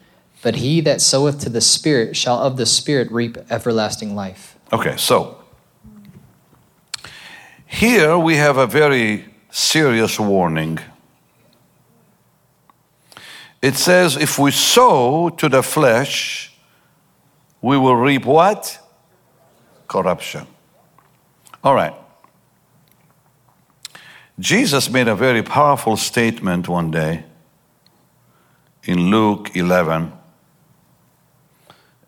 but 0.43 0.57
he 0.57 0.81
that 0.83 1.01
soweth 1.01 1.41
to 1.41 1.49
the 1.49 1.61
Spirit 1.61 2.17
shall 2.17 2.39
of 2.39 2.57
the 2.57 2.67
Spirit 2.67 3.11
reap 3.11 3.37
everlasting 3.51 4.15
life. 4.15 4.57
Okay, 4.73 4.97
so 4.97 5.43
here 7.67 8.17
we 8.17 8.37
have 8.37 8.57
a 8.57 8.67
very 8.67 9.25
serious 9.51 10.21
warning. 10.21 10.79
It 13.61 13.75
says, 13.75 14.17
if 14.17 14.39
we 14.39 14.53
sow 14.53 15.31
to 15.31 15.49
the 15.49 15.63
flesh, 15.63 16.55
we 17.61 17.77
will 17.77 17.97
reap 17.97 18.25
what? 18.25 18.79
Corruption. 19.89 20.47
All 21.65 21.75
right. 21.75 21.95
Jesus 24.39 24.89
made 24.89 25.09
a 25.09 25.17
very 25.17 25.43
powerful 25.43 25.97
statement 25.97 26.69
one 26.69 26.91
day 26.91 27.25
in 28.85 29.11
Luke 29.11 29.57
11 29.57 30.13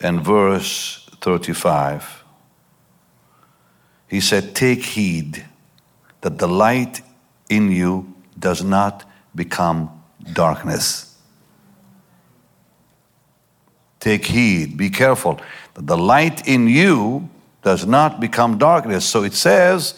and 0.00 0.24
verse 0.24 1.08
35. 1.20 2.24
He 4.08 4.20
said, 4.20 4.54
Take 4.54 4.82
heed 4.82 5.44
that 6.20 6.38
the 6.38 6.48
light 6.48 7.00
in 7.48 7.72
you 7.72 8.14
does 8.38 8.62
not 8.62 9.04
become 9.34 9.90
darkness. 10.32 11.16
Take 13.98 14.24
heed, 14.24 14.76
be 14.76 14.88
careful 14.88 15.40
that 15.74 15.86
the 15.86 15.98
light 15.98 16.46
in 16.46 16.68
you 16.68 17.28
does 17.62 17.86
not 17.86 18.20
become 18.20 18.56
darkness. 18.56 19.04
So 19.04 19.24
it 19.24 19.34
says, 19.34 19.94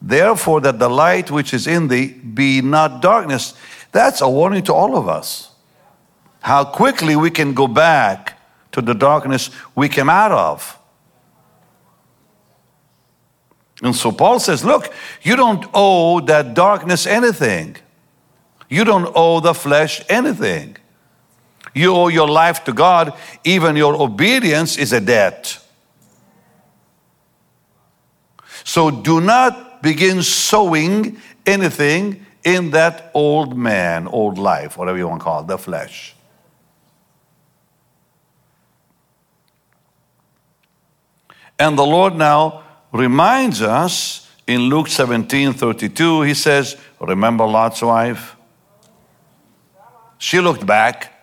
Therefore, 0.00 0.60
that 0.60 0.78
the 0.78 0.88
light 0.88 1.30
which 1.30 1.52
is 1.52 1.66
in 1.66 1.88
thee 1.88 2.08
be 2.08 2.60
not 2.60 3.02
darkness. 3.02 3.54
That's 3.92 4.20
a 4.20 4.28
warning 4.28 4.62
to 4.64 4.74
all 4.74 4.96
of 4.96 5.08
us. 5.08 5.50
How 6.40 6.64
quickly 6.64 7.16
we 7.16 7.30
can 7.30 7.52
go 7.52 7.66
back 7.66 8.38
to 8.72 8.80
the 8.80 8.94
darkness 8.94 9.50
we 9.74 9.88
came 9.88 10.08
out 10.08 10.30
of. 10.32 10.78
And 13.82 13.94
so 13.94 14.12
Paul 14.12 14.40
says, 14.40 14.64
Look, 14.64 14.92
you 15.22 15.36
don't 15.36 15.64
owe 15.74 16.20
that 16.20 16.54
darkness 16.54 17.06
anything. 17.06 17.76
You 18.68 18.84
don't 18.84 19.10
owe 19.14 19.40
the 19.40 19.54
flesh 19.54 20.02
anything. 20.08 20.76
You 21.74 21.94
owe 21.94 22.08
your 22.08 22.28
life 22.28 22.64
to 22.64 22.72
God, 22.72 23.12
even 23.44 23.76
your 23.76 24.00
obedience 24.00 24.76
is 24.76 24.92
a 24.92 25.00
debt. 25.00 25.58
So 28.64 28.90
do 28.90 29.20
not 29.20 29.67
begin 29.82 30.22
sowing 30.22 31.18
anything 31.46 32.24
in 32.44 32.70
that 32.70 33.10
old 33.14 33.56
man, 33.56 34.06
old 34.06 34.38
life, 34.38 34.76
whatever 34.76 34.98
you 34.98 35.08
want 35.08 35.20
to 35.20 35.24
call 35.24 35.40
it, 35.40 35.46
the 35.46 35.58
flesh. 35.58 36.14
And 41.58 41.76
the 41.76 41.84
Lord 41.84 42.14
now 42.14 42.62
reminds 42.92 43.62
us 43.62 44.30
in 44.46 44.62
Luke 44.62 44.88
17 44.88 45.52
32, 45.52 46.22
he 46.22 46.34
says, 46.34 46.76
Remember 47.00 47.44
Lot's 47.44 47.82
wife? 47.82 48.36
She 50.18 50.40
looked 50.40 50.64
back. 50.64 51.14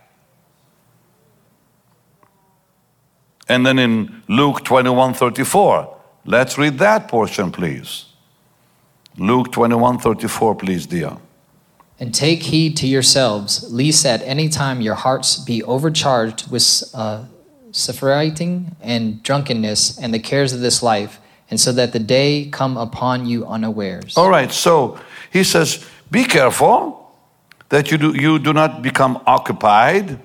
And 3.48 3.66
then 3.66 3.78
in 3.80 4.24
Luke 4.28 4.64
21 4.64 5.14
34, 5.14 5.98
let's 6.26 6.58
read 6.58 6.78
that 6.80 7.08
portion, 7.08 7.52
please. 7.52 8.06
Luke 9.18 9.52
21 9.52 10.00
34, 10.00 10.56
please, 10.56 10.86
dear. 10.86 11.18
And 12.00 12.14
take 12.14 12.44
heed 12.44 12.76
to 12.78 12.88
yourselves, 12.88 13.72
lest 13.72 14.06
at 14.06 14.22
any 14.24 14.50
time 14.50 14.82
your 14.82 14.96
hearts 14.96 15.38
be 15.38 15.64
overcharged 15.64 16.52
with 16.52 16.84
uh, 16.94 17.24
and 18.82 19.24
drunkenness 19.24 19.98
and 19.98 20.14
the 20.14 20.20
cares 20.20 20.52
of 20.52 20.60
this 20.60 20.84
life, 20.84 21.22
and 21.50 21.60
so 21.60 21.72
that 21.72 21.94
the 21.94 22.00
day 22.00 22.50
come 22.52 22.76
upon 22.76 23.26
you 23.26 23.46
unawares. 23.46 24.18
All 24.18 24.30
right, 24.30 24.52
so 24.52 25.00
he 25.32 25.44
says, 25.46 25.86
be 26.12 26.26
careful 26.26 27.16
that 27.70 27.92
you 27.92 27.98
do, 27.98 28.14
you 28.14 28.40
do 28.40 28.52
not 28.52 28.82
become 28.82 29.22
occupied. 29.26 30.20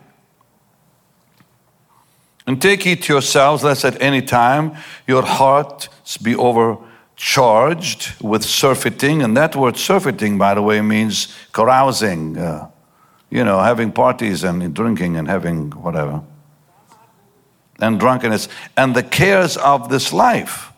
And 2.46 2.60
take 2.60 2.82
heed 2.82 3.04
to 3.04 3.12
yourselves, 3.12 3.62
lest 3.62 3.84
at 3.84 4.02
any 4.02 4.22
time 4.22 4.74
your 5.06 5.22
hearts 5.22 6.16
be 6.16 6.34
overcharged 6.34 6.89
with 8.20 8.44
surfeiting. 8.44 9.22
And 9.22 9.36
that 9.36 9.54
word 9.54 9.76
surfeiting, 9.76 10.38
by 10.38 10.54
the 10.54 10.62
way, 10.62 10.80
means 10.80 11.36
carousing, 11.52 12.38
uh, 12.38 12.68
you 13.28 13.44
know, 13.44 13.60
having 13.60 13.92
parties 13.92 14.42
and 14.42 14.74
drinking 14.74 15.16
and 15.16 15.28
having 15.28 15.70
whatever 15.70 16.22
and 17.80 17.98
drunkenness 17.98 18.48
and 18.76 18.94
the 18.94 19.02
cares 19.02 19.56
of 19.56 19.88
this 19.88 20.12
life. 20.12 20.72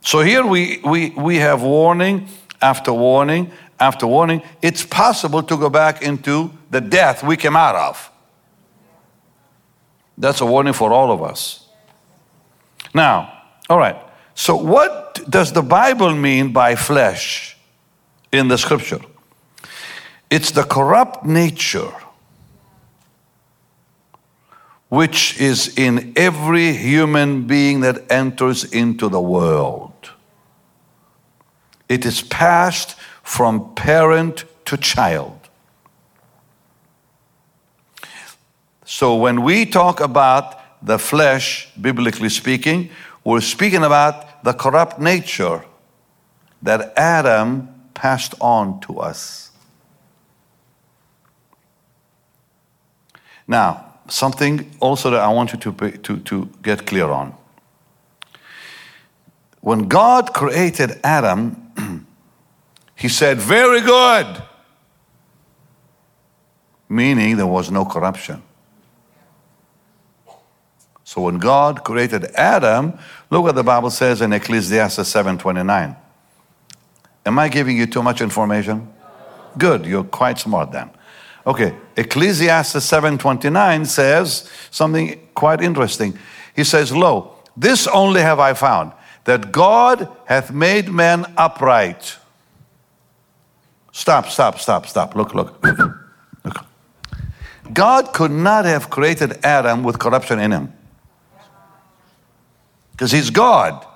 So 0.00 0.20
here 0.20 0.46
we, 0.46 0.80
we, 0.84 1.10
we 1.10 1.36
have 1.36 1.62
warning 1.62 2.28
after 2.60 2.92
warning 2.92 3.52
after 3.80 4.06
warning. 4.06 4.42
It's 4.62 4.84
possible 4.84 5.42
to 5.42 5.56
go 5.56 5.70
back 5.70 6.02
into 6.02 6.50
the 6.70 6.80
death 6.80 7.22
we 7.22 7.36
came 7.36 7.56
out 7.56 7.76
of. 7.76 8.10
That's 10.16 10.40
a 10.40 10.46
warning 10.46 10.72
for 10.72 10.92
all 10.92 11.12
of 11.12 11.22
us. 11.22 11.66
Now, 12.94 13.32
all 13.68 13.78
right. 13.78 13.96
So, 14.38 14.54
what 14.54 15.28
does 15.28 15.52
the 15.52 15.62
Bible 15.62 16.14
mean 16.14 16.52
by 16.52 16.76
flesh 16.76 17.56
in 18.30 18.46
the 18.46 18.56
scripture? 18.56 19.00
It's 20.30 20.52
the 20.52 20.62
corrupt 20.62 21.24
nature 21.24 21.92
which 24.90 25.40
is 25.40 25.76
in 25.76 26.12
every 26.14 26.72
human 26.72 27.48
being 27.48 27.80
that 27.80 28.10
enters 28.12 28.62
into 28.62 29.08
the 29.08 29.20
world. 29.20 30.12
It 31.88 32.06
is 32.06 32.22
passed 32.22 32.94
from 33.24 33.74
parent 33.74 34.44
to 34.66 34.76
child. 34.76 35.36
So 38.84 39.16
when 39.16 39.42
we 39.42 39.66
talk 39.66 40.00
about 40.00 40.60
the 40.80 40.98
flesh, 41.00 41.68
biblically 41.78 42.28
speaking, 42.28 42.90
we're 43.24 43.40
speaking 43.40 43.82
about 43.82 44.27
the 44.48 44.54
corrupt 44.54 44.98
nature 44.98 45.62
that 46.62 46.94
Adam 46.96 47.68
passed 47.92 48.34
on 48.40 48.80
to 48.80 48.98
us. 48.98 49.50
Now, 53.46 53.92
something 54.08 54.74
also 54.80 55.10
that 55.10 55.20
I 55.20 55.28
want 55.28 55.52
you 55.52 55.58
to, 55.58 55.90
to, 55.98 56.16
to 56.20 56.48
get 56.62 56.86
clear 56.86 57.10
on. 57.10 57.34
When 59.60 59.86
God 59.86 60.32
created 60.32 60.98
Adam, 61.04 62.06
he 62.96 63.10
said, 63.10 63.36
Very 63.36 63.82
good, 63.82 64.42
meaning 66.88 67.36
there 67.36 67.52
was 67.58 67.70
no 67.70 67.84
corruption. 67.84 68.42
So 71.04 71.20
when 71.20 71.36
God 71.38 71.84
created 71.84 72.24
Adam, 72.34 72.98
look 73.30 73.42
what 73.42 73.54
the 73.54 73.62
Bible 73.62 73.90
says 73.90 74.20
in 74.20 74.32
Ecclesiastes 74.32 75.08
7:29. 75.08 75.96
Am 77.26 77.38
I 77.38 77.48
giving 77.48 77.76
you 77.76 77.86
too 77.86 78.02
much 78.02 78.20
information? 78.20 78.88
Good, 79.56 79.86
you're 79.86 80.04
quite 80.04 80.38
smart 80.38 80.72
then. 80.72 80.90
Okay, 81.46 81.74
Ecclesiastes 81.96 82.84
7:29 82.84 83.86
says 83.86 84.48
something 84.70 85.18
quite 85.34 85.60
interesting. 85.60 86.18
He 86.54 86.64
says, 86.64 86.92
"Lo, 86.92 87.34
this 87.56 87.86
only 87.86 88.22
have 88.22 88.38
I 88.38 88.54
found, 88.54 88.92
that 89.24 89.52
God 89.52 90.08
hath 90.26 90.50
made 90.50 90.88
man 90.88 91.26
upright." 91.36 92.16
Stop, 93.92 94.28
stop, 94.28 94.60
stop, 94.60 94.86
stop. 94.86 95.14
Look, 95.16 95.34
look. 95.34 95.64
look. 96.44 96.64
God 97.72 98.12
could 98.12 98.30
not 98.30 98.64
have 98.64 98.90
created 98.90 99.44
Adam 99.44 99.82
with 99.82 99.98
corruption 99.98 100.38
in 100.38 100.52
him. 100.52 100.72
Because 102.98 103.12
he's 103.12 103.30
God. 103.30 103.86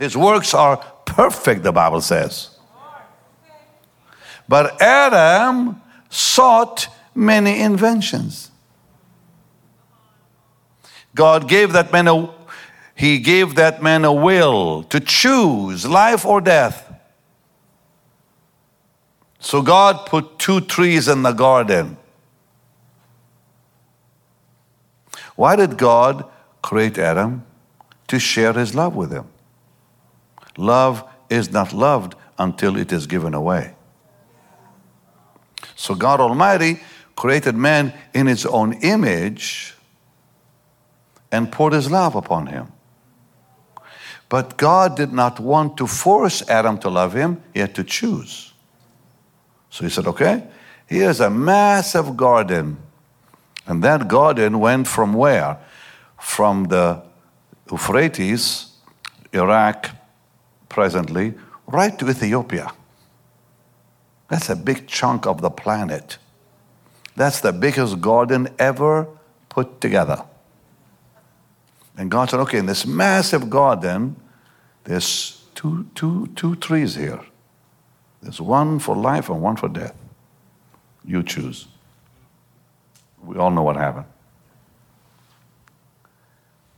His 0.00 0.16
works 0.16 0.54
are 0.54 0.78
perfect, 1.06 1.62
the 1.62 1.70
Bible 1.70 2.00
says. 2.00 2.58
But 4.48 4.82
Adam 4.82 5.80
sought 6.08 6.88
many 7.14 7.60
inventions. 7.60 8.50
God 11.14 11.48
gave 11.48 11.72
that 11.72 11.92
man 11.92 12.08
a 12.08 12.34
he 12.96 13.18
gave 13.18 13.54
that 13.54 13.80
man 13.80 14.04
a 14.04 14.12
will 14.12 14.82
to 14.84 14.98
choose 14.98 15.86
life 15.86 16.26
or 16.26 16.40
death. 16.40 16.92
So 19.38 19.62
God 19.62 20.06
put 20.06 20.40
two 20.40 20.60
trees 20.60 21.06
in 21.06 21.22
the 21.22 21.32
garden. 21.32 21.96
Why 25.36 25.54
did 25.54 25.78
God 25.78 26.24
create 26.62 26.98
Adam? 26.98 27.46
To 28.10 28.18
share 28.18 28.52
his 28.52 28.74
love 28.74 28.96
with 28.96 29.12
him. 29.12 29.26
Love 30.56 31.04
is 31.28 31.52
not 31.52 31.72
loved 31.72 32.16
until 32.40 32.76
it 32.76 32.92
is 32.92 33.06
given 33.06 33.34
away. 33.34 33.72
So 35.76 35.94
God 35.94 36.18
Almighty 36.18 36.80
created 37.14 37.54
man 37.54 37.92
in 38.12 38.26
his 38.26 38.44
own 38.44 38.72
image 38.82 39.76
and 41.30 41.52
poured 41.52 41.72
his 41.72 41.88
love 41.88 42.16
upon 42.16 42.48
him. 42.48 42.72
But 44.28 44.56
God 44.56 44.96
did 44.96 45.12
not 45.12 45.38
want 45.38 45.76
to 45.76 45.86
force 45.86 46.42
Adam 46.48 46.78
to 46.78 46.90
love 46.90 47.12
him, 47.12 47.40
he 47.54 47.60
had 47.60 47.76
to 47.76 47.84
choose. 47.84 48.52
So 49.70 49.84
he 49.84 49.90
said, 49.90 50.08
okay, 50.08 50.48
here's 50.86 51.20
a 51.20 51.30
massive 51.30 52.16
garden. 52.16 52.76
And 53.68 53.84
that 53.84 54.08
garden 54.08 54.58
went 54.58 54.88
from 54.88 55.12
where? 55.14 55.58
From 56.18 56.64
the 56.64 57.08
Euphrates, 57.70 58.72
Iraq, 59.32 59.90
presently, 60.68 61.34
right 61.66 61.98
to 61.98 62.08
Ethiopia. 62.08 62.72
That's 64.28 64.48
a 64.48 64.56
big 64.56 64.86
chunk 64.86 65.26
of 65.26 65.40
the 65.40 65.50
planet. 65.50 66.18
That's 67.16 67.40
the 67.40 67.52
biggest 67.52 68.00
garden 68.00 68.48
ever 68.58 69.06
put 69.48 69.80
together. 69.80 70.24
And 71.96 72.10
God 72.10 72.30
said, 72.30 72.40
okay, 72.40 72.58
in 72.58 72.66
this 72.66 72.86
massive 72.86 73.50
garden, 73.50 74.16
there's 74.84 75.44
two, 75.54 75.86
two, 75.94 76.28
two 76.36 76.56
trees 76.56 76.94
here. 76.94 77.20
There's 78.22 78.40
one 78.40 78.78
for 78.78 78.96
life 78.96 79.28
and 79.28 79.42
one 79.42 79.56
for 79.56 79.68
death. 79.68 79.94
You 81.04 81.22
choose. 81.22 81.66
We 83.22 83.36
all 83.36 83.50
know 83.50 83.62
what 83.62 83.76
happened. 83.76 84.06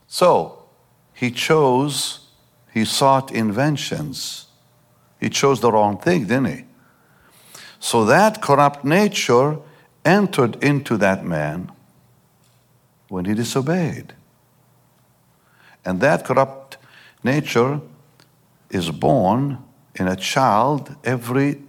So, 0.09 0.62
he 1.23 1.31
chose, 1.31 2.19
he 2.75 2.85
sought 2.85 3.31
inventions. 3.31 4.47
He 5.21 5.29
chose 5.31 5.61
the 5.61 5.71
wrong 5.71 5.97
thing, 5.97 6.23
didn't 6.23 6.47
he? 6.47 6.65
So 7.79 8.05
that 8.07 8.43
corrupt 8.43 8.85
nature 8.85 9.59
entered 10.05 10.57
into 10.65 10.97
that 10.97 11.25
man 11.25 11.71
when 13.09 13.25
he 13.25 13.35
disobeyed. 13.35 14.15
And 15.85 16.01
that 16.01 16.25
corrupt 16.25 16.79
nature 17.23 17.81
is 18.71 18.91
born 18.91 19.59
in 19.95 20.09
a 20.09 20.17
child 20.17 20.93
every 21.05 21.63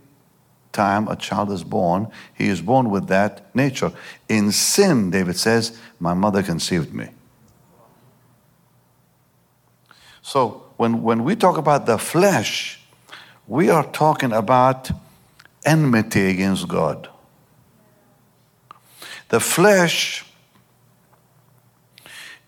time 0.72 1.08
a 1.08 1.16
child 1.16 1.52
is 1.52 1.64
born, 1.64 2.08
he 2.34 2.48
is 2.48 2.60
born 2.60 2.90
with 2.90 3.08
that 3.10 3.56
nature. 3.56 3.92
In 4.28 4.52
sin, 4.52 5.12
David 5.12 5.38
says, 5.38 5.78
My 6.00 6.16
mother 6.16 6.42
conceived 6.42 6.92
me. 6.92 7.10
So 10.24 10.64
when, 10.78 11.04
when 11.04 11.24
we 11.24 11.36
talk 11.36 11.58
about 11.58 11.86
the 11.86 11.98
flesh, 12.00 12.80
we 13.46 13.70
are 13.70 13.86
talking 13.92 14.32
about 14.32 14.90
enmity 15.66 16.30
against 16.30 16.68
God. 16.68 17.10
The 19.30 19.40
flesh 19.40 20.26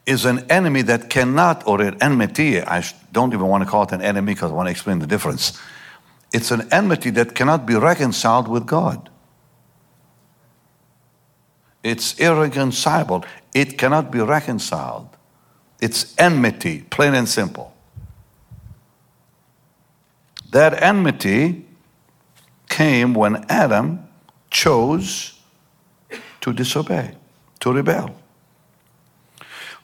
is 0.05 0.25
an 0.25 0.45
enemy 0.49 0.83
that 0.83 1.09
cannot, 1.09 1.67
or 1.67 1.81
an 1.81 1.97
enmity, 2.01 2.61
I 2.61 2.83
don't 3.11 3.33
even 3.33 3.47
want 3.47 3.63
to 3.63 3.69
call 3.69 3.83
it 3.83 3.91
an 3.91 4.01
enemy 4.01 4.33
because 4.33 4.51
I 4.51 4.53
want 4.53 4.67
to 4.67 4.71
explain 4.71 4.99
the 4.99 5.07
difference. 5.07 5.59
It's 6.31 6.51
an 6.51 6.67
enmity 6.71 7.09
that 7.11 7.35
cannot 7.35 7.65
be 7.65 7.75
reconciled 7.75 8.47
with 8.47 8.65
God. 8.65 9.09
It's 11.83 12.19
irreconcilable. 12.19 13.25
It 13.53 13.77
cannot 13.77 14.11
be 14.11 14.19
reconciled. 14.19 15.09
It's 15.81 16.15
enmity, 16.17 16.81
plain 16.89 17.13
and 17.13 17.27
simple. 17.27 17.73
That 20.51 20.81
enmity 20.81 21.65
came 22.69 23.13
when 23.13 23.45
Adam 23.49 24.07
chose 24.49 25.39
to 26.41 26.53
disobey, 26.53 27.15
to 27.59 27.73
rebel. 27.73 28.15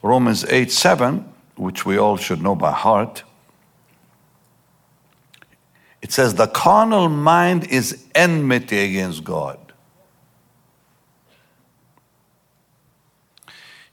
Romans 0.02 0.44
8 0.44 0.70
7, 0.70 1.24
which 1.56 1.84
we 1.84 1.98
all 1.98 2.16
should 2.16 2.42
know 2.42 2.54
by 2.54 2.72
heart, 2.72 3.22
it 6.00 6.10
says, 6.10 6.34
The 6.34 6.48
carnal 6.48 7.08
mind 7.08 7.64
is 7.68 8.04
enmity 8.14 8.78
against 8.84 9.24
God. 9.24 9.58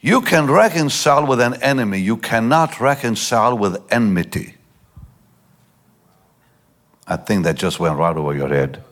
You 0.01 0.21
can 0.21 0.49
reconcile 0.49 1.25
with 1.25 1.41
an 1.41 1.55
enemy, 1.61 1.99
you 1.99 2.17
cannot 2.17 2.79
reconcile 2.79 3.57
with 3.57 3.81
enmity. 3.91 4.55
I 7.05 7.17
think 7.17 7.43
that 7.43 7.55
just 7.55 7.79
went 7.79 7.97
right 7.97 8.15
over 8.15 8.33
your 8.33 8.47
head. 8.47 8.83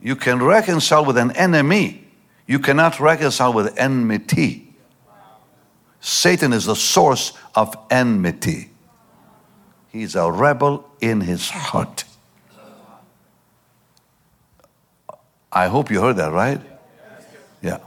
You 0.00 0.16
can 0.16 0.42
reconcile 0.42 1.04
with 1.04 1.16
an 1.16 1.30
enemy, 1.32 2.04
you 2.46 2.58
cannot 2.58 3.00
reconcile 3.00 3.52
with 3.52 3.78
enmity. 3.78 4.74
Satan 6.00 6.52
is 6.52 6.64
the 6.64 6.74
source 6.74 7.32
of 7.54 7.76
enmity. 7.88 8.70
He's 9.88 10.16
a 10.16 10.30
rebel 10.30 10.90
in 11.00 11.20
his 11.20 11.48
heart. 11.48 12.04
I 15.52 15.68
hope 15.68 15.90
you 15.90 16.00
heard 16.00 16.16
that, 16.16 16.32
right? 16.32 16.60
Yeah. 17.62 17.78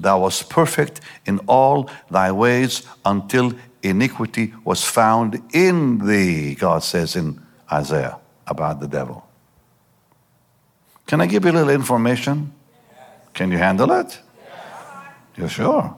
Thou 0.00 0.20
wast 0.20 0.48
perfect 0.48 1.00
in 1.26 1.40
all 1.46 1.90
thy 2.10 2.32
ways 2.32 2.86
until 3.04 3.52
iniquity 3.82 4.54
was 4.64 4.84
found 4.84 5.42
in 5.52 6.06
thee, 6.06 6.54
God 6.54 6.82
says 6.82 7.16
in 7.16 7.40
Isaiah 7.70 8.18
about 8.46 8.80
the 8.80 8.88
devil. 8.88 9.26
Can 11.06 11.20
I 11.20 11.26
give 11.26 11.44
you 11.44 11.50
a 11.50 11.52
little 11.52 11.70
information? 11.70 12.52
Can 13.34 13.50
you 13.50 13.58
handle 13.58 13.92
it? 13.92 14.18
You 15.36 15.48
sure? 15.48 15.96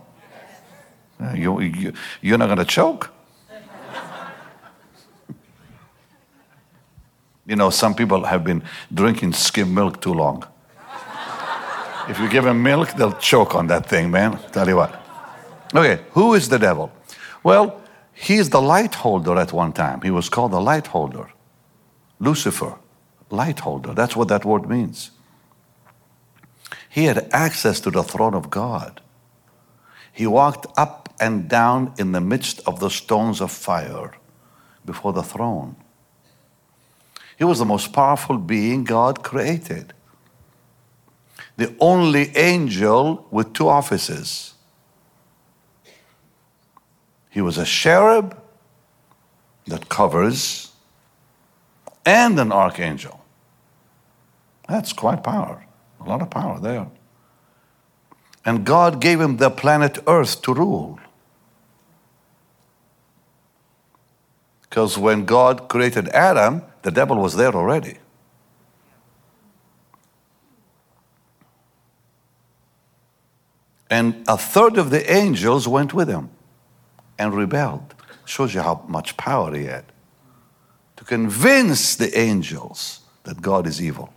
You, 1.35 1.61
you, 1.61 1.93
you're 2.21 2.38
not 2.38 2.47
going 2.47 2.59
to 2.59 2.65
choke? 2.65 3.11
you 7.47 7.57
know, 7.57 7.71
some 7.71 7.95
people 7.95 8.25
have 8.25 8.43
been 8.45 8.62
drinking 8.93 9.33
skim 9.35 9.75
milk 9.75 10.01
too 10.01 10.15
long. 10.15 10.45
If 12.09 12.19
you 12.19 12.29
give 12.29 12.45
them 12.45 12.62
milk, 12.62 12.93
they'll 12.95 13.12
choke 13.12 13.55
on 13.55 13.67
that 13.69 13.87
thing, 13.87 14.11
man. 14.11 14.38
Tell 14.53 14.69
you 14.69 14.77
what. 14.77 14.95
Okay, 15.75 16.03
who 16.11 16.35
is 16.35 16.49
the 16.49 16.59
devil? 16.59 16.93
Well, 17.43 17.81
he's 18.12 18.51
the 18.51 18.61
light 18.61 18.95
holder 18.95 19.37
at 19.38 19.53
one 19.53 19.73
time. 19.73 20.01
He 20.03 20.11
was 20.11 20.29
called 20.29 20.53
the 20.53 20.61
light 20.61 20.88
holder. 20.88 21.31
Lucifer, 22.21 22.77
light 23.31 23.61
holder. 23.61 23.95
That's 23.95 24.15
what 24.15 24.29
that 24.29 24.45
word 24.45 24.69
means. 24.69 25.11
He 26.88 27.05
had 27.05 27.29
access 27.33 27.81
to 27.81 27.91
the 27.91 28.03
throne 28.03 28.35
of 28.35 28.51
God. 28.51 29.01
He 30.12 30.27
walked 30.27 30.67
up 30.77 31.09
and 31.19 31.49
down 31.49 31.95
in 31.99 32.12
the 32.12 32.21
midst 32.21 32.61
of 32.67 32.81
the 32.81 32.91
stones 32.91 33.41
of 33.41 33.51
fire 33.51 34.12
before 34.85 35.12
the 35.12 35.23
throne. 35.23 35.77
He 37.38 37.45
was 37.45 37.59
the 37.59 37.65
most 37.65 37.93
powerful 37.93 38.37
being 38.37 38.85
God 38.85 39.23
created. 39.23 39.95
The 41.57 41.75
only 41.81 42.37
angel 42.37 43.27
with 43.31 43.53
two 43.53 43.69
offices. 43.69 44.55
He 47.31 47.41
was 47.41 47.59
a 47.59 47.65
cherub 47.65 48.38
that 49.67 49.88
covers 49.88 50.73
and 52.05 52.38
an 52.38 52.53
archangel. 52.53 53.25
That's 54.69 54.93
quite 54.93 55.23
power, 55.23 55.65
a 56.01 56.09
lot 56.09 56.23
of 56.23 56.31
power 56.31 56.59
there. 56.59 56.88
And 58.45 58.65
God 58.65 59.01
gave 59.01 59.21
him 59.21 59.37
the 59.37 59.51
planet 59.51 59.99
Earth 60.07 60.43
to 60.43 60.55
rule. 60.55 60.99
Because 64.62 64.99
when 64.99 65.25
God 65.27 65.69
created 65.69 66.09
Adam, 66.09 66.62
the 66.83 66.91
devil 66.91 67.19
was 67.19 67.37
there 67.37 67.55
already. 67.55 67.99
And 73.92 74.24
a 74.26 74.38
third 74.38 74.78
of 74.78 74.88
the 74.88 75.12
angels 75.12 75.68
went 75.68 75.92
with 75.92 76.09
him 76.09 76.31
and 77.18 77.35
rebelled. 77.35 77.94
Shows 78.24 78.55
you 78.55 78.62
how 78.62 78.83
much 78.88 79.18
power 79.18 79.55
he 79.55 79.66
had 79.66 79.85
to 80.96 81.05
convince 81.05 81.94
the 81.94 82.18
angels 82.18 83.00
that 83.24 83.42
God 83.42 83.66
is 83.66 83.83
evil. 83.83 84.11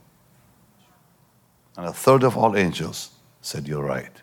And 1.75 1.85
a 1.85 1.91
third 1.91 2.23
of 2.23 2.37
all 2.37 2.55
angels 2.55 3.09
said, 3.41 3.67
You're 3.67 3.83
right. 3.83 4.21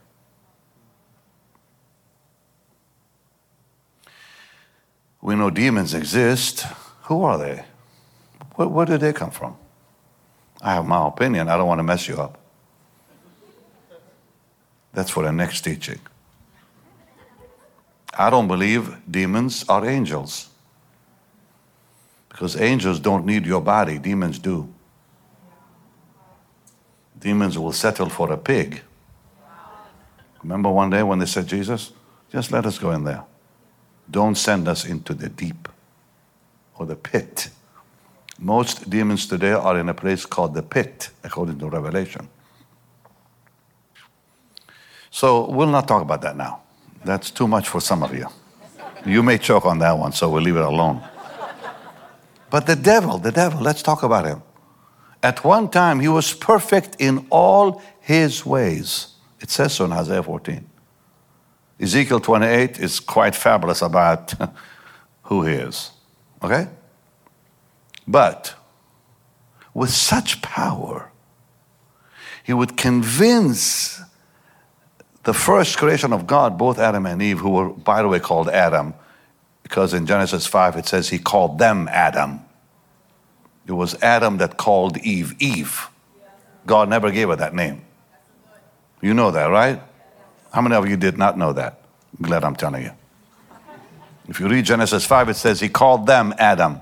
We 5.20 5.34
know 5.36 5.50
demons 5.50 5.92
exist. 5.92 6.62
Who 7.02 7.24
are 7.24 7.36
they? 7.36 7.62
Where, 8.54 8.68
where 8.68 8.86
did 8.86 9.02
they 9.02 9.12
come 9.12 9.30
from? 9.30 9.58
I 10.62 10.72
have 10.72 10.86
my 10.86 11.06
opinion. 11.06 11.50
I 11.50 11.58
don't 11.58 11.68
want 11.68 11.80
to 11.80 11.84
mess 11.84 12.08
you 12.08 12.16
up. 12.16 12.41
That's 14.92 15.10
for 15.10 15.22
the 15.22 15.32
next 15.32 15.62
teaching. 15.62 16.00
I 18.16 18.28
don't 18.28 18.48
believe 18.48 18.96
demons 19.10 19.64
are 19.68 19.86
angels. 19.86 20.50
Because 22.28 22.60
angels 22.60 23.00
don't 23.00 23.24
need 23.24 23.46
your 23.46 23.60
body, 23.60 23.98
demons 23.98 24.38
do. 24.38 24.72
Demons 27.18 27.58
will 27.58 27.72
settle 27.72 28.08
for 28.08 28.32
a 28.32 28.36
pig. 28.36 28.82
Remember 30.42 30.70
one 30.70 30.90
day 30.90 31.02
when 31.02 31.20
they 31.20 31.26
said, 31.26 31.46
Jesus, 31.46 31.92
just 32.30 32.50
let 32.50 32.66
us 32.66 32.78
go 32.78 32.90
in 32.90 33.04
there. 33.04 33.24
Don't 34.10 34.34
send 34.34 34.66
us 34.66 34.84
into 34.84 35.14
the 35.14 35.28
deep 35.28 35.68
or 36.76 36.84
the 36.84 36.96
pit. 36.96 37.48
Most 38.38 38.90
demons 38.90 39.26
today 39.26 39.52
are 39.52 39.78
in 39.78 39.88
a 39.88 39.94
place 39.94 40.26
called 40.26 40.54
the 40.54 40.62
pit, 40.62 41.10
according 41.22 41.58
to 41.60 41.68
Revelation. 41.68 42.28
So 45.22 45.48
we'll 45.48 45.68
not 45.68 45.86
talk 45.86 46.02
about 46.02 46.20
that 46.22 46.36
now. 46.36 46.62
That's 47.04 47.30
too 47.30 47.46
much 47.46 47.68
for 47.68 47.80
some 47.80 48.02
of 48.02 48.12
you. 48.12 48.26
You 49.06 49.22
may 49.22 49.38
choke 49.38 49.64
on 49.66 49.78
that 49.78 49.96
one, 49.96 50.10
so 50.10 50.28
we'll 50.28 50.42
leave 50.42 50.56
it 50.56 50.64
alone. 50.64 51.00
But 52.50 52.66
the 52.66 52.74
devil, 52.74 53.18
the 53.18 53.30
devil, 53.30 53.60
let's 53.60 53.82
talk 53.84 54.02
about 54.02 54.26
him. 54.26 54.42
At 55.22 55.44
one 55.44 55.68
time, 55.68 56.00
he 56.00 56.08
was 56.08 56.34
perfect 56.34 56.96
in 56.98 57.24
all 57.30 57.80
his 58.00 58.44
ways. 58.44 59.14
It 59.40 59.48
says 59.48 59.74
so 59.74 59.84
in 59.84 59.92
Isaiah 59.92 60.24
14. 60.24 60.68
Ezekiel 61.78 62.18
28 62.18 62.80
is 62.80 62.98
quite 62.98 63.36
fabulous 63.36 63.80
about 63.80 64.34
who 65.22 65.44
he 65.44 65.54
is. 65.54 65.92
Okay? 66.42 66.66
But 68.08 68.56
with 69.72 69.90
such 69.90 70.42
power, 70.42 71.12
he 72.42 72.52
would 72.52 72.76
convince 72.76 74.02
the 75.24 75.34
first 75.34 75.78
creation 75.78 76.12
of 76.12 76.26
God, 76.26 76.58
both 76.58 76.78
Adam 76.78 77.06
and 77.06 77.22
Eve, 77.22 77.38
who 77.38 77.50
were, 77.50 77.68
by 77.68 78.02
the 78.02 78.08
way, 78.08 78.18
called 78.18 78.48
Adam, 78.48 78.94
because 79.62 79.94
in 79.94 80.06
Genesis 80.06 80.46
5 80.46 80.76
it 80.76 80.86
says 80.86 81.08
he 81.08 81.18
called 81.18 81.58
them 81.58 81.88
Adam. 81.90 82.40
It 83.66 83.72
was 83.72 84.00
Adam 84.02 84.38
that 84.38 84.56
called 84.56 84.98
Eve 84.98 85.34
Eve. 85.38 85.88
God 86.66 86.88
never 86.88 87.10
gave 87.10 87.28
her 87.28 87.36
that 87.36 87.54
name. 87.54 87.82
You 89.00 89.14
know 89.14 89.30
that, 89.30 89.46
right? 89.46 89.80
How 90.52 90.60
many 90.60 90.74
of 90.74 90.88
you 90.88 90.96
did 90.96 91.16
not 91.16 91.38
know 91.38 91.52
that? 91.52 91.80
I'm 92.18 92.26
glad 92.26 92.44
I'm 92.44 92.56
telling 92.56 92.82
you. 92.82 92.92
If 94.28 94.38
you 94.38 94.48
read 94.48 94.64
Genesis 94.64 95.04
5, 95.04 95.30
it 95.30 95.34
says 95.34 95.60
he 95.60 95.68
called 95.68 96.06
them 96.06 96.34
Adam. 96.38 96.80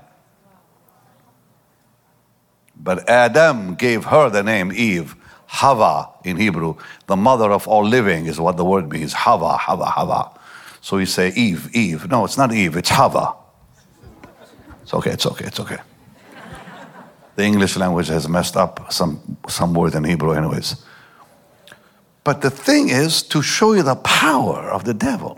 But 2.75 3.07
Adam 3.09 3.75
gave 3.75 4.05
her 4.05 4.29
the 4.29 4.43
name 4.43 4.71
Eve. 4.71 5.15
Hava 5.51 6.07
in 6.23 6.37
Hebrew, 6.37 6.75
the 7.07 7.17
mother 7.17 7.51
of 7.51 7.67
all 7.67 7.85
living 7.85 8.25
is 8.25 8.39
what 8.39 8.55
the 8.55 8.63
word 8.63 8.89
means. 8.89 9.11
Hava, 9.11 9.57
Hava, 9.57 9.85
Hava. 9.85 10.31
So 10.79 10.97
you 10.97 11.05
say 11.05 11.33
Eve, 11.35 11.69
Eve. 11.75 12.09
No, 12.09 12.23
it's 12.23 12.37
not 12.37 12.53
Eve, 12.53 12.77
it's 12.77 12.89
Hava. 12.89 13.35
It's 14.81 14.93
okay, 14.93 15.11
it's 15.11 15.25
okay, 15.25 15.45
it's 15.45 15.59
okay. 15.59 15.77
The 17.35 17.43
English 17.43 17.75
language 17.75 18.07
has 18.07 18.29
messed 18.29 18.55
up 18.55 18.93
some, 18.93 19.37
some 19.49 19.73
word 19.73 19.93
in 19.93 20.05
Hebrew, 20.05 20.31
anyways. 20.31 20.85
But 22.23 22.41
the 22.41 22.49
thing 22.49 22.87
is 22.87 23.21
to 23.23 23.41
show 23.41 23.73
you 23.73 23.83
the 23.83 23.95
power 23.95 24.71
of 24.71 24.85
the 24.85 24.93
devil, 24.93 25.37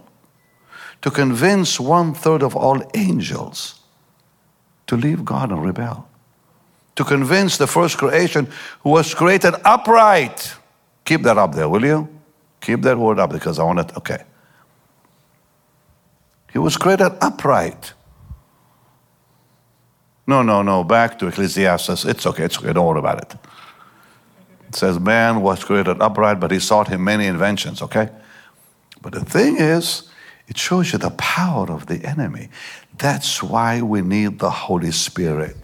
to 1.02 1.10
convince 1.10 1.80
one 1.80 2.14
third 2.14 2.44
of 2.44 2.56
all 2.56 2.84
angels 2.94 3.82
to 4.86 4.96
leave 4.96 5.26
God 5.26 5.52
and 5.52 5.66
rebel, 5.66 6.08
to 6.96 7.04
convince 7.04 7.58
the 7.58 7.68
first 7.68 7.98
creation 7.98 8.48
who 8.82 8.92
was 8.92 9.14
created 9.14 9.56
upright. 9.66 10.54
Keep 11.06 11.24
that 11.24 11.38
up 11.38 11.54
there, 11.54 11.68
will 11.68 11.84
you? 11.84 12.08
Keep 12.62 12.82
that 12.84 12.98
word 12.98 13.20
up 13.20 13.32
because 13.32 13.60
I 13.60 13.64
want 13.64 13.80
it. 13.80 13.98
Okay. 13.98 14.24
He 16.52 16.60
was 16.60 16.78
created 16.78 17.12
upright. 17.20 17.94
No, 20.26 20.44
no, 20.44 20.62
no. 20.62 20.84
Back 20.84 21.20
to 21.20 21.28
Ecclesiastes. 21.28 22.06
It's 22.06 22.26
okay. 22.26 22.44
It's 22.44 22.58
okay. 22.58 22.72
Don't 22.72 22.86
worry 22.86 23.00
about 23.00 23.22
it. 23.24 23.38
It 24.70 24.76
says, 24.76 25.00
Man 25.00 25.42
was 25.42 25.64
created 25.64 26.02
upright, 26.02 26.40
but 26.40 26.52
he 26.52 26.60
sought 26.60 26.88
him 26.88 27.04
many 27.04 27.26
inventions, 27.26 27.82
okay? 27.82 28.10
But 29.02 29.14
the 29.14 29.26
thing 29.26 29.58
is, 29.58 30.10
it 30.48 30.58
shows 30.58 30.94
you 30.94 31.00
the 31.00 31.12
power 31.12 31.72
of 31.72 31.88
the 31.88 32.06
enemy. 32.06 32.50
That's 32.98 33.44
why 33.44 33.82
we 33.82 34.02
need 34.02 34.40
the 34.40 34.50
Holy 34.50 34.92
Spirit. 34.92 35.58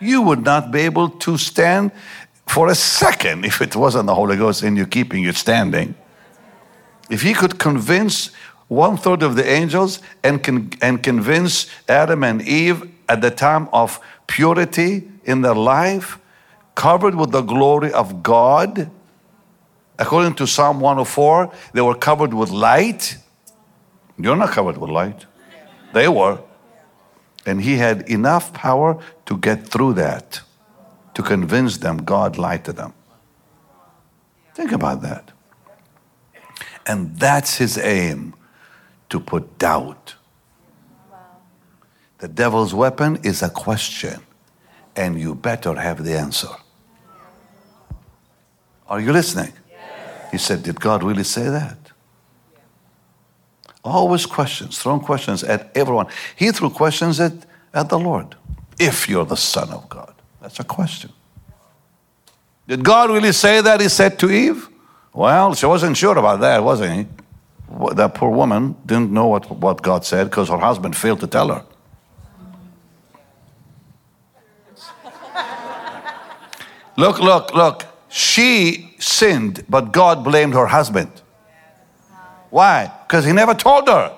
You 0.00 0.22
would 0.22 0.44
not 0.44 0.70
be 0.70 0.80
able 0.80 1.08
to 1.08 1.38
stand 1.38 1.92
for 2.46 2.68
a 2.68 2.74
second 2.74 3.44
if 3.44 3.60
it 3.60 3.74
wasn't 3.74 4.06
the 4.06 4.14
Holy 4.14 4.36
Ghost 4.36 4.62
in 4.62 4.76
you 4.76 4.86
keeping 4.86 5.22
you 5.22 5.32
standing. 5.32 5.94
If 7.10 7.22
he 7.22 7.34
could 7.34 7.58
convince 7.58 8.30
one 8.68 8.96
third 8.96 9.22
of 9.22 9.36
the 9.36 9.48
angels 9.48 10.00
and, 10.22 10.42
con- 10.42 10.70
and 10.82 11.02
convince 11.02 11.68
Adam 11.88 12.24
and 12.24 12.42
Eve 12.42 12.90
at 13.08 13.20
the 13.20 13.30
time 13.30 13.68
of 13.72 14.00
purity 14.26 15.08
in 15.24 15.42
their 15.42 15.54
life, 15.54 16.18
covered 16.74 17.14
with 17.14 17.30
the 17.30 17.42
glory 17.42 17.92
of 17.92 18.22
God. 18.22 18.90
According 19.98 20.34
to 20.34 20.46
Psalm 20.46 20.80
104, 20.80 21.52
they 21.72 21.80
were 21.80 21.94
covered 21.94 22.34
with 22.34 22.50
light. 22.50 23.16
You're 24.18 24.36
not 24.36 24.50
covered 24.50 24.76
with 24.76 24.90
light. 24.90 25.26
They 25.94 26.08
were. 26.08 26.40
And 27.46 27.62
he 27.62 27.76
had 27.76 28.08
enough 28.10 28.52
power 28.52 29.00
to 29.26 29.38
get 29.38 29.66
through 29.68 29.94
that, 29.94 30.40
to 31.14 31.22
convince 31.22 31.78
them 31.78 31.98
God 31.98 32.36
lied 32.36 32.64
to 32.64 32.72
them. 32.72 32.92
Think 34.54 34.72
about 34.72 35.02
that. 35.02 35.30
And 36.86 37.16
that's 37.18 37.56
his 37.56 37.78
aim 37.78 38.34
to 39.08 39.20
put 39.20 39.58
doubt. 39.58 40.16
The 42.18 42.28
devil's 42.28 42.74
weapon 42.74 43.20
is 43.22 43.42
a 43.42 43.50
question, 43.50 44.20
and 44.96 45.20
you 45.20 45.34
better 45.34 45.74
have 45.74 46.02
the 46.04 46.18
answer. 46.18 46.48
Are 48.88 49.00
you 49.00 49.12
listening? 49.12 49.52
He 50.30 50.38
said, 50.38 50.62
Did 50.62 50.80
God 50.80 51.02
really 51.02 51.24
say 51.24 51.48
that? 51.48 51.85
Always 53.86 54.26
questions, 54.26 54.78
throwing 54.78 55.00
questions 55.00 55.44
at 55.44 55.70
everyone. 55.76 56.08
He 56.34 56.50
threw 56.50 56.70
questions 56.70 57.20
at, 57.20 57.32
at 57.72 57.88
the 57.88 57.96
Lord. 57.96 58.34
If 58.80 59.08
you're 59.08 59.24
the 59.24 59.36
Son 59.36 59.70
of 59.70 59.88
God. 59.88 60.12
That's 60.42 60.58
a 60.58 60.64
question. 60.64 61.12
Did 62.66 62.82
God 62.82 63.10
really 63.10 63.30
say 63.30 63.60
that? 63.60 63.80
He 63.80 63.88
said 63.88 64.18
to 64.18 64.28
Eve? 64.28 64.68
Well, 65.14 65.54
she 65.54 65.66
wasn't 65.66 65.96
sure 65.96 66.18
about 66.18 66.40
that, 66.40 66.64
wasn't 66.64 66.94
he? 66.94 67.06
That 67.94 68.14
poor 68.16 68.30
woman 68.30 68.74
didn't 68.84 69.12
know 69.12 69.28
what, 69.28 69.48
what 69.52 69.82
God 69.82 70.04
said 70.04 70.24
because 70.24 70.48
her 70.48 70.58
husband 70.58 70.96
failed 70.96 71.20
to 71.20 71.28
tell 71.28 71.48
her. 71.48 71.64
look, 76.96 77.20
look, 77.20 77.54
look. 77.54 77.84
She 78.08 78.96
sinned, 78.98 79.64
but 79.68 79.92
God 79.92 80.24
blamed 80.24 80.54
her 80.54 80.66
husband. 80.66 81.12
Why? 82.50 82.90
Because 83.06 83.24
he 83.24 83.32
never 83.32 83.54
told 83.54 83.88
her. 83.88 84.16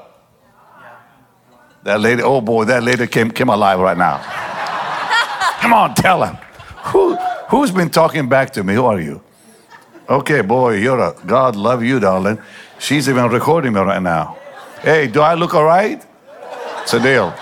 That 1.84 2.00
lady, 2.00 2.22
oh 2.22 2.40
boy, 2.40 2.64
that 2.64 2.82
lady 2.82 3.06
came, 3.06 3.30
came 3.30 3.48
alive 3.48 3.78
right 3.78 3.96
now. 3.96 4.18
Come 5.60 5.72
on, 5.72 5.94
tell 5.94 6.22
him. 6.22 6.36
Who, 6.92 7.16
who's 7.50 7.70
been 7.70 7.90
talking 7.90 8.28
back 8.28 8.50
to 8.52 8.64
me? 8.64 8.74
Who 8.74 8.84
are 8.84 9.00
you? 9.00 9.22
Okay, 10.08 10.40
boy, 10.40 10.76
you're 10.76 10.98
a 10.98 11.14
God 11.26 11.54
love 11.54 11.84
you, 11.84 12.00
darling. 12.00 12.38
She's 12.78 13.08
even 13.08 13.28
recording 13.28 13.74
me 13.74 13.80
right 13.80 14.02
now. 14.02 14.38
Hey, 14.80 15.06
do 15.06 15.20
I 15.20 15.34
look 15.34 15.54
all 15.54 15.64
right? 15.64 16.04
It's 16.82 16.94
a 16.94 17.00
deal. 17.00 17.34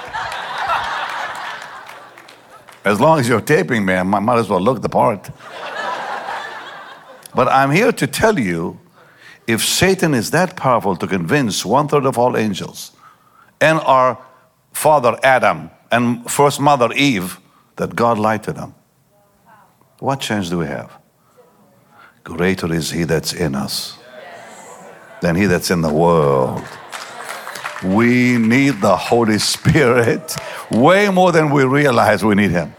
As 2.85 3.01
long 3.01 3.21
as 3.21 3.29
you're 3.29 3.41
taping 3.41 3.85
me, 3.85 3.95
I 3.95 4.03
might 4.03 4.39
as 4.39 4.49
well 4.49 4.61
look 4.61 4.83
the 4.83 4.89
part. 4.89 5.31
But 7.35 7.49
I'm 7.49 7.71
here 7.71 7.93
to 7.93 8.07
tell 8.07 8.39
you 8.39 8.79
if 9.47 9.65
Satan 9.65 10.15
is 10.15 10.31
that 10.33 10.57
powerful 10.57 10.97
to 10.97 11.07
convince 11.07 11.65
one 11.65 11.89
third 11.89 12.07
of 12.07 12.19
all 12.19 12.37
angels 12.37 12.93
and 13.61 13.79
our 13.81 14.19
father 14.73 15.19
Adam 15.23 15.71
and 15.91 16.29
first 16.31 16.61
mother 16.61 16.91
Eve 16.95 17.39
that 17.77 17.95
God 17.95 18.19
lied 18.19 18.43
to 18.45 18.53
them, 18.53 18.75
what 19.99 20.21
chance 20.21 20.51
do 20.51 20.59
we 20.59 20.67
have? 20.67 20.93
Greater 22.25 22.73
is 22.73 22.91
he 22.91 23.05
that's 23.05 23.33
in 23.33 23.55
us 23.55 23.99
than 25.23 25.37
he 25.37 25.47
that's 25.47 25.71
in 25.71 25.81
the 25.81 25.93
world. 25.93 26.63
We 27.85 28.37
need 28.39 28.81
the 28.81 28.97
Holy 28.97 29.39
Spirit 29.39 30.37
way 30.71 31.09
more 31.09 31.31
than 31.31 31.51
we 31.51 31.65
realize 31.65 32.25
we 32.25 32.35
need 32.35 32.51
him 32.51 32.75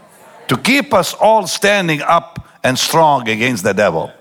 to 0.48 0.56
keep 0.56 0.92
us 0.92 1.14
all 1.14 1.46
standing 1.46 2.02
up 2.02 2.46
and 2.62 2.78
strong 2.78 3.28
against 3.28 3.64
the 3.64 3.72
devil. 3.72 4.12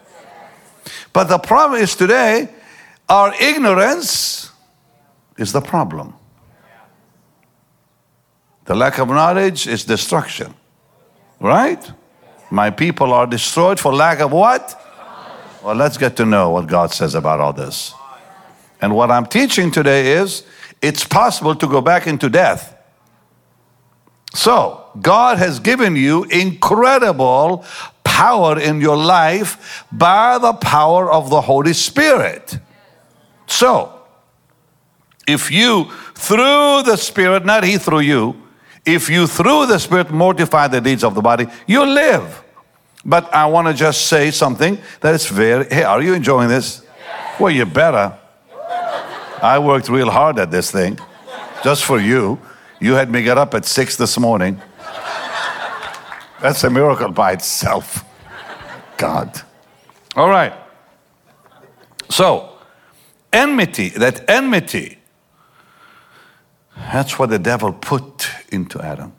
But 1.13 1.25
the 1.25 1.37
problem 1.37 1.81
is 1.81 1.95
today, 1.95 2.49
our 3.09 3.33
ignorance 3.41 4.51
is 5.37 5.51
the 5.51 5.61
problem. 5.61 6.13
The 8.65 8.75
lack 8.75 8.99
of 8.99 9.07
knowledge 9.07 9.65
is 9.67 9.85
destruction. 9.85 10.53
Right? 11.39 11.91
My 12.49 12.69
people 12.69 13.13
are 13.13 13.25
destroyed 13.27 13.79
for 13.79 13.93
lack 13.93 14.19
of 14.19 14.31
what? 14.31 14.81
Well, 15.63 15.75
let's 15.75 15.97
get 15.97 16.15
to 16.17 16.25
know 16.25 16.51
what 16.51 16.67
God 16.67 16.91
says 16.91 17.15
about 17.15 17.39
all 17.39 17.53
this. 17.53 17.93
And 18.81 18.95
what 18.95 19.09
I'm 19.11 19.25
teaching 19.25 19.71
today 19.71 20.13
is 20.13 20.43
it's 20.81 21.03
possible 21.03 21.55
to 21.55 21.67
go 21.67 21.81
back 21.81 22.07
into 22.07 22.29
death. 22.29 22.75
So, 24.33 24.85
God 25.01 25.37
has 25.39 25.59
given 25.59 25.95
you 25.95 26.25
incredible 26.25 27.65
power 28.17 28.59
in 28.59 28.81
your 28.81 28.97
life 28.97 29.85
by 29.91 30.39
the 30.39 30.53
power 30.53 31.11
of 31.11 31.29
the 31.29 31.39
Holy 31.39 31.73
Spirit. 31.73 32.57
So, 33.45 33.93
if 35.27 35.51
you, 35.51 35.91
through 36.15 36.81
the 36.81 36.95
Spirit, 36.95 37.45
not 37.45 37.63
He 37.63 37.77
through 37.77 37.99
you, 37.99 38.35
if 38.87 39.07
you 39.07 39.27
through 39.27 39.67
the 39.67 39.77
Spirit 39.77 40.09
mortify 40.09 40.67
the 40.67 40.81
deeds 40.81 41.03
of 41.03 41.13
the 41.13 41.21
body, 41.21 41.45
you 41.67 41.85
live. 41.85 42.43
But 43.05 43.31
I 43.31 43.45
want 43.45 43.67
to 43.67 43.73
just 43.75 44.07
say 44.07 44.31
something 44.31 44.79
that 45.01 45.13
is 45.13 45.27
very, 45.27 45.65
hey, 45.69 45.83
are 45.83 46.01
you 46.01 46.15
enjoying 46.15 46.49
this? 46.49 46.81
Yes. 46.81 47.39
Well, 47.39 47.51
you 47.51 47.67
better. 47.67 48.17
I 49.43 49.59
worked 49.59 49.89
real 49.89 50.09
hard 50.09 50.39
at 50.39 50.49
this 50.49 50.71
thing 50.71 50.97
just 51.63 51.85
for 51.85 51.99
you. 51.99 52.39
You 52.79 52.93
had 52.93 53.11
me 53.11 53.21
get 53.21 53.37
up 53.37 53.53
at 53.53 53.65
six 53.65 53.95
this 53.95 54.17
morning. 54.17 54.59
That's 56.41 56.63
a 56.63 56.69
miracle 56.71 57.11
by 57.11 57.33
itself. 57.33 58.06
God. 58.97 59.41
All 60.15 60.29
right. 60.29 60.53
So, 62.09 62.57
enmity, 63.31 63.89
that 63.89 64.29
enmity, 64.29 64.97
that's 66.75 67.19
what 67.19 67.29
the 67.29 67.39
devil 67.39 67.73
put 67.73 68.29
into 68.49 68.81
Adam. 68.81 69.13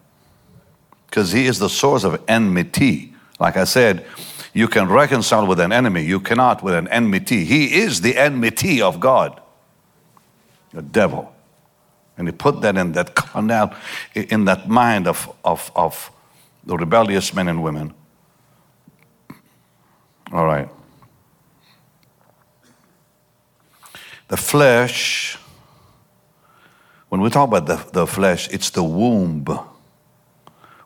Because 1.06 1.32
he 1.32 1.46
is 1.46 1.58
the 1.58 1.68
source 1.68 2.04
of 2.04 2.22
enmity. 2.28 3.14
Like 3.38 3.56
I 3.56 3.64
said, 3.64 4.04
you 4.52 4.68
can 4.68 4.88
reconcile 4.88 5.46
with 5.46 5.60
an 5.60 5.72
enemy, 5.72 6.02
you 6.02 6.20
cannot 6.20 6.62
with 6.62 6.74
an 6.74 6.88
enmity. 6.88 7.44
He 7.44 7.80
is 7.80 8.00
the 8.00 8.16
enmity 8.16 8.82
of 8.82 8.98
God, 8.98 9.40
the 10.72 10.82
devil. 10.82 11.32
And 12.16 12.26
he 12.26 12.32
put 12.32 12.60
that 12.62 12.76
in 12.76 12.92
that 12.92 13.14
canal, 13.14 13.74
in 14.14 14.44
that 14.46 14.68
mind 14.68 15.06
of, 15.06 15.32
of, 15.44 15.70
of 15.76 16.10
the 16.64 16.76
rebellious 16.76 17.32
men 17.32 17.48
and 17.48 17.62
women. 17.62 17.94
All 20.32 20.44
right. 20.44 20.68
The 24.28 24.36
flesh, 24.36 25.38
when 27.08 27.22
we 27.22 27.30
talk 27.30 27.48
about 27.48 27.66
the, 27.66 27.76
the 27.92 28.06
flesh, 28.06 28.48
it's 28.50 28.70
the 28.70 28.82
womb 28.82 29.44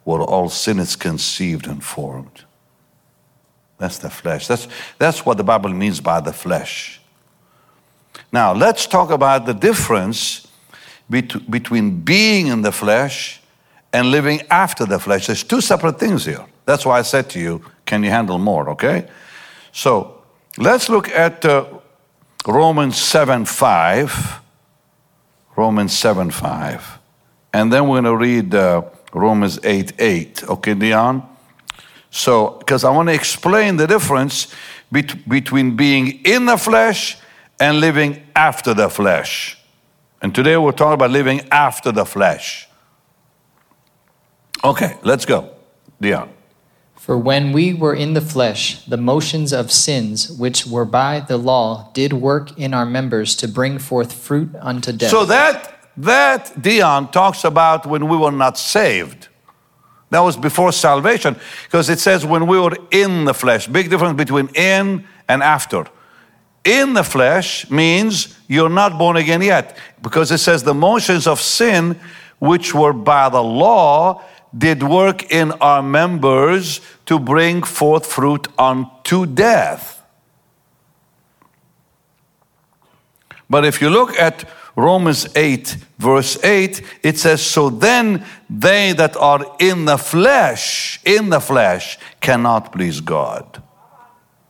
where 0.04 0.20
all 0.20 0.48
sin 0.48 0.78
is 0.78 0.94
conceived 0.94 1.66
and 1.66 1.82
formed. 1.82 2.44
That's 3.78 3.98
the 3.98 4.10
flesh. 4.10 4.46
That's, 4.46 4.68
that's 4.98 5.26
what 5.26 5.38
the 5.38 5.44
Bible 5.44 5.70
means 5.70 6.00
by 6.00 6.20
the 6.20 6.32
flesh. 6.32 7.00
Now, 8.30 8.54
let's 8.54 8.86
talk 8.86 9.10
about 9.10 9.46
the 9.46 9.54
difference 9.54 10.46
bet- 11.10 11.50
between 11.50 12.00
being 12.00 12.46
in 12.46 12.62
the 12.62 12.70
flesh 12.70 13.40
and 13.92 14.10
living 14.10 14.42
after 14.50 14.86
the 14.86 15.00
flesh. 15.00 15.26
There's 15.26 15.42
two 15.42 15.60
separate 15.60 15.98
things 15.98 16.24
here. 16.24 16.46
That's 16.64 16.86
why 16.86 17.00
I 17.00 17.02
said 17.02 17.28
to 17.30 17.40
you, 17.40 17.64
can 17.84 18.04
you 18.04 18.10
handle 18.10 18.38
more, 18.38 18.70
okay? 18.70 19.08
So, 19.72 20.22
let's 20.56 20.88
look 20.88 21.08
at 21.08 21.44
uh, 21.44 21.66
Romans 22.46 22.96
7 22.96 23.44
5. 23.44 24.40
Romans 25.56 25.96
7 25.96 26.30
5. 26.30 26.98
And 27.52 27.72
then 27.72 27.88
we're 27.88 28.02
going 28.02 28.04
to 28.04 28.16
read. 28.16 28.54
Uh, 28.54 28.82
Romans 29.12 29.58
8 29.62 29.92
8. 29.98 30.44
Okay, 30.48 30.74
Dion? 30.74 31.22
So, 32.10 32.56
because 32.58 32.84
I 32.84 32.90
want 32.90 33.08
to 33.08 33.14
explain 33.14 33.76
the 33.76 33.86
difference 33.86 34.52
bet- 34.90 35.28
between 35.28 35.76
being 35.76 36.20
in 36.24 36.46
the 36.46 36.56
flesh 36.56 37.18
and 37.60 37.80
living 37.80 38.22
after 38.34 38.74
the 38.74 38.88
flesh. 38.88 39.58
And 40.20 40.34
today 40.34 40.56
we're 40.56 40.72
talking 40.72 40.94
about 40.94 41.10
living 41.10 41.48
after 41.50 41.92
the 41.92 42.04
flesh. 42.04 42.68
Okay, 44.64 44.96
let's 45.02 45.24
go. 45.24 45.50
Dion. 46.00 46.30
For 47.02 47.18
when 47.18 47.50
we 47.50 47.74
were 47.74 47.94
in 47.94 48.14
the 48.14 48.20
flesh, 48.20 48.84
the 48.84 48.96
motions 48.96 49.52
of 49.52 49.72
sins 49.72 50.30
which 50.30 50.68
were 50.68 50.84
by 50.84 51.18
the 51.18 51.36
law 51.36 51.90
did 51.94 52.12
work 52.12 52.56
in 52.56 52.72
our 52.72 52.86
members 52.86 53.34
to 53.38 53.48
bring 53.48 53.80
forth 53.80 54.12
fruit 54.12 54.54
unto 54.60 54.92
death. 54.92 55.10
So 55.10 55.24
that 55.24 55.80
that 55.96 56.62
Dion 56.62 57.10
talks 57.10 57.42
about 57.42 57.86
when 57.86 58.06
we 58.06 58.16
were 58.16 58.30
not 58.30 58.56
saved. 58.56 59.26
That 60.10 60.20
was 60.20 60.36
before 60.36 60.70
salvation 60.70 61.34
because 61.64 61.90
it 61.90 61.98
says 61.98 62.24
when 62.24 62.46
we 62.46 62.56
were 62.60 62.78
in 62.92 63.24
the 63.24 63.34
flesh. 63.34 63.66
Big 63.66 63.90
difference 63.90 64.16
between 64.16 64.48
in 64.54 65.04
and 65.28 65.42
after. 65.42 65.86
In 66.64 66.94
the 66.94 67.02
flesh 67.02 67.68
means 67.68 68.38
you're 68.46 68.70
not 68.70 68.96
born 68.96 69.16
again 69.16 69.42
yet 69.42 69.76
because 70.02 70.30
it 70.30 70.38
says 70.38 70.62
the 70.62 70.72
motions 70.72 71.26
of 71.26 71.40
sin 71.40 71.98
which 72.38 72.72
were 72.72 72.92
by 72.92 73.28
the 73.28 73.42
law 73.42 74.22
did 74.56 74.82
work 74.82 75.30
in 75.32 75.52
our 75.52 75.82
members 75.82 76.80
to 77.06 77.18
bring 77.18 77.62
forth 77.62 78.06
fruit 78.06 78.48
unto 78.58 79.26
death. 79.26 80.02
But 83.48 83.64
if 83.64 83.80
you 83.80 83.90
look 83.90 84.18
at 84.18 84.48
Romans 84.76 85.28
8, 85.36 85.76
verse 85.98 86.42
8, 86.42 86.82
it 87.02 87.18
says, 87.18 87.42
So 87.42 87.68
then 87.68 88.24
they 88.48 88.92
that 88.94 89.16
are 89.16 89.56
in 89.58 89.84
the 89.84 89.98
flesh, 89.98 91.00
in 91.04 91.28
the 91.28 91.40
flesh, 91.40 91.98
cannot 92.20 92.72
please 92.72 93.00
God. 93.00 93.62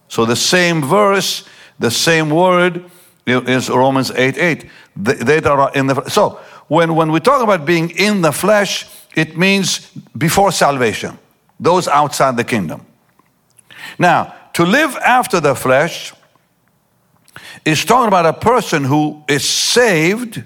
So 0.09 0.25
the 0.25 0.37
same 0.37 0.83
verse, 0.83 1.45
the 1.79 1.91
same 1.91 2.31
word 2.31 2.85
is 3.27 3.69
Romans 3.69 4.11
8, 4.11 4.39
8. 4.39 4.71
They, 4.95 5.41
that 5.41 5.47
are 5.47 5.73
in 5.75 5.87
the 5.87 6.09
So 6.09 6.39
when, 6.73 6.95
when 6.95 7.13
we 7.13 7.21
talk 7.21 7.43
about 7.43 7.67
being 7.67 7.91
in 7.91 8.23
the 8.23 8.33
flesh, 8.33 8.87
it 9.15 9.37
means 9.37 9.91
before 10.17 10.51
salvation, 10.51 11.19
those 11.61 11.87
outside 11.87 12.35
the 12.39 12.45
kingdom. 12.45 12.87
Now, 13.99 14.35
to 14.55 14.65
live 14.65 14.97
after 14.97 15.39
the 15.39 15.55
flesh, 15.55 16.15
is 17.67 17.85
talking 17.85 18.09
about 18.09 18.25
a 18.25 18.33
person 18.33 18.85
who 18.85 19.23
is 19.29 19.47
saved 19.47 20.43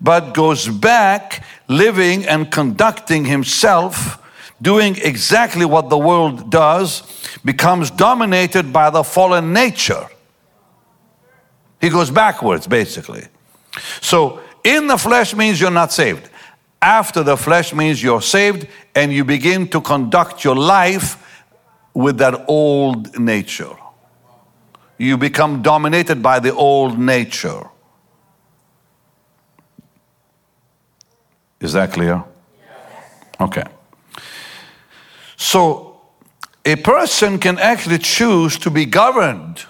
but 0.00 0.32
goes 0.32 0.66
back 0.68 1.44
living 1.68 2.24
and 2.24 2.50
conducting 2.50 3.26
himself, 3.26 4.18
doing 4.62 4.96
exactly 4.96 5.66
what 5.66 5.90
the 5.90 5.98
world 5.98 6.50
does, 6.50 7.02
becomes 7.44 7.90
dominated 7.90 8.72
by 8.72 8.88
the 8.88 9.04
fallen 9.04 9.52
nature. 9.52 10.06
He 11.78 11.90
goes 11.90 12.10
backwards, 12.10 12.66
basically. 12.66 13.26
So, 14.00 14.40
in 14.76 14.86
the 14.86 14.98
flesh 14.98 15.34
means 15.34 15.60
you're 15.60 15.70
not 15.70 15.92
saved. 15.92 16.28
After 16.80 17.22
the 17.22 17.36
flesh 17.36 17.74
means 17.74 18.02
you're 18.02 18.22
saved 18.22 18.68
and 18.94 19.12
you 19.12 19.24
begin 19.24 19.68
to 19.68 19.80
conduct 19.80 20.44
your 20.44 20.56
life 20.56 21.16
with 21.94 22.18
that 22.18 22.44
old 22.48 23.18
nature 23.18 23.76
you 24.98 25.16
become 25.16 25.62
dominated 25.62 26.20
by 26.22 26.40
the 26.40 26.52
old 26.52 26.98
nature. 26.98 27.68
Is 31.60 31.72
that 31.72 31.92
clear? 31.92 32.24
Okay. 33.40 33.64
So, 35.36 36.00
a 36.64 36.76
person 36.76 37.38
can 37.38 37.58
actually 37.58 37.98
choose 37.98 38.58
to 38.58 38.70
be 38.70 38.84
governed 38.84 39.64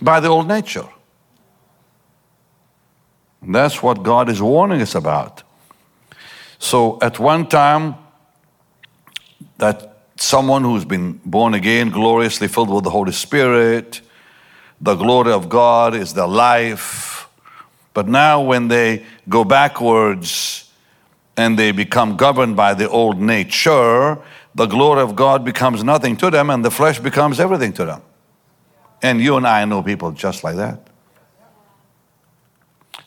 by 0.00 0.20
the 0.20 0.28
old 0.28 0.48
nature. 0.48 0.88
And 3.42 3.54
that's 3.54 3.82
what 3.82 4.02
God 4.02 4.28
is 4.28 4.40
warning 4.40 4.80
us 4.82 4.94
about. 4.94 5.42
So, 6.58 6.98
at 7.00 7.18
one 7.18 7.48
time, 7.48 7.94
that 9.56 9.96
someone 10.16 10.62
who's 10.62 10.84
been 10.84 11.20
born 11.24 11.54
again, 11.54 11.90
gloriously 11.90 12.48
filled 12.48 12.70
with 12.70 12.84
the 12.84 12.90
Holy 12.90 13.12
Spirit, 13.12 14.02
the 14.80 14.94
glory 14.94 15.32
of 15.32 15.48
God 15.48 15.94
is 15.94 16.12
their 16.14 16.26
life. 16.26 17.28
But 17.94 18.08
now, 18.08 18.42
when 18.42 18.68
they 18.68 19.04
go 19.28 19.44
backwards 19.44 20.70
and 21.36 21.58
they 21.58 21.72
become 21.72 22.16
governed 22.16 22.56
by 22.56 22.74
the 22.74 22.88
old 22.88 23.18
nature, 23.18 24.18
the 24.54 24.66
glory 24.66 25.00
of 25.00 25.16
God 25.16 25.44
becomes 25.44 25.82
nothing 25.82 26.16
to 26.18 26.30
them 26.30 26.50
and 26.50 26.64
the 26.64 26.70
flesh 26.70 26.98
becomes 26.98 27.40
everything 27.40 27.72
to 27.74 27.84
them. 27.84 28.02
And 29.02 29.20
you 29.20 29.36
and 29.36 29.46
I 29.46 29.64
know 29.64 29.82
people 29.82 30.12
just 30.12 30.44
like 30.44 30.56
that. 30.56 30.89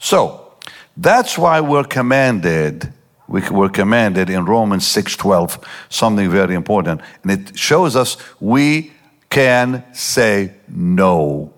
So, 0.04 0.54
that's 0.98 1.38
why 1.38 1.62
we're 1.62 1.86
commanded 1.86 2.94
we 3.26 3.42
were 3.50 3.70
commanded 3.70 4.30
in 4.30 4.46
Romans 4.46 4.86
6:12 4.86 5.58
something 5.90 6.30
very 6.30 6.56
important 6.56 7.02
and 7.24 7.32
it 7.32 7.58
shows 7.58 7.96
us 7.96 8.18
we 8.40 8.92
can 9.30 9.84
say 9.94 10.52
no 10.68 11.54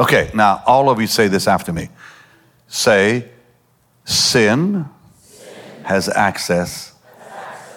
Okay, 0.00 0.30
now 0.32 0.62
all 0.66 0.88
of 0.88 0.98
you 0.98 1.06
say 1.06 1.28
this 1.28 1.46
after 1.46 1.74
me. 1.74 1.90
Say, 2.68 3.28
sin, 4.06 4.86
sin 5.20 5.84
has 5.84 6.08
access 6.08 6.94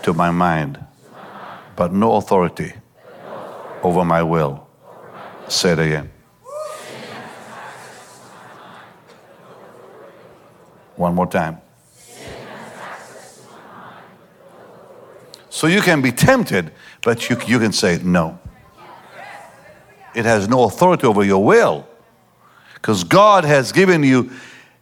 to 0.04 0.14
my 0.14 0.32
mind, 0.32 0.80
but 1.76 1.91
no 1.91 2.16
authority 2.16 2.72
over 3.84 4.06
my 4.06 4.24
will. 4.24 4.66
Say 5.49 5.74
it 5.74 5.80
again. 5.80 6.12
One 10.96 11.16
more 11.16 11.28
time. 11.28 11.60
So 15.50 15.68
you 15.68 15.82
can 15.82 16.02
be 16.02 16.12
tempted, 16.12 16.72
but 17.04 17.30
you, 17.30 17.38
you 17.46 17.60
can 17.60 17.72
say 17.72 18.00
no. 18.04 18.39
It 20.16 20.26
has 20.26 20.48
no 20.48 20.64
authority 20.64 21.06
over 21.06 21.24
your 21.24 21.44
will 21.44 21.88
because 22.74 23.04
God 23.04 23.46
has 23.46 23.72
given 23.72 24.04
you 24.04 24.32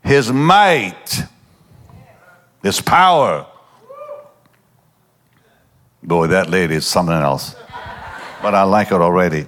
His 0.04 0.32
might, 0.32 1.24
His 2.64 2.82
power. 2.82 3.46
Boy, 6.02 6.28
that 6.28 6.50
lady 6.50 6.76
is 6.76 6.86
something 6.88 7.16
else. 7.16 7.56
But 8.42 8.56
I 8.56 8.64
like 8.64 8.88
her 8.88 9.02
already. 9.02 9.46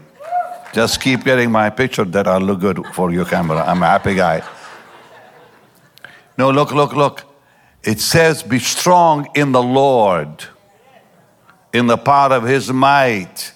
Just 0.74 1.02
keep 1.02 1.24
getting 1.24 1.52
my 1.52 1.70
picture 1.70 2.06
that 2.06 2.28
I 2.28 2.38
look 2.38 2.60
good 2.60 2.86
for 2.94 3.12
your 3.12 3.26
camera. 3.26 3.64
I'm 3.64 3.82
a 3.82 3.88
happy 3.88 4.16
guy. 4.16 4.44
No, 6.38 6.50
look, 6.50 6.72
look, 6.72 6.94
look. 6.94 7.24
It 7.84 8.00
says, 8.00 8.44
Be 8.44 8.60
strong 8.60 9.28
in 9.36 9.52
the 9.52 9.62
Lord, 9.62 10.46
in 11.74 11.88
the 11.88 11.98
power 11.98 12.34
of 12.34 12.44
his 12.44 12.72
might. 12.72 13.54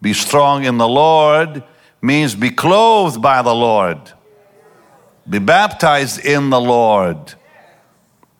Be 0.00 0.12
strong 0.12 0.64
in 0.64 0.78
the 0.78 0.88
Lord 0.88 1.62
means 2.02 2.34
be 2.34 2.50
clothed 2.50 3.20
by 3.20 3.42
the 3.42 3.54
Lord, 3.54 3.98
be 5.28 5.38
baptized 5.38 6.24
in 6.24 6.50
the 6.50 6.60
Lord. 6.60 7.34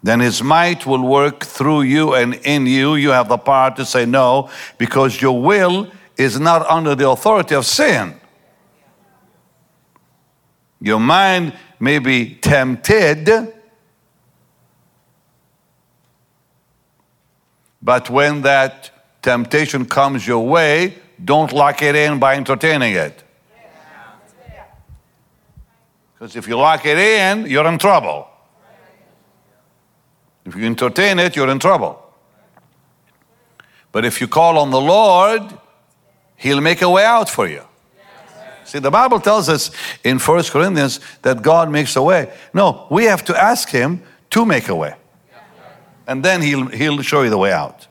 Then 0.03 0.20
his 0.20 0.41
might 0.41 0.87
will 0.87 1.03
work 1.03 1.45
through 1.45 1.83
you 1.83 2.14
and 2.14 2.35
in 2.35 2.66
you. 2.66 2.95
You 2.95 3.11
have 3.11 3.29
the 3.29 3.39
power 3.39 3.74
to 3.74 3.85
say 3.85 4.07
no 4.07 4.51
because 4.79 5.20
your 5.20 5.43
will 5.43 5.91
is 6.16 6.39
not 6.39 6.64
under 6.70 6.95
the 6.95 7.09
authority 7.09 7.57
of 7.57 7.66
sin. 7.66 8.14
Your 10.81 11.01
mind 11.01 11.55
may 11.79 11.99
be 11.99 12.35
tempted, 12.37 13.53
but 17.83 18.11
when 18.11 18.43
that 18.43 18.91
temptation 19.22 19.85
comes 19.87 20.27
your 20.27 20.47
way, 20.47 20.95
don't 21.22 21.53
lock 21.53 21.83
it 21.83 21.95
in 21.95 22.18
by 22.18 22.37
entertaining 22.37 22.95
it. 22.95 23.22
Because 26.14 26.35
if 26.35 26.49
you 26.49 26.57
lock 26.57 26.87
it 26.87 26.97
in, 26.97 27.47
you're 27.47 27.66
in 27.66 27.79
trouble. 27.79 28.29
If 30.47 30.55
you 30.55 30.64
entertain 30.64 31.18
it, 31.18 31.37
you're 31.37 31.51
in 31.51 31.59
trouble. 31.59 32.03
But 33.93 34.05
if 34.05 34.20
you 34.20 34.29
call 34.29 34.59
on 34.59 34.70
the 34.70 34.81
Lord, 34.81 35.43
He'll 36.37 36.61
make 36.61 36.83
a 36.83 36.89
way 36.89 37.05
out 37.05 37.29
for 37.29 37.47
you. 37.47 37.62
See, 38.77 38.81
the 38.81 38.91
Bible 38.91 39.20
tells 39.20 39.49
us 39.49 39.70
in 40.05 40.18
1 40.18 40.45
Corinthians 40.45 41.01
that 41.22 41.41
God 41.41 41.70
makes 41.70 41.97
a 41.97 42.03
way. 42.03 42.31
No, 42.53 42.87
we 42.91 43.05
have 43.05 43.24
to 43.24 43.35
ask 43.35 43.70
Him 43.70 44.03
to 44.29 44.45
make 44.45 44.68
a 44.68 44.74
way. 44.74 44.95
And 46.07 46.22
then 46.22 46.43
He'll, 46.43 46.66
he'll 46.66 47.01
show 47.01 47.22
you 47.22 47.31
the 47.31 47.39
way 47.39 47.53
out. 47.53 47.87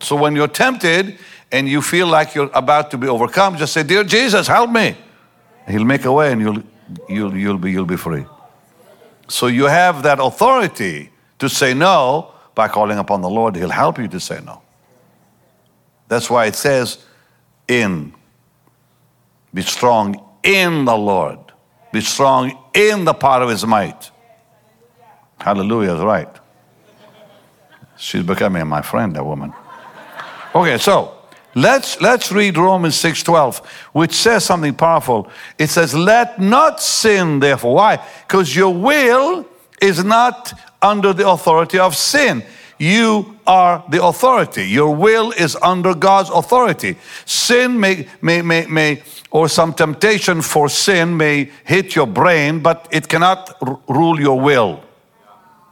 So 0.00 0.16
when 0.16 0.34
you're 0.34 0.48
tempted 0.48 1.18
and 1.52 1.68
you 1.68 1.80
feel 1.80 2.08
like 2.08 2.34
you're 2.34 2.50
about 2.52 2.90
to 2.90 2.98
be 2.98 3.06
overcome, 3.06 3.58
just 3.58 3.72
say, 3.72 3.84
Dear 3.84 4.02
Jesus, 4.02 4.48
help 4.48 4.72
me. 4.72 4.96
He'll 5.68 5.84
make 5.84 6.04
a 6.04 6.10
way 6.10 6.32
and 6.32 6.40
you'll, 6.40 6.64
you'll, 7.08 7.36
you'll, 7.36 7.58
be, 7.58 7.70
you'll 7.70 7.86
be 7.86 7.96
free. 7.96 8.24
So 9.28 9.46
you 9.46 9.66
have 9.66 10.02
that 10.02 10.18
authority 10.18 11.12
to 11.38 11.48
say 11.48 11.74
no 11.74 12.32
by 12.56 12.66
calling 12.66 12.98
upon 12.98 13.20
the 13.20 13.30
Lord. 13.30 13.54
He'll 13.54 13.70
help 13.70 14.00
you 14.00 14.08
to 14.08 14.18
say 14.18 14.40
no. 14.44 14.62
That's 16.08 16.28
why 16.28 16.46
it 16.46 16.56
says, 16.56 17.06
in. 17.68 18.17
Be 19.52 19.62
strong 19.62 20.24
in 20.42 20.84
the 20.84 20.96
Lord. 20.96 21.38
Be 21.92 22.00
strong 22.00 22.56
in 22.74 23.04
the 23.04 23.14
power 23.14 23.42
of 23.42 23.50
his 23.50 23.64
might. 23.64 24.10
Hallelujah 25.40 25.94
is 25.94 26.00
right. 26.02 26.28
She's 27.96 28.22
becoming 28.22 28.66
my 28.66 28.82
friend, 28.82 29.14
that 29.16 29.24
woman. 29.24 29.52
Okay, 30.54 30.78
so 30.78 31.14
let's 31.54 32.00
let's 32.00 32.30
read 32.30 32.56
Romans 32.56 32.94
6:12, 32.96 33.64
which 33.92 34.12
says 34.12 34.44
something 34.44 34.74
powerful. 34.74 35.28
It 35.58 35.68
says, 35.70 35.94
Let 35.94 36.40
not 36.40 36.80
sin, 36.80 37.40
therefore. 37.40 37.74
Why? 37.74 38.04
Because 38.26 38.54
your 38.54 38.74
will 38.74 39.46
is 39.80 40.04
not 40.04 40.52
under 40.82 41.12
the 41.12 41.28
authority 41.28 41.78
of 41.78 41.96
sin. 41.96 42.44
You 42.78 43.36
are 43.44 43.84
the 43.88 44.04
authority. 44.04 44.68
Your 44.68 44.94
will 44.94 45.32
is 45.32 45.56
under 45.56 45.94
God's 45.94 46.30
authority. 46.30 46.96
Sin 47.24 47.78
may, 47.78 48.06
may, 48.22 48.40
may, 48.40 48.66
may, 48.66 49.02
or 49.30 49.48
some 49.48 49.74
temptation 49.74 50.42
for 50.42 50.68
sin 50.68 51.16
may 51.16 51.50
hit 51.64 51.96
your 51.96 52.06
brain, 52.06 52.60
but 52.60 52.86
it 52.92 53.08
cannot 53.08 53.58
rule 53.88 54.20
your 54.20 54.40
will. 54.40 54.80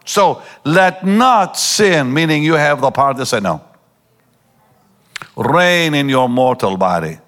So 0.04 0.42
let 0.64 1.06
not 1.06 1.56
sin, 1.56 2.12
meaning 2.12 2.42
you 2.42 2.54
have 2.54 2.80
the 2.80 2.90
power 2.90 3.14
to 3.14 3.26
say 3.26 3.40
no, 3.40 3.62
reign 5.36 5.94
in 5.94 6.08
your 6.08 6.28
mortal 6.28 6.76
body, 6.76 7.18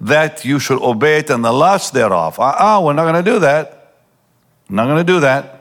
that 0.00 0.44
you 0.44 0.58
should 0.58 0.82
obey 0.82 1.18
it 1.18 1.30
and 1.30 1.44
the 1.44 1.52
lust 1.52 1.94
thereof. 1.94 2.36
Ah, 2.38 2.76
uh-uh, 2.76 2.84
we're 2.84 2.92
not 2.92 3.04
going 3.04 3.24
to 3.24 3.30
do 3.30 3.38
that. 3.40 3.94
Not 4.68 4.86
going 4.86 4.98
to 4.98 5.12
do 5.12 5.20
that. 5.20 5.53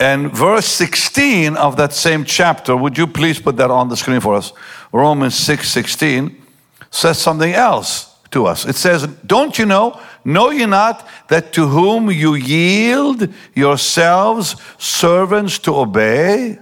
And 0.00 0.32
verse 0.32 0.66
16 0.66 1.56
of 1.56 1.76
that 1.76 1.92
same 1.92 2.24
chapter, 2.24 2.76
would 2.76 2.98
you 2.98 3.06
please 3.06 3.40
put 3.40 3.56
that 3.58 3.70
on 3.70 3.88
the 3.88 3.96
screen 3.96 4.20
for 4.20 4.34
us? 4.34 4.52
Romans 4.92 5.34
6 5.34 5.68
16 5.68 6.42
says 6.90 7.18
something 7.18 7.52
else 7.52 8.14
to 8.30 8.46
us. 8.46 8.66
It 8.66 8.74
says, 8.74 9.06
Don't 9.26 9.58
you 9.58 9.66
know, 9.66 10.00
know 10.24 10.50
ye 10.50 10.66
not 10.66 11.08
that 11.28 11.52
to 11.54 11.68
whom 11.68 12.10
you 12.10 12.34
yield 12.34 13.28
yourselves 13.54 14.56
servants 14.78 15.58
to 15.60 15.74
obey, 15.74 16.58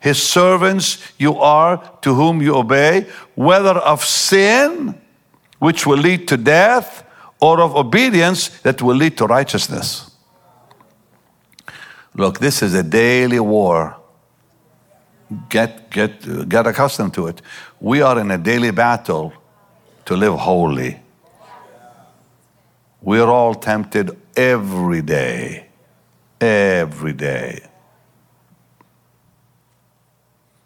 his 0.00 0.22
servants 0.22 0.98
you 1.18 1.36
are 1.38 1.78
to 2.02 2.14
whom 2.14 2.40
you 2.40 2.54
obey, 2.54 3.06
whether 3.34 3.76
of 3.76 4.04
sin, 4.04 5.00
which 5.58 5.86
will 5.86 5.98
lead 5.98 6.28
to 6.28 6.36
death, 6.36 7.04
or 7.40 7.60
of 7.60 7.74
obedience 7.74 8.48
that 8.60 8.80
will 8.80 8.96
lead 8.96 9.16
to 9.18 9.26
righteousness. 9.26 10.07
Look, 12.18 12.40
this 12.40 12.62
is 12.62 12.74
a 12.74 12.82
daily 12.82 13.38
war. 13.38 13.96
Get, 15.48 15.88
get, 15.88 16.48
get 16.48 16.66
accustomed 16.66 17.14
to 17.14 17.28
it. 17.28 17.40
We 17.78 18.02
are 18.02 18.18
in 18.18 18.32
a 18.32 18.38
daily 18.38 18.72
battle 18.72 19.32
to 20.04 20.16
live 20.16 20.34
holy. 20.34 20.98
We're 23.00 23.28
all 23.28 23.54
tempted 23.54 24.18
every 24.36 25.00
day. 25.00 25.68
Every 26.40 27.12
day. 27.12 27.60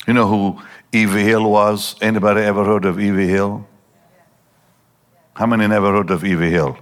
You 0.07 0.15
know 0.15 0.27
who 0.27 0.63
E.V. 0.91 1.21
Hill 1.21 1.51
was? 1.51 1.97
Anybody 2.01 2.41
ever 2.41 2.65
heard 2.65 2.87
of 2.87 2.99
E.V. 2.99 3.27
Hill? 3.27 3.69
How 5.35 5.45
many 5.45 5.67
never 5.67 5.93
heard 5.93 6.11
of 6.11 6.25
E.V. 6.25 6.49
Hill? 6.49 6.79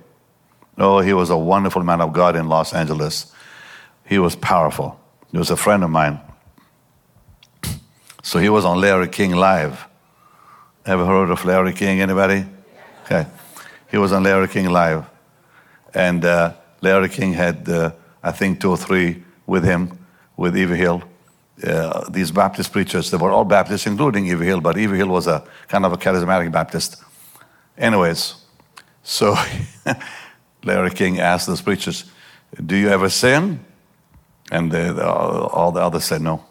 Oh, 0.79 1.01
he 1.01 1.13
was 1.13 1.31
a 1.31 1.37
wonderful 1.37 1.83
man 1.83 2.01
of 2.01 2.13
God 2.13 2.37
in 2.37 2.49
Los 2.49 2.73
Angeles. 2.73 3.35
He 4.11 4.19
was 4.19 4.35
powerful. 4.35 4.99
He 5.31 5.39
was 5.39 5.51
a 5.51 5.57
friend 5.57 5.85
of 5.85 5.91
mine. 5.91 6.19
So 8.25 8.41
he 8.41 8.49
was 8.49 8.65
on 8.65 8.81
Larry 8.81 9.07
King 9.07 9.37
Live. 9.37 9.87
Ever 10.85 11.07
heard 11.07 11.31
of 11.31 11.45
Larry 11.45 11.73
King? 11.73 12.01
Anybody? 12.01 12.45
Okay. 13.05 13.25
He 13.89 13.99
was 13.99 14.11
on 14.13 14.25
Larry 14.25 14.49
King 14.49 14.69
Live. 14.71 15.05
And 15.95 16.25
uh, 16.25 16.55
Larry 16.81 17.09
King 17.09 17.35
had, 17.35 17.69
uh, 17.69 17.93
I 18.21 18.33
think, 18.33 18.61
two 18.61 18.71
or 18.71 18.77
three 18.77 19.23
with 19.47 19.63
him, 19.63 19.97
with 20.37 20.59
E.V. 20.59 20.75
Hill. 20.75 21.05
Uh, 21.65 22.11
these 22.11 22.33
Baptist 22.33 22.73
preachers, 22.73 23.13
they 23.13 23.17
were 23.17 23.31
all 23.31 23.45
Baptists, 23.45 23.87
including 23.87 24.27
E.V. 24.27 24.45
Hill, 24.45 24.61
but 24.61 24.77
E.V. 24.77 24.97
Hill 24.97 25.09
was 25.09 25.29
a 25.29 25.45
kind 25.69 25.87
of 25.87 25.93
a 25.93 25.97
charismatic 25.97 26.51
Baptist. 26.51 26.97
Anyways, 27.79 28.35
so 29.05 29.37
Larry 30.65 30.91
King 30.91 31.21
asked 31.21 31.47
those 31.47 31.63
preachers, 31.63 32.11
Do 32.67 32.75
you 32.75 32.89
ever 32.89 33.09
sin? 33.09 33.67
And 34.51 34.71
the, 34.71 34.93
the, 34.93 35.07
all 35.09 35.73
the 35.73 35.81
others 35.81 36.05
said, 36.05 36.23
No. 36.23 36.45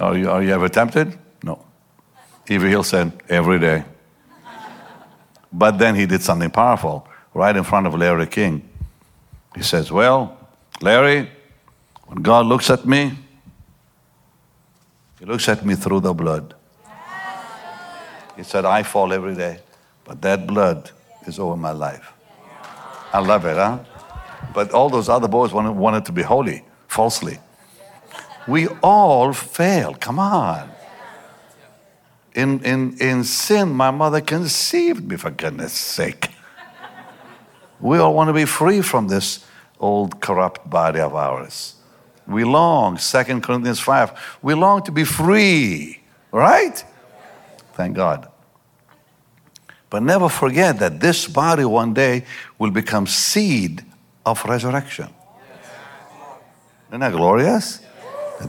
Are 0.00 0.16
you, 0.16 0.30
are 0.30 0.42
you 0.42 0.52
ever 0.52 0.68
tempted? 0.68 1.16
No. 1.42 1.64
E.V. 2.48 2.68
Hill 2.68 2.82
said, 2.82 3.12
Every 3.28 3.58
day. 3.58 3.84
But 5.52 5.78
then 5.78 5.94
he 5.94 6.06
did 6.06 6.22
something 6.22 6.50
powerful 6.50 7.06
right 7.32 7.56
in 7.56 7.62
front 7.62 7.86
of 7.86 7.94
Larry 7.94 8.26
King. 8.26 8.68
He 9.54 9.62
says, 9.62 9.92
Well, 9.92 10.36
Larry, 10.80 11.30
when 12.06 12.22
God 12.22 12.46
looks 12.46 12.70
at 12.70 12.84
me, 12.84 13.12
he 15.20 15.24
looks 15.24 15.48
at 15.48 15.64
me 15.64 15.76
through 15.76 16.00
the 16.00 16.12
blood. 16.12 16.54
He 18.36 18.42
said, 18.42 18.64
I 18.64 18.82
fall 18.82 19.12
every 19.12 19.36
day, 19.36 19.60
but 20.04 20.20
that 20.22 20.46
blood 20.46 20.90
is 21.26 21.38
over 21.38 21.56
my 21.56 21.70
life. 21.70 22.12
I 23.12 23.20
love 23.20 23.44
it, 23.44 23.56
huh? 23.56 23.78
But 24.52 24.72
all 24.72 24.90
those 24.90 25.08
other 25.08 25.28
boys 25.28 25.52
wanted, 25.52 25.72
wanted 25.72 26.04
to 26.06 26.12
be 26.12 26.22
holy 26.22 26.64
falsely. 26.88 27.38
We 28.46 28.68
all 28.82 29.32
fail. 29.32 29.94
Come 29.94 30.18
on. 30.18 30.70
In, 32.34 32.62
in, 32.64 32.98
in 32.98 33.24
sin, 33.24 33.70
my 33.70 33.90
mother 33.90 34.20
conceived 34.20 35.08
me, 35.08 35.16
for 35.16 35.30
goodness 35.30 35.72
sake. 35.72 36.28
We 37.80 37.98
all 37.98 38.14
want 38.14 38.28
to 38.28 38.34
be 38.34 38.44
free 38.44 38.80
from 38.80 39.08
this 39.08 39.44
old 39.78 40.20
corrupt 40.20 40.68
body 40.68 41.00
of 41.00 41.14
ours. 41.14 41.74
We 42.26 42.44
long, 42.44 42.96
2 42.96 43.40
Corinthians 43.40 43.80
5, 43.80 44.38
we 44.42 44.54
long 44.54 44.82
to 44.84 44.92
be 44.92 45.04
free, 45.04 46.00
right? 46.32 46.82
Thank 47.74 47.96
God. 47.96 48.28
But 49.90 50.02
never 50.02 50.28
forget 50.28 50.78
that 50.78 51.00
this 51.00 51.28
body 51.28 51.64
one 51.64 51.94
day 51.94 52.24
will 52.58 52.70
become 52.70 53.06
seed 53.06 53.84
of 54.24 54.44
resurrection. 54.44 55.08
Isn't 56.88 57.00
that 57.00 57.12
glorious? 57.12 57.80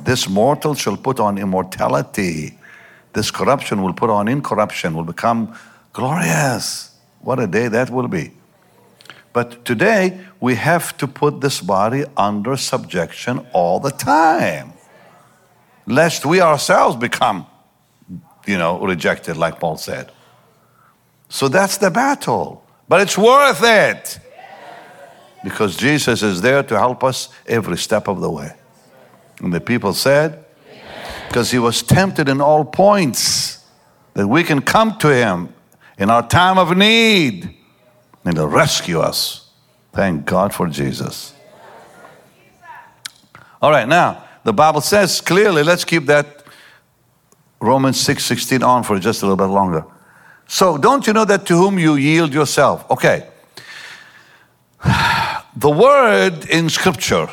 This 0.04 0.28
mortal 0.30 0.76
shall 0.76 0.98
put 0.98 1.20
on 1.20 1.38
immortality. 1.38 2.58
This 3.14 3.32
corruption 3.32 3.82
will 3.82 3.94
put 3.94 4.10
on 4.10 4.28
incorruption, 4.28 4.94
will 4.96 5.04
become 5.04 5.56
glorious. 5.94 6.92
What 7.22 7.40
a 7.40 7.48
day 7.48 7.68
that 7.70 7.90
will 7.90 8.08
be. 8.08 8.32
But 9.34 9.66
today, 9.66 10.20
we 10.40 10.56
have 10.56 10.96
to 10.98 11.08
put 11.08 11.42
this 11.42 11.60
body 11.60 12.06
under 12.16 12.56
subjection 12.56 13.46
all 13.52 13.80
the 13.80 13.92
time, 13.92 14.74
lest 15.88 16.26
we 16.26 16.40
ourselves 16.40 16.96
become, 16.96 17.46
you 18.46 18.58
know, 18.58 18.80
rejected, 18.80 19.38
like 19.38 19.60
Paul 19.60 19.78
said. 19.78 20.12
So 21.30 21.48
that's 21.48 21.78
the 21.78 21.92
battle. 21.92 22.64
But 22.88 23.02
it's 23.02 23.18
worth 23.18 23.62
it 23.64 24.20
because 25.46 25.78
Jesus 25.78 26.24
is 26.24 26.42
there 26.42 26.64
to 26.64 26.76
help 26.76 27.04
us 27.04 27.30
every 27.46 27.78
step 27.78 28.08
of 28.08 28.20
the 28.20 28.32
way. 28.32 28.52
And 29.42 29.54
the 29.54 29.62
people 29.62 29.94
said, 29.94 30.44
because 31.28 31.52
he 31.52 31.60
was 31.60 31.84
tempted 31.84 32.28
in 32.28 32.42
all 32.42 32.66
points, 32.66 33.64
that 34.16 34.28
we 34.28 34.44
can 34.44 34.60
come 34.60 34.98
to 34.98 35.16
him 35.16 35.54
in 36.00 36.10
our 36.10 36.28
time 36.28 36.58
of 36.58 36.76
need 36.76 37.56
and 38.26 38.36
to 38.38 38.48
rescue 38.48 39.00
us. 39.00 39.52
Thank 39.94 40.26
God 40.26 40.52
for 40.52 40.68
Jesus. 40.68 41.36
All 43.62 43.70
right, 43.70 43.88
now 43.88 44.24
the 44.44 44.54
Bible 44.54 44.82
says 44.82 45.22
clearly, 45.22 45.62
let's 45.62 45.86
keep 45.86 46.08
that 46.08 46.44
Romans 47.62 48.02
6 48.02 48.26
16 48.26 48.64
on 48.64 48.82
for 48.82 48.98
just 48.98 49.22
a 49.22 49.28
little 49.28 49.38
bit 49.38 49.54
longer. 49.54 49.86
So, 50.48 50.80
don't 50.80 51.06
you 51.06 51.14
know 51.14 51.26
that 51.26 51.46
to 51.46 51.56
whom 51.56 51.78
you 51.78 51.96
yield 51.96 52.34
yourself? 52.34 52.90
Okay. 52.90 53.28
The 55.56 55.70
word 55.70 56.50
in 56.50 56.70
Scripture, 56.70 57.30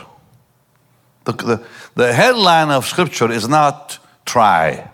the, 1.25 1.33
the, 1.33 1.67
the 1.95 2.13
headline 2.13 2.71
of 2.71 2.87
Scripture 2.87 3.31
is 3.31 3.49
not 3.49 3.99
try 4.25 4.91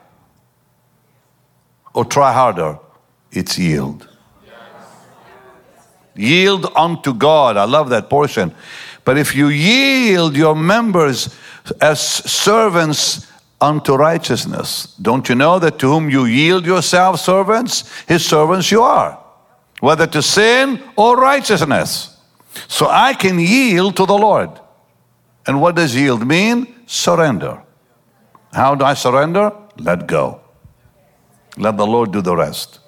or 1.94 2.04
try 2.04 2.32
harder, 2.32 2.78
it's 3.32 3.58
yield. 3.58 4.08
Yield 6.14 6.72
unto 6.74 7.14
God. 7.14 7.56
I 7.56 7.64
love 7.64 7.90
that 7.90 8.10
portion. 8.10 8.54
But 9.04 9.18
if 9.18 9.34
you 9.34 9.48
yield 9.48 10.36
your 10.36 10.56
members 10.56 11.34
as 11.80 12.00
servants 12.00 13.30
unto 13.60 13.94
righteousness, 13.94 14.94
don't 15.00 15.28
you 15.28 15.34
know 15.34 15.58
that 15.58 15.78
to 15.78 15.86
whom 15.86 16.10
you 16.10 16.24
yield 16.24 16.66
yourselves 16.66 17.22
servants, 17.22 17.90
his 18.04 18.24
servants 18.24 18.70
you 18.70 18.82
are, 18.82 19.18
whether 19.80 20.06
to 20.08 20.22
sin 20.22 20.82
or 20.96 21.16
righteousness. 21.16 22.17
So 22.66 22.88
I 22.88 23.14
can 23.14 23.38
yield 23.38 23.96
to 23.96 24.06
the 24.06 24.16
Lord. 24.18 24.50
And 25.46 25.60
what 25.60 25.76
does 25.76 25.94
yield 25.94 26.26
mean? 26.26 26.74
Surrender. 26.86 27.62
How 28.52 28.74
do 28.74 28.84
I 28.84 28.94
surrender? 28.94 29.52
Let 29.76 30.06
go. 30.06 30.40
Let 31.56 31.76
the 31.76 31.86
Lord 31.86 32.12
do 32.12 32.20
the 32.20 32.36
rest. 32.36 32.80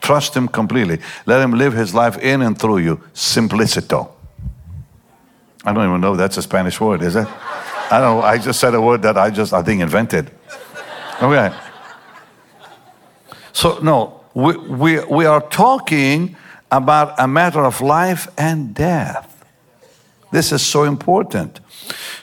Trust 0.00 0.36
Him 0.36 0.48
completely. 0.48 1.00
Let 1.26 1.42
Him 1.42 1.52
live 1.52 1.72
His 1.72 1.94
life 1.94 2.18
in 2.18 2.42
and 2.42 2.58
through 2.58 2.78
you. 2.78 2.96
Simplicito. 3.14 4.10
I 5.64 5.72
don't 5.72 5.88
even 5.88 6.00
know 6.00 6.12
if 6.12 6.18
that's 6.18 6.36
a 6.36 6.42
Spanish 6.42 6.80
word, 6.80 7.02
is 7.02 7.16
it? 7.16 7.26
I 7.90 8.00
don't 8.00 8.18
know. 8.18 8.22
I 8.22 8.38
just 8.38 8.60
said 8.60 8.74
a 8.74 8.80
word 8.80 9.02
that 9.02 9.18
I 9.18 9.30
just, 9.30 9.52
I 9.52 9.62
think, 9.62 9.80
invented. 9.82 10.30
Okay. 11.20 11.52
So, 13.52 13.78
no, 13.80 14.20
we, 14.34 14.56
we, 14.56 15.04
we 15.04 15.24
are 15.24 15.40
talking 15.40 16.36
about 16.70 17.14
a 17.18 17.26
matter 17.26 17.64
of 17.64 17.80
life 17.80 18.28
and 18.36 18.74
death. 18.74 19.44
This 20.32 20.52
is 20.52 20.62
so 20.62 20.84
important. 20.84 21.60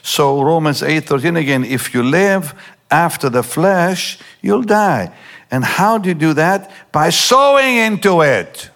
So 0.02 0.42
Romans 0.42 0.82
8:13 0.82 1.36
again, 1.36 1.64
if 1.64 1.94
you 1.94 2.02
live 2.02 2.54
after 2.90 3.30
the 3.30 3.42
flesh, 3.42 4.18
you'll 4.42 4.62
die. 4.62 5.10
And 5.50 5.64
how 5.64 5.98
do 5.98 6.08
you 6.08 6.14
do 6.14 6.34
that? 6.34 6.70
By 6.92 7.10
sowing 7.10 7.76
into 7.76 8.22
it. 8.22 8.70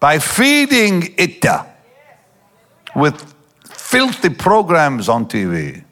By 0.00 0.18
feeding 0.18 1.14
it 1.16 1.44
with 2.94 3.34
filthy 3.70 4.30
programs 4.30 5.08
on 5.08 5.26
TV. 5.26 5.84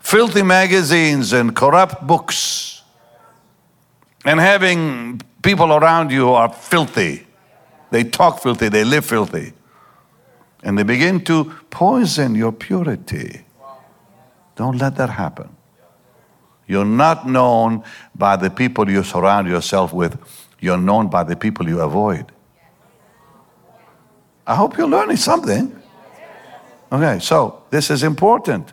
Filthy 0.00 0.42
magazines 0.42 1.32
and 1.32 1.54
corrupt 1.54 2.06
books. 2.06 2.82
And 4.24 4.40
having 4.40 5.22
people 5.42 5.72
around 5.72 6.10
you 6.10 6.30
are 6.30 6.52
filthy. 6.52 7.26
They 7.90 8.04
talk 8.04 8.40
filthy, 8.40 8.68
they 8.68 8.84
live 8.84 9.04
filthy. 9.04 9.52
And 10.62 10.78
they 10.78 10.82
begin 10.82 11.24
to 11.24 11.52
poison 11.70 12.34
your 12.34 12.52
purity. 12.52 13.44
Don't 14.56 14.76
let 14.76 14.96
that 14.96 15.10
happen. 15.10 15.56
You're 16.66 16.84
not 16.84 17.26
known 17.26 17.82
by 18.14 18.36
the 18.36 18.50
people 18.50 18.88
you 18.88 19.02
surround 19.02 19.48
yourself 19.48 19.92
with, 19.92 20.18
you're 20.60 20.78
known 20.78 21.08
by 21.08 21.24
the 21.24 21.34
people 21.34 21.68
you 21.68 21.80
avoid. 21.80 22.30
I 24.46 24.54
hope 24.54 24.76
you're 24.76 24.88
learning 24.88 25.16
something. 25.16 25.80
Okay, 26.92 27.18
so 27.20 27.62
this 27.70 27.90
is 27.90 28.02
important. 28.02 28.72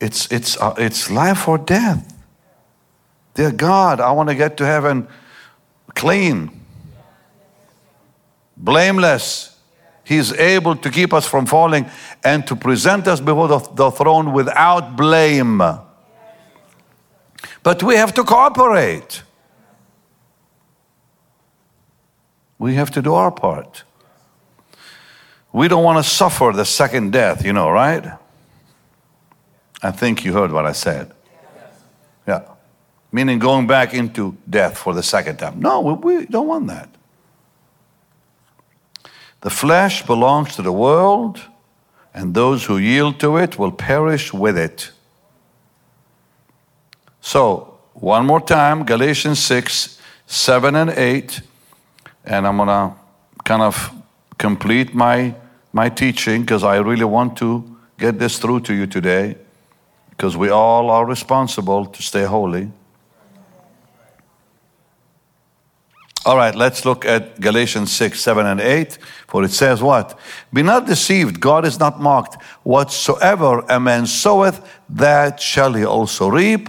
It's, 0.00 0.30
it's, 0.30 0.56
uh, 0.58 0.74
it's 0.76 1.10
life 1.10 1.46
or 1.48 1.58
death. 1.58 2.16
Dear 3.34 3.52
God, 3.52 4.00
I 4.00 4.10
want 4.12 4.28
to 4.28 4.34
get 4.34 4.56
to 4.58 4.66
heaven 4.66 5.06
clean, 5.94 6.50
blameless. 8.56 9.56
He's 10.04 10.32
able 10.32 10.74
to 10.76 10.90
keep 10.90 11.12
us 11.12 11.26
from 11.26 11.46
falling 11.46 11.88
and 12.24 12.46
to 12.48 12.56
present 12.56 13.06
us 13.06 13.20
before 13.20 13.48
the, 13.48 13.58
the 13.74 13.90
throne 13.90 14.32
without 14.32 14.96
blame. 14.96 15.58
But 17.62 17.82
we 17.82 17.94
have 17.96 18.12
to 18.14 18.24
cooperate. 18.24 19.22
We 22.58 22.74
have 22.74 22.90
to 22.92 23.02
do 23.02 23.14
our 23.14 23.30
part. 23.30 23.84
We 25.52 25.68
don't 25.68 25.84
want 25.84 26.04
to 26.04 26.08
suffer 26.08 26.52
the 26.54 26.64
second 26.64 27.12
death, 27.12 27.44
you 27.44 27.52
know, 27.52 27.70
right? 27.70 28.04
I 29.82 29.90
think 29.90 30.24
you 30.24 30.32
heard 30.32 30.52
what 30.52 30.66
I 30.66 30.72
said. 30.72 31.12
Yeah 32.26 32.42
meaning 33.12 33.38
going 33.38 33.66
back 33.66 33.94
into 33.94 34.36
death 34.48 34.78
for 34.78 34.94
the 34.94 35.02
second 35.02 35.38
time. 35.38 35.60
No, 35.60 35.80
we 35.80 36.26
don't 36.26 36.46
want 36.46 36.66
that. 36.68 36.88
The 39.40 39.50
flesh 39.50 40.04
belongs 40.04 40.54
to 40.56 40.62
the 40.62 40.72
world, 40.72 41.40
and 42.12 42.34
those 42.34 42.66
who 42.66 42.76
yield 42.76 43.18
to 43.20 43.36
it 43.38 43.58
will 43.58 43.72
perish 43.72 44.32
with 44.32 44.58
it. 44.58 44.90
So, 47.20 47.78
one 47.94 48.26
more 48.26 48.40
time 48.40 48.84
Galatians 48.84 49.38
6, 49.38 49.98
7, 50.26 50.74
and 50.74 50.90
8. 50.90 51.42
And 52.24 52.46
I'm 52.46 52.56
going 52.56 52.68
to 52.68 52.94
kind 53.44 53.62
of 53.62 53.92
complete 54.38 54.94
my, 54.94 55.34
my 55.72 55.88
teaching 55.88 56.42
because 56.42 56.64
I 56.64 56.76
really 56.76 57.04
want 57.04 57.36
to 57.38 57.76
get 57.98 58.18
this 58.18 58.38
through 58.38 58.60
to 58.60 58.74
you 58.74 58.86
today 58.86 59.36
because 60.10 60.36
we 60.36 60.50
all 60.50 60.90
are 60.90 61.06
responsible 61.06 61.86
to 61.86 62.02
stay 62.02 62.24
holy. 62.24 62.70
All 66.26 66.36
right, 66.36 66.54
let's 66.54 66.84
look 66.84 67.06
at 67.06 67.40
Galatians 67.40 67.90
6, 67.92 68.20
7, 68.20 68.44
and 68.44 68.60
8. 68.60 68.98
For 69.26 69.42
it 69.42 69.52
says 69.52 69.82
what? 69.82 70.18
Be 70.52 70.62
not 70.62 70.86
deceived, 70.86 71.40
God 71.40 71.64
is 71.64 71.78
not 71.78 71.98
mocked. 71.98 72.42
Whatsoever 72.62 73.60
a 73.70 73.80
man 73.80 74.06
soweth, 74.06 74.60
that 74.90 75.40
shall 75.40 75.72
he 75.72 75.84
also 75.84 76.28
reap. 76.28 76.68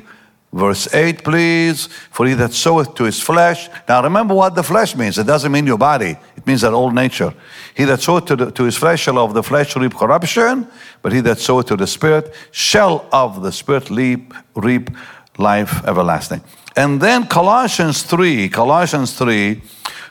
Verse 0.54 0.93
8, 0.93 1.26
please. 1.26 1.88
For 2.12 2.28
he 2.28 2.34
that 2.36 2.54
soweth 2.54 2.95
to 2.95 3.04
his 3.04 3.20
flesh. 3.20 3.70
Now 3.89 4.02
remember 4.02 4.34
what 4.34 4.56
the 4.56 4.64
flesh 4.64 4.95
means. 4.95 5.18
It 5.18 5.28
doesn't 5.28 5.52
mean 5.52 5.68
your 5.68 5.78
body, 5.78 6.18
it 6.38 6.47
means 6.47 6.62
that 6.62 6.72
old 6.72 6.95
nature. 6.95 7.34
He 7.76 7.84
that 7.86 7.99
soweth 7.99 8.26
to, 8.26 8.36
the, 8.38 8.52
to 8.52 8.64
his 8.64 8.78
flesh 8.78 9.02
shall 9.02 9.20
of 9.20 9.34
the 9.34 9.43
flesh 9.43 9.76
reap 9.76 9.95
corruption, 9.95 10.66
but 11.02 11.12
he 11.12 11.20
that 11.22 11.39
soweth 11.39 11.68
to 11.68 11.76
the 11.76 11.88
Spirit 11.88 12.34
shall 12.52 13.06
of 13.12 13.41
the 13.43 13.52
Spirit 13.52 13.89
reap, 13.89 14.34
reap 14.56 14.91
life 15.38 15.86
everlasting. 15.86 16.41
And 16.76 17.02
then 17.02 17.28
Colossians 17.28 18.04
3, 18.04 18.50
Colossians 18.50 19.14
3, 19.18 19.62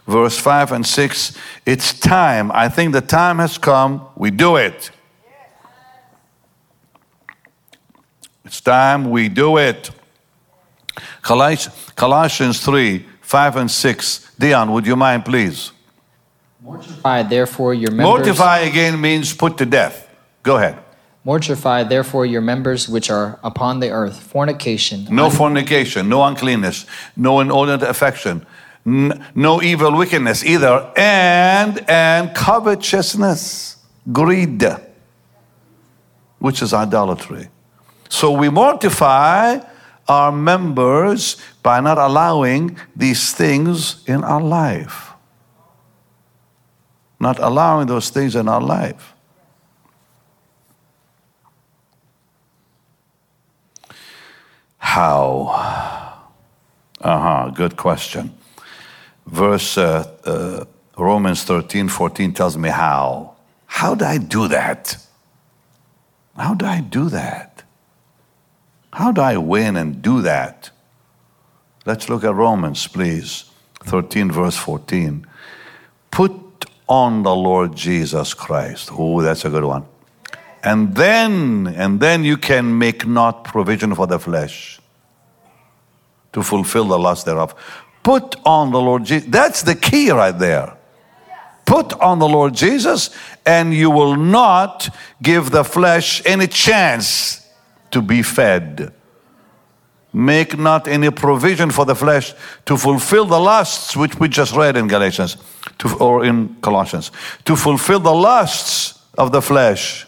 verse 0.07 0.39
5 0.39 0.73
and 0.73 0.87
6. 0.87 1.37
It's 1.65 1.99
time. 1.99 2.51
I 2.53 2.69
think 2.69 2.93
the 2.93 3.01
time 3.01 3.39
has 3.39 3.57
come. 3.59 4.07
We 4.17 4.31
do 4.31 4.57
it. 4.57 4.91
It's 8.45 8.61
time 8.61 9.11
we 9.11 9.29
do 9.29 9.59
it. 9.59 9.91
Colossians 11.23 12.61
3 12.61 13.07
5 13.21 13.57
and 13.57 13.71
6. 13.71 14.35
Dion, 14.41 14.73
would 14.73 14.87
you 14.87 14.97
mind, 14.97 15.25
please? 15.25 15.71
Mortify 16.61 17.23
therefore 17.23 17.75
your 17.75 17.93
members. 17.93 18.05
Mortify 18.05 18.59
again 18.61 19.01
means 19.01 19.33
put 19.33 19.57
to 19.59 19.67
death. 19.67 20.09
Go 20.43 20.57
ahead. 20.57 20.79
Mortify 21.25 21.85
therefore 21.85 22.25
your 22.25 22.41
members 22.41 22.89
which 22.89 23.11
are 23.11 23.39
upon 23.43 23.81
the 23.81 23.91
earth: 23.91 24.21
fornication, 24.21 25.07
No 25.11 25.29
fornication, 25.29 26.09
no 26.09 26.23
uncleanness, 26.25 26.87
no 27.15 27.41
inordinate 27.41 27.83
affection, 27.83 28.47
no 28.85 29.61
evil 29.63 29.97
wickedness 29.97 30.43
either, 30.45 30.91
and 30.97 31.85
and 31.89 32.35
covetousness, 32.35 33.77
greed, 34.11 34.65
which 36.39 36.63
is 36.63 36.73
idolatry. 36.73 37.51
So 38.09 38.33
we 38.33 38.49
mortify 38.49 39.61
our 40.09 40.33
members 40.33 41.37
by 41.63 41.81
not 41.81 41.99
allowing 41.99 42.77
these 42.97 43.33
things 43.35 44.03
in 44.09 44.25
our 44.25 44.41
life. 44.41 45.13
Not 47.21 47.39
allowing 47.39 47.87
those 47.87 48.09
things 48.09 48.35
in 48.35 48.49
our 48.49 48.63
life. 48.63 49.13
How? 54.91 55.47
Uh 57.01 57.21
huh, 57.21 57.51
good 57.55 57.77
question. 57.77 58.35
Verse 59.25 59.79
uh, 59.79 60.05
uh, 60.25 60.65
Romans 60.99 61.45
13 61.45 61.89
14 61.89 62.33
tells 62.33 62.59
me 62.59 62.71
how. 62.71 63.37
How 63.67 63.95
do 63.95 64.05
I 64.05 64.19
do 64.19 64.49
that? 64.49 64.97
How 66.37 66.55
do 66.55 66.67
I 66.67 66.81
do 66.81 67.09
that? 67.11 67.63
How 68.93 69.13
do 69.13 69.21
I 69.21 69.37
win 69.37 69.77
and 69.77 70.03
do 70.03 70.23
that? 70.23 70.71
Let's 71.87 72.09
look 72.09 72.25
at 72.25 72.35
Romans, 72.35 72.89
please. 72.89 73.45
13, 73.85 74.33
verse 74.33 74.57
14. 74.57 75.25
Put 76.11 76.33
on 76.89 77.23
the 77.23 77.37
Lord 77.37 77.77
Jesus 77.77 78.35
Christ. 78.35 78.91
Oh, 78.93 79.23
that's 79.23 79.45
a 79.45 79.51
good 79.51 79.65
one. 79.65 79.85
And 80.65 80.97
then, 80.97 81.69
and 81.69 82.01
then 82.01 82.25
you 82.25 82.37
can 82.37 82.77
make 82.77 83.07
not 83.07 83.45
provision 83.45 83.95
for 83.95 84.09
the 84.09 84.19
flesh 84.19 84.80
to 86.33 86.43
fulfill 86.43 86.85
the 86.85 86.99
lust 86.99 87.27
thereof. 87.27 87.55
Put 88.03 88.37
on 88.45 88.71
the 88.71 88.81
Lord 88.81 89.05
Jesus. 89.05 89.29
That's 89.31 89.63
the 89.63 89.75
key 89.75 90.11
right 90.11 90.37
there. 90.37 90.77
Put 91.67 91.93
on 92.01 92.19
the 92.19 92.29
Lord 92.29 92.55
Jesus, 92.55 93.11
and 93.47 93.73
you 93.73 93.91
will 93.91 94.17
not 94.17 94.89
give 95.23 95.51
the 95.51 95.63
flesh 95.63 96.21
any 96.27 96.49
chance 96.49 97.47
to 97.93 98.03
be 98.03 98.23
fed. 98.23 98.93
Make 100.13 100.59
not 100.59 100.89
any 100.89 101.11
provision 101.11 101.71
for 101.71 101.85
the 101.85 101.95
flesh 101.95 102.35
to 102.67 102.77
fulfill 102.77 103.27
the 103.27 103.39
lusts 103.39 103.97
which 103.97 104.19
we 104.19 104.29
just 104.29 104.57
read 104.57 104.77
in 104.77 104.89
Galatians 104.89 105.37
to, 105.79 105.97
or 105.99 106.25
in 106.25 106.57
Colossians. 106.61 107.13
To 107.45 107.55
fulfill 107.55 108.01
the 108.01 108.15
lusts 108.15 108.99
of 109.17 109.31
the 109.31 109.41
flesh. 109.41 110.07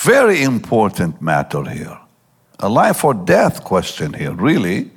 Very 0.00 0.42
important 0.42 1.20
matter 1.20 1.62
here. 1.64 1.98
A 2.58 2.68
life 2.68 3.04
or 3.04 3.12
death 3.12 3.62
question 3.62 4.14
here, 4.14 4.32
really. 4.32 4.90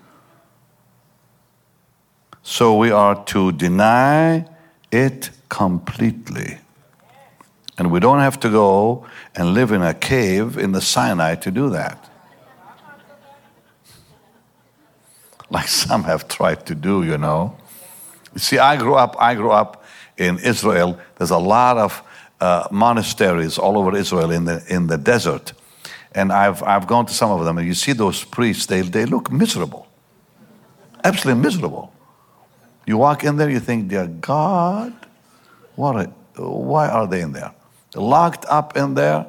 So 2.41 2.77
we 2.77 2.89
are 2.91 3.21
to 3.25 3.51
deny 3.51 4.45
it 4.91 5.29
completely. 5.49 6.57
And 7.77 7.91
we 7.91 7.99
don't 7.99 8.19
have 8.19 8.39
to 8.41 8.49
go 8.49 9.05
and 9.35 9.53
live 9.53 9.73
in 9.73 9.81
a 9.81 9.93
cave 9.93 10.57
in 10.57 10.71
the 10.71 10.81
Sinai 10.81 11.35
to 11.35 11.51
do 11.51 11.69
that. 11.71 12.09
Like 15.49 15.67
some 15.67 16.05
have 16.05 16.29
tried 16.29 16.65
to 16.67 16.75
do, 16.75 17.03
you 17.03 17.17
know. 17.17 17.57
You 18.33 18.39
see, 18.39 18.57
I 18.57 18.77
grew 18.77 18.95
up, 18.95 19.15
I 19.19 19.35
grew 19.35 19.51
up 19.51 19.83
in 20.17 20.39
Israel. 20.39 20.97
There's 21.17 21.31
a 21.31 21.37
lot 21.37 21.77
of 21.77 22.01
uh, 22.43 22.67
monasteries 22.71 23.57
all 23.57 23.77
over 23.77 23.95
Israel 23.95 24.29
in 24.31 24.43
the, 24.43 24.61
in 24.67 24.87
the 24.87 24.97
desert. 24.97 25.53
And 26.11 26.31
I've, 26.31 26.61
I've 26.61 26.87
gone 26.87 27.05
to 27.05 27.13
some 27.13 27.31
of 27.31 27.45
them, 27.45 27.57
and 27.57 27.65
you 27.65 27.73
see 27.73 27.93
those 27.93 28.25
priests, 28.25 28.65
they, 28.65 28.81
they 28.81 29.05
look 29.05 29.31
miserable. 29.31 29.87
Absolutely 31.03 31.41
miserable. 31.41 31.93
You 32.85 32.97
walk 32.97 33.23
in 33.23 33.37
there, 33.37 33.49
you 33.49 33.61
think, 33.61 33.87
dear 33.87 34.07
God, 34.07 34.93
what 35.75 35.95
a, 35.95 36.05
why 36.41 36.89
are 36.89 37.07
they 37.07 37.21
in 37.21 37.31
there? 37.31 37.53
Locked 37.95 38.45
up 38.49 38.75
in 38.75 38.93
there, 38.95 39.25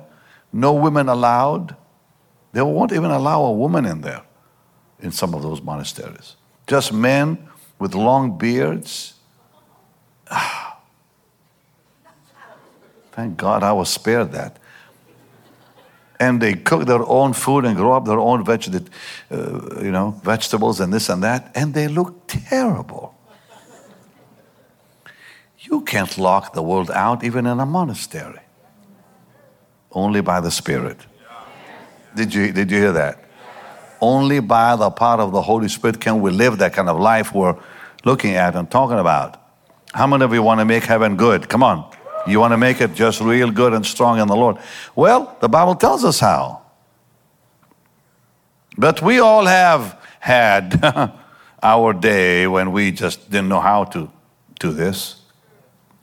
no 0.52 0.72
women 0.72 1.08
allowed. 1.08 1.76
They 2.52 2.62
won't 2.62 2.92
even 2.92 3.12
allow 3.12 3.44
a 3.44 3.52
woman 3.52 3.84
in 3.86 4.00
there 4.00 4.22
in 5.00 5.12
some 5.12 5.34
of 5.34 5.42
those 5.42 5.62
monasteries. 5.62 6.34
Just 6.66 6.92
men 6.92 7.48
with 7.78 7.94
long 7.94 8.36
beards. 8.38 9.14
Thank 13.14 13.36
God 13.36 13.62
I 13.62 13.72
was 13.72 13.88
spared 13.88 14.32
that. 14.32 14.58
And 16.18 16.40
they 16.40 16.54
cook 16.54 16.86
their 16.86 17.04
own 17.06 17.32
food 17.32 17.64
and 17.64 17.76
grow 17.76 17.92
up 17.92 18.06
their 18.06 18.18
own 18.18 18.44
veget- 18.44 18.88
uh, 19.30 19.80
you 19.80 19.92
know, 19.92 20.20
vegetables 20.24 20.80
and 20.80 20.92
this 20.92 21.08
and 21.08 21.22
that, 21.22 21.52
and 21.54 21.74
they 21.74 21.86
look 21.86 22.26
terrible. 22.26 23.14
You 25.60 25.82
can't 25.82 26.18
lock 26.18 26.52
the 26.54 26.62
world 26.62 26.90
out 26.90 27.22
even 27.22 27.46
in 27.46 27.60
a 27.60 27.66
monastery. 27.66 28.40
Only 29.92 30.20
by 30.20 30.40
the 30.40 30.50
Spirit. 30.50 30.98
Did 32.16 32.34
you, 32.34 32.52
did 32.52 32.70
you 32.70 32.78
hear 32.78 32.92
that? 32.92 33.24
Only 34.00 34.40
by 34.40 34.74
the 34.74 34.90
power 34.90 35.20
of 35.20 35.32
the 35.32 35.42
Holy 35.42 35.68
Spirit 35.68 36.00
can 36.00 36.20
we 36.20 36.32
live 36.32 36.58
that 36.58 36.72
kind 36.72 36.88
of 36.88 36.98
life 36.98 37.32
we're 37.32 37.56
looking 38.04 38.34
at 38.34 38.56
and 38.56 38.68
talking 38.68 38.98
about. 38.98 39.40
How 39.92 40.08
many 40.08 40.24
of 40.24 40.32
you 40.32 40.42
want 40.42 40.58
to 40.60 40.64
make 40.64 40.82
heaven 40.84 41.16
good? 41.16 41.48
Come 41.48 41.62
on. 41.62 41.93
You 42.26 42.40
want 42.40 42.52
to 42.52 42.58
make 42.58 42.80
it 42.80 42.94
just 42.94 43.20
real 43.20 43.50
good 43.50 43.72
and 43.72 43.84
strong 43.84 44.18
in 44.18 44.28
the 44.28 44.36
Lord? 44.36 44.56
Well, 44.94 45.36
the 45.40 45.48
Bible 45.48 45.74
tells 45.74 46.04
us 46.04 46.20
how. 46.20 46.62
But 48.76 49.02
we 49.02 49.18
all 49.20 49.46
have 49.46 50.00
had 50.20 50.82
our 51.62 51.92
day 51.92 52.46
when 52.46 52.72
we 52.72 52.90
just 52.90 53.30
didn't 53.30 53.48
know 53.48 53.60
how 53.60 53.84
to 53.84 54.10
do 54.58 54.72
this. 54.72 55.20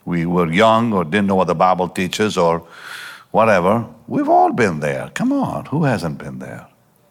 We 0.05 0.25
were 0.25 0.51
young 0.51 0.93
or 0.93 1.03
didn't 1.03 1.27
know 1.27 1.35
what 1.35 1.47
the 1.47 1.55
Bible 1.55 1.89
teaches 1.89 2.37
or 2.37 2.67
whatever. 3.31 3.85
We've 4.07 4.29
all 4.29 4.53
been 4.53 4.79
there. 4.79 5.11
Come 5.13 5.31
on, 5.31 5.65
who 5.65 5.83
hasn't 5.83 6.17
been 6.17 6.39
there? 6.39 6.67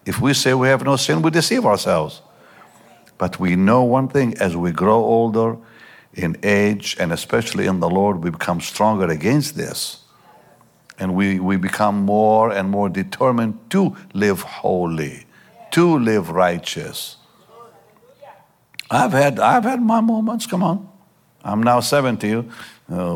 If 0.06 0.20
we 0.20 0.34
say 0.34 0.54
we 0.54 0.68
have 0.68 0.84
no 0.84 0.96
sin, 0.96 1.22
we 1.22 1.30
deceive 1.30 1.66
ourselves. 1.66 2.22
But 3.18 3.38
we 3.38 3.54
know 3.54 3.82
one 3.82 4.08
thing 4.08 4.36
as 4.38 4.56
we 4.56 4.72
grow 4.72 5.04
older 5.04 5.56
in 6.14 6.36
age 6.42 6.96
and 6.98 7.12
especially 7.12 7.66
in 7.66 7.80
the 7.80 7.88
Lord, 7.88 8.22
we 8.22 8.30
become 8.30 8.60
stronger 8.60 9.06
against 9.06 9.56
this. 9.56 9.98
And 10.98 11.14
we, 11.14 11.40
we 11.40 11.56
become 11.56 12.04
more 12.04 12.50
and 12.50 12.68
more 12.68 12.88
determined 12.88 13.58
to 13.70 13.96
live 14.12 14.42
holy, 14.42 15.26
to 15.70 15.98
live 15.98 16.30
righteous. 16.30 17.16
I've 18.90 19.12
had, 19.12 19.38
I've 19.38 19.64
had 19.64 19.80
my 19.80 20.00
moments, 20.00 20.46
come 20.46 20.62
on. 20.62 20.88
I'm 21.42 21.62
now 21.62 21.80
70. 21.80 22.34
Uh, 22.34 22.42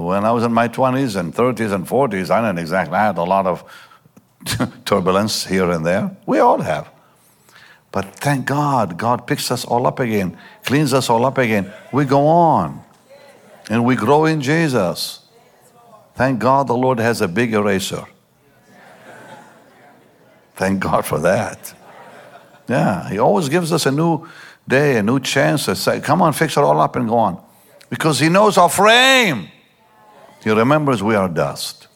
when 0.01 0.25
I 0.25 0.31
was 0.31 0.45
in 0.45 0.53
my 0.53 0.69
20s 0.69 1.17
and 1.17 1.35
30s 1.35 1.73
and 1.73 1.87
40s, 1.87 2.31
I 2.31 2.41
didn't 2.41 2.59
exactly, 2.59 2.97
I 2.97 3.07
had 3.07 3.19
a 3.19 3.25
lot 3.25 3.47
of 3.47 3.65
turbulence 4.85 5.45
here 5.45 5.71
and 5.71 5.85
there. 5.85 6.17
We 6.25 6.39
all 6.39 6.61
have. 6.63 6.89
But 7.93 8.17
thank 8.17 8.47
God, 8.47 8.97
God 8.97 9.27
picks 9.27 9.51
us 9.51 9.65
all 9.65 9.87
up 9.87 10.01
again, 10.01 10.39
cleans 10.65 10.95
us 10.95 11.11
all 11.11 11.27
up 11.27 11.39
again. 11.39 11.73
We 11.93 12.05
go 12.05 12.27
on 12.27 12.84
and 13.71 13.85
we 13.85 13.97
grow 13.97 14.25
in 14.25 14.41
Jesus. 14.41 15.21
Thank 16.15 16.39
God 16.39 16.69
the 16.69 16.77
Lord 16.77 16.99
has 16.99 17.21
a 17.21 17.29
big 17.29 17.55
eraser. 17.55 18.05
Thank 20.55 20.81
God 20.81 21.05
for 21.05 21.19
that. 21.21 21.75
Yeah, 22.69 23.09
He 23.09 23.19
always 23.19 23.49
gives 23.49 23.73
us 23.73 23.87
a 23.87 23.91
new 23.91 24.27
day, 24.67 24.97
a 24.97 25.03
new 25.03 25.21
chance 25.21 25.67
to 25.67 25.77
say, 25.77 26.01
come 26.01 26.23
on, 26.23 26.33
fix 26.33 26.57
it 26.57 26.61
all 26.61 26.81
up 26.81 26.97
and 26.97 27.09
go 27.09 27.19
on. 27.19 27.43
Because 27.91 28.21
He 28.21 28.29
knows 28.29 28.57
our 28.57 28.69
frame. 28.69 29.49
He 30.43 30.51
remembers 30.51 31.03
we 31.03 31.15
are 31.15 31.29
dust. 31.29 31.89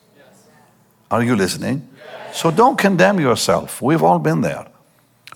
Are 1.11 1.23
you 1.23 1.37
listening? 1.37 1.89
So 2.33 2.51
don't 2.51 2.77
condemn 2.77 3.21
yourself. 3.21 3.81
We've 3.81 4.03
all 4.03 4.19
been 4.19 4.41
there. 4.41 4.67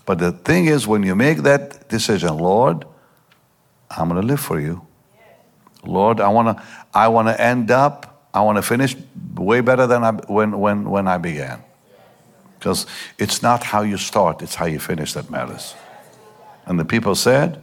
But 0.04 0.18
the 0.18 0.32
thing 0.32 0.66
is, 0.66 0.86
when 0.86 1.02
you 1.02 1.14
make 1.14 1.38
that 1.38 1.88
decision, 1.88 2.36
Lord, 2.36 2.84
I'm 3.90 4.08
going 4.08 4.20
to 4.20 4.26
live 4.26 4.40
for 4.40 4.60
you. 4.60 4.86
Lord, 5.84 6.20
I 6.20 6.28
want 6.28 6.56
to, 6.56 6.64
I 6.94 7.08
want 7.08 7.28
to 7.28 7.40
end 7.40 7.70
up, 7.70 8.28
I 8.32 8.40
want 8.42 8.56
to 8.56 8.62
finish 8.62 8.96
way 9.34 9.60
better 9.60 9.86
than 9.86 10.04
I, 10.04 10.12
when, 10.12 10.58
when, 10.58 10.88
when 10.88 11.08
I 11.08 11.18
began. 11.18 11.62
Because 12.58 12.86
it's 13.18 13.42
not 13.42 13.64
how 13.64 13.82
you 13.82 13.96
start, 13.96 14.42
it's 14.42 14.54
how 14.54 14.66
you 14.66 14.78
finish 14.78 15.14
that 15.14 15.30
matters. 15.30 15.74
And 16.66 16.78
the 16.78 16.84
people 16.84 17.14
said, 17.14 17.62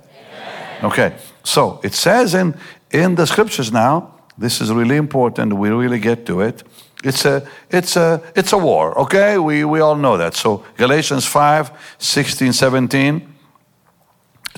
Okay, 0.81 1.15
so 1.43 1.81
it 1.83 1.93
says 1.93 2.33
in, 2.33 2.55
in 2.91 3.15
the 3.15 3.27
scriptures 3.27 3.71
now, 3.71 4.15
this 4.37 4.61
is 4.61 4.71
really 4.71 4.95
important, 4.95 5.53
we 5.53 5.69
really 5.69 5.99
get 5.99 6.25
to 6.27 6.41
it. 6.41 6.63
It's 7.03 7.25
a, 7.25 7.47
it's 7.69 7.97
a, 7.97 8.21
it's 8.35 8.53
a 8.53 8.57
war, 8.57 8.97
okay? 8.99 9.37
We, 9.37 9.65
we 9.65 9.81
all 9.81 9.95
know 9.95 10.17
that. 10.17 10.35
So 10.35 10.63
Galatians 10.77 11.25
5, 11.25 11.95
16, 11.97 12.53
17, 12.53 13.33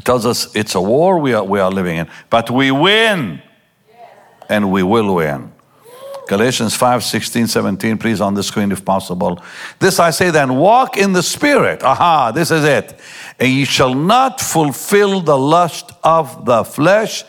tells 0.03 0.26
us 0.26 0.55
it's 0.55 0.76
a 0.76 0.82
war 0.82 1.20
we 1.20 1.34
are, 1.34 1.43
we 1.43 1.59
are 1.59 1.72
living 1.72 1.97
in. 1.97 2.07
But 2.30 2.49
we 2.49 2.72
win, 2.72 3.41
and 4.52 4.72
we 4.72 4.84
will 4.84 5.16
win. 5.16 5.52
Galatians 6.28 6.76
5, 6.76 7.04
16, 7.04 7.47
17, 7.47 7.97
please 7.97 8.22
on 8.22 8.36
the 8.36 8.43
screen 8.43 8.72
if 8.72 8.86
possible. 8.86 9.41
This 9.80 9.99
I 9.99 10.12
say 10.12 10.30
then, 10.30 10.56
walk 10.56 10.95
in 10.95 11.14
the 11.14 11.24
Spirit. 11.24 11.84
Aha, 11.84 12.32
this 12.32 12.52
is 12.52 12.64
it. 12.64 12.99
And 13.39 13.52
ye 13.52 13.66
shall 13.66 13.93
not 13.93 14.39
fulfill 14.39 15.22
the 15.22 15.38
lust 15.38 15.91
of 16.04 16.45
the 16.45 16.64
flesh. 16.64 17.24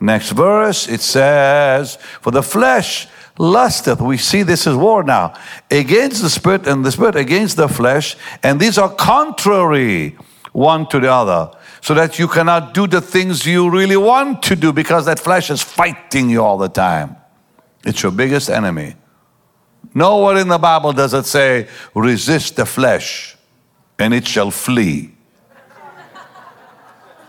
Next 0.00 0.30
verse, 0.30 0.88
it 0.88 1.00
says, 1.00 1.96
For 2.20 2.30
the 2.30 2.42
flesh 2.42 3.08
lusteth. 3.38 4.00
We 4.00 4.16
see 4.16 4.42
this 4.42 4.66
is 4.66 4.76
war 4.76 5.02
now. 5.02 5.34
Against 5.70 6.22
the 6.22 6.30
Spirit, 6.30 6.66
and 6.66 6.84
the 6.84 6.92
Spirit 6.92 7.16
against 7.16 7.56
the 7.56 7.68
flesh. 7.68 8.16
And 8.42 8.60
these 8.60 8.78
are 8.78 8.88
contrary 8.88 10.16
one 10.52 10.86
to 10.88 11.00
the 11.00 11.12
other. 11.12 11.55
So 11.86 11.94
that 11.94 12.18
you 12.18 12.26
cannot 12.26 12.74
do 12.74 12.88
the 12.88 13.00
things 13.00 13.46
you 13.46 13.70
really 13.70 13.96
want 13.96 14.42
to 14.42 14.56
do 14.56 14.72
because 14.72 15.06
that 15.06 15.20
flesh 15.20 15.52
is 15.52 15.62
fighting 15.62 16.28
you 16.28 16.42
all 16.42 16.58
the 16.58 16.68
time. 16.68 17.14
It's 17.84 18.02
your 18.02 18.10
biggest 18.10 18.50
enemy. 18.50 18.96
Nowhere 19.94 20.38
in 20.38 20.48
the 20.48 20.58
Bible 20.58 20.92
does 20.92 21.14
it 21.14 21.26
say, 21.26 21.68
resist 21.94 22.56
the 22.56 22.66
flesh 22.66 23.36
and 24.00 24.12
it 24.12 24.26
shall 24.26 24.50
flee. 24.50 25.12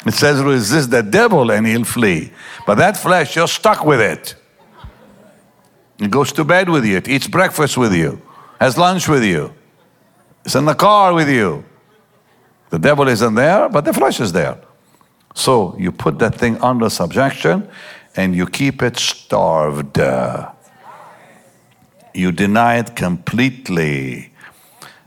It 0.07 0.15
says, 0.15 0.41
resist 0.41 0.89
the 0.89 1.03
devil 1.03 1.51
and 1.51 1.67
he'll 1.67 1.83
flee. 1.83 2.31
But 2.65 2.79
that 2.79 2.97
flesh, 2.97 3.35
you're 3.35 3.47
stuck 3.47 3.85
with 3.85 4.01
it. 4.01 4.33
It 5.99 6.09
goes 6.09 6.31
to 6.31 6.43
bed 6.43 6.67
with 6.67 6.83
you, 6.83 6.97
it 6.97 7.07
eats 7.07 7.27
breakfast 7.27 7.77
with 7.77 7.93
you, 7.93 8.19
has 8.59 8.75
lunch 8.75 9.07
with 9.07 9.23
you, 9.23 9.53
it's 10.43 10.55
in 10.55 10.65
the 10.65 10.73
car 10.73 11.13
with 11.13 11.29
you. 11.29 11.63
The 12.69 12.79
devil 12.79 13.07
isn't 13.07 13.35
there, 13.35 13.69
but 13.69 13.85
the 13.85 13.93
flesh 13.93 14.19
is 14.19 14.31
there. 14.31 14.57
So 15.33 15.75
you 15.77 15.91
put 15.91 16.19
that 16.19 16.35
thing 16.35 16.59
under 16.61 16.89
subjection 16.89 17.69
and 18.15 18.35
you 18.35 18.47
keep 18.47 18.81
it 18.81 18.97
starved. 18.97 19.97
You 22.13 22.31
deny 22.31 22.77
it 22.79 22.95
completely. 22.95 24.31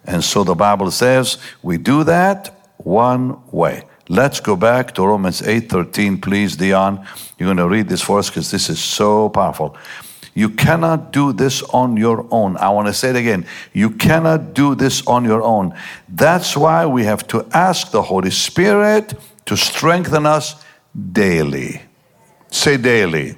And 0.04 0.22
so 0.22 0.44
the 0.44 0.54
Bible 0.54 0.90
says 0.90 1.38
we 1.62 1.76
do 1.76 2.04
that 2.04 2.68
one 2.78 3.38
way. 3.50 3.84
Let's 4.08 4.40
go 4.40 4.56
back 4.56 4.94
to 4.94 5.06
Romans 5.06 5.42
8:13, 5.42 6.20
please, 6.20 6.56
Dion. 6.56 7.06
You're 7.38 7.46
going 7.46 7.56
to 7.58 7.68
read 7.68 7.88
this 7.88 8.02
for 8.02 8.18
us 8.18 8.28
because 8.28 8.50
this 8.50 8.68
is 8.68 8.80
so 8.80 9.28
powerful. 9.28 9.76
You 10.40 10.48
cannot 10.48 11.12
do 11.12 11.34
this 11.34 11.62
on 11.64 11.98
your 11.98 12.26
own. 12.30 12.56
I 12.56 12.70
want 12.70 12.88
to 12.88 12.94
say 12.94 13.10
it 13.10 13.16
again. 13.16 13.44
You 13.74 13.90
cannot 13.90 14.54
do 14.54 14.74
this 14.74 15.06
on 15.06 15.22
your 15.22 15.42
own. 15.42 15.74
That's 16.08 16.56
why 16.56 16.86
we 16.86 17.04
have 17.04 17.26
to 17.26 17.46
ask 17.52 17.90
the 17.90 18.00
Holy 18.00 18.30
Spirit 18.30 19.12
to 19.44 19.54
strengthen 19.54 20.24
us 20.24 20.64
daily. 21.12 21.82
Say 22.50 22.78
daily. 22.78 23.36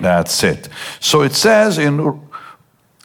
That's 0.00 0.42
it. 0.42 0.68
So 0.98 1.22
it 1.22 1.34
says 1.34 1.78
in 1.78 2.20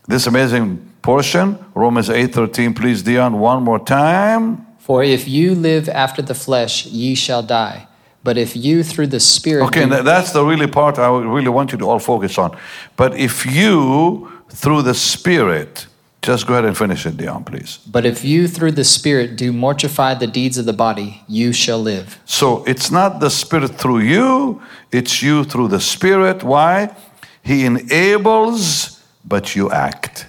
this 0.07 0.25
amazing 0.25 0.79
portion, 1.03 1.57
Romans 1.75 2.09
8:13, 2.09 2.73
please 2.73 3.03
Dion, 3.03 3.39
one 3.39 3.61
more 3.61 3.79
time. 3.79 4.65
For 4.79 5.03
if 5.03 5.27
you 5.27 5.53
live 5.53 5.87
after 5.89 6.23
the 6.23 6.33
flesh, 6.33 6.87
ye 6.87 7.13
shall 7.13 7.43
die. 7.43 7.87
But 8.23 8.37
if 8.37 8.55
you 8.55 8.83
through 8.83 9.07
the 9.07 9.19
Spirit. 9.19 9.65
Okay, 9.65 9.85
that's 9.85 10.31
the 10.31 10.45
really 10.45 10.67
part 10.67 10.99
I 10.99 11.07
really 11.09 11.49
want 11.49 11.71
you 11.71 11.77
to 11.79 11.89
all 11.89 11.99
focus 11.99 12.37
on. 12.37 12.55
But 12.95 13.17
if 13.17 13.45
you, 13.45 14.31
through 14.49 14.83
the 14.83 14.93
Spirit, 14.93 15.87
just 16.21 16.45
go 16.45 16.53
ahead 16.53 16.65
and 16.65 16.77
finish 16.77 17.05
it, 17.07 17.17
Dion, 17.17 17.43
please. 17.43 17.79
But 17.89 18.05
if 18.05 18.23
you 18.23 18.47
through 18.47 18.73
the 18.73 18.83
Spirit 18.83 19.35
do 19.35 19.51
mortify 19.51 20.13
the 20.13 20.27
deeds 20.27 20.59
of 20.59 20.65
the 20.65 20.73
body, 20.73 21.23
you 21.27 21.51
shall 21.51 21.79
live. 21.79 22.19
So 22.25 22.63
it's 22.65 22.91
not 22.91 23.19
the 23.19 23.29
Spirit 23.31 23.75
through 23.75 24.01
you, 24.01 24.61
it's 24.91 25.23
you 25.23 25.43
through 25.43 25.69
the 25.69 25.79
Spirit. 25.79 26.43
Why? 26.43 26.95
He 27.41 27.65
enables, 27.65 29.01
but 29.25 29.55
you 29.55 29.71
act. 29.71 30.27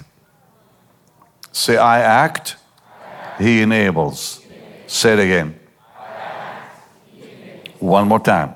Say, 1.53 1.77
I 1.77 2.01
act, 2.01 2.57
He 3.39 3.61
enables. 3.61 4.41
Say 4.87 5.13
it 5.13 5.19
again. 5.19 5.59
One 7.83 8.07
more 8.07 8.21
time. 8.21 8.55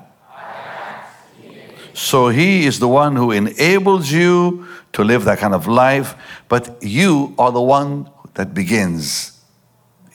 So 1.93 2.29
He 2.29 2.65
is 2.65 2.79
the 2.79 2.87
one 2.87 3.17
who 3.17 3.31
enables 3.31 4.09
you 4.09 4.65
to 4.93 5.03
live 5.03 5.25
that 5.25 5.39
kind 5.39 5.53
of 5.53 5.67
life, 5.67 6.15
but 6.47 6.81
you 6.81 7.35
are 7.37 7.51
the 7.51 7.61
one 7.61 8.09
that 8.35 8.53
begins. 8.53 9.37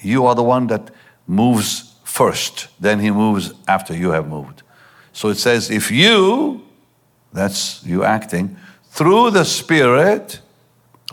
You 0.00 0.24
are 0.24 0.34
the 0.34 0.42
one 0.42 0.66
that 0.68 0.90
moves 1.26 1.94
first, 2.04 2.68
then 2.80 3.00
He 3.00 3.10
moves 3.10 3.52
after 3.68 3.94
you 3.94 4.12
have 4.12 4.26
moved. 4.26 4.62
So 5.12 5.28
it 5.28 5.36
says, 5.36 5.70
if 5.70 5.90
you, 5.90 6.62
that's 7.34 7.84
you 7.84 8.04
acting, 8.04 8.56
through 8.92 9.32
the 9.32 9.44
Spirit, 9.44 10.40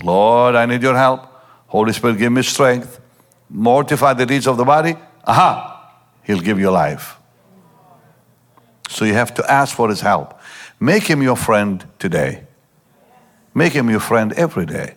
Lord, 0.01 0.55
I 0.55 0.65
need 0.65 0.81
your 0.81 0.95
help. 0.95 1.27
Holy 1.67 1.91
Spirit, 1.91 2.17
give 2.17 2.31
me 2.31 2.43
strength. 2.43 3.01
Mortify 3.49 4.13
the 4.13 4.25
deeds 4.25 4.47
of 4.47 4.55
the 4.55 4.63
body. 4.63 4.95
Aha, 5.25 5.95
He'll 6.23 6.39
give 6.39 6.59
you 6.59 6.71
life. 6.71 7.18
So 8.89 9.05
you 9.05 9.13
have 9.13 9.33
to 9.35 9.51
ask 9.51 9.75
for 9.75 9.87
His 9.87 10.01
help. 10.01 10.39
Make 10.79 11.03
Him 11.03 11.21
your 11.21 11.35
friend 11.35 11.85
today. 11.99 12.43
Make 13.53 13.73
Him 13.73 13.89
your 13.89 13.99
friend 13.99 14.33
every 14.33 14.65
day. 14.65 14.95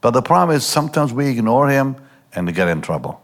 But 0.00 0.12
the 0.12 0.22
problem 0.22 0.56
is 0.56 0.64
sometimes 0.64 1.12
we 1.12 1.28
ignore 1.28 1.68
Him 1.68 1.96
and 2.32 2.54
get 2.54 2.68
in 2.68 2.80
trouble. 2.80 3.20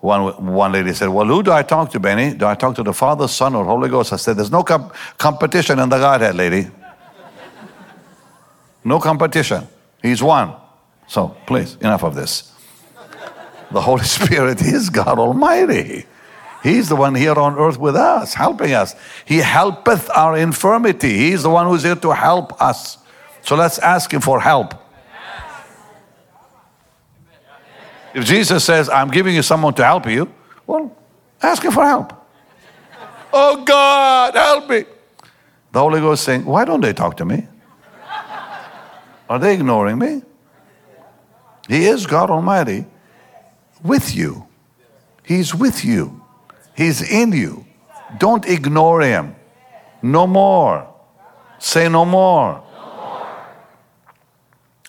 One, 0.00 0.54
one 0.54 0.72
lady 0.72 0.94
said, 0.94 1.08
Well, 1.08 1.26
who 1.26 1.42
do 1.42 1.52
I 1.52 1.62
talk 1.62 1.90
to, 1.92 2.00
Benny? 2.00 2.34
Do 2.34 2.46
I 2.46 2.54
talk 2.54 2.74
to 2.76 2.82
the 2.82 2.94
Father, 2.94 3.28
Son, 3.28 3.54
or 3.54 3.64
Holy 3.64 3.90
Ghost? 3.90 4.14
I 4.14 4.16
said, 4.16 4.38
There's 4.38 4.50
no 4.50 4.62
com- 4.62 4.90
competition 5.18 5.78
in 5.78 5.88
the 5.90 5.98
Godhead, 5.98 6.34
lady. 6.34 6.66
No 8.82 8.98
competition. 8.98 9.66
He's 10.02 10.22
one. 10.22 10.54
So 11.06 11.36
please, 11.46 11.76
enough 11.76 12.02
of 12.02 12.14
this. 12.14 12.50
The 13.70 13.80
Holy 13.80 14.04
Spirit 14.18 14.62
is 14.62 14.88
God 14.88 15.18
Almighty. 15.18 16.06
He's 16.64 16.88
the 16.88 16.96
one 16.96 17.14
here 17.14 17.34
on 17.34 17.58
earth 17.58 17.78
with 17.78 17.94
us, 17.94 18.32
helping 18.32 18.72
us. 18.72 18.96
He 19.26 19.36
helpeth 19.36 20.08
our 20.16 20.34
infirmity. 20.34 21.12
He's 21.12 21.42
the 21.42 21.50
one 21.50 21.66
who's 21.66 21.82
here 21.82 21.94
to 21.94 22.10
help 22.14 22.58
us. 22.60 22.96
So 23.42 23.54
let's 23.54 23.78
ask 23.78 24.10
Him 24.10 24.22
for 24.22 24.40
help. 24.40 24.72
If 28.14 28.24
Jesus 28.24 28.64
says, 28.64 28.88
I'm 28.88 29.10
giving 29.10 29.34
you 29.34 29.42
someone 29.42 29.74
to 29.74 29.84
help 29.84 30.06
you, 30.06 30.32
well, 30.66 30.96
ask 31.42 31.62
Him 31.62 31.72
for 31.72 31.84
help. 31.84 32.14
oh 33.30 33.62
God, 33.62 34.34
help 34.34 34.70
me. 34.70 34.86
The 35.70 35.80
Holy 35.80 36.00
Ghost 36.00 36.24
saying, 36.24 36.46
Why 36.46 36.64
don't 36.64 36.80
they 36.80 36.94
talk 36.94 37.18
to 37.18 37.26
me? 37.26 37.46
Are 39.28 39.38
they 39.38 39.52
ignoring 39.52 39.98
me? 39.98 40.22
He 41.68 41.84
is 41.84 42.06
God 42.06 42.30
Almighty 42.30 42.86
with 43.82 44.16
you. 44.16 44.46
He's 45.24 45.54
with 45.54 45.84
you. 45.84 46.23
He's 46.76 47.02
in 47.02 47.32
you. 47.32 47.66
Don't 48.18 48.46
ignore 48.46 49.00
him. 49.00 49.34
No 50.02 50.26
more. 50.26 50.92
Say 51.58 51.88
no 51.88 52.04
more. 52.04 52.62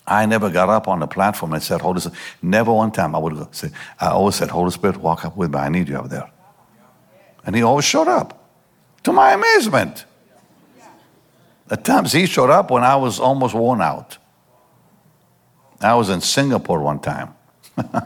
I 0.06 0.24
never 0.26 0.50
got 0.50 0.68
up 0.68 0.86
on 0.86 1.00
the 1.00 1.06
platform 1.06 1.52
and 1.52 1.62
said, 1.62 1.80
Holy 1.80 2.00
Spirit. 2.00 2.18
Never 2.40 2.72
one 2.72 2.92
time 2.92 3.14
I 3.14 3.18
would 3.18 3.54
say, 3.54 3.70
I 3.98 4.08
always 4.08 4.36
said, 4.36 4.50
Holy 4.50 4.70
Spirit, 4.70 4.98
walk 4.98 5.24
up 5.24 5.36
with 5.36 5.52
me. 5.52 5.58
I 5.58 5.68
need 5.68 5.88
you 5.88 5.96
up 5.96 6.08
there. 6.08 6.30
And 7.44 7.56
he 7.56 7.62
always 7.62 7.84
showed 7.84 8.08
up. 8.08 8.44
To 9.04 9.12
my 9.12 9.32
amazement. 9.32 10.04
At 11.70 11.84
times 11.84 12.12
he 12.12 12.26
showed 12.26 12.50
up 12.50 12.70
when 12.70 12.84
I 12.84 12.96
was 12.96 13.18
almost 13.18 13.54
worn 13.54 13.80
out. 13.80 14.18
I 15.80 15.94
was 15.94 16.08
in 16.08 16.20
Singapore 16.20 16.80
one 16.80 17.00
time. 17.00 17.34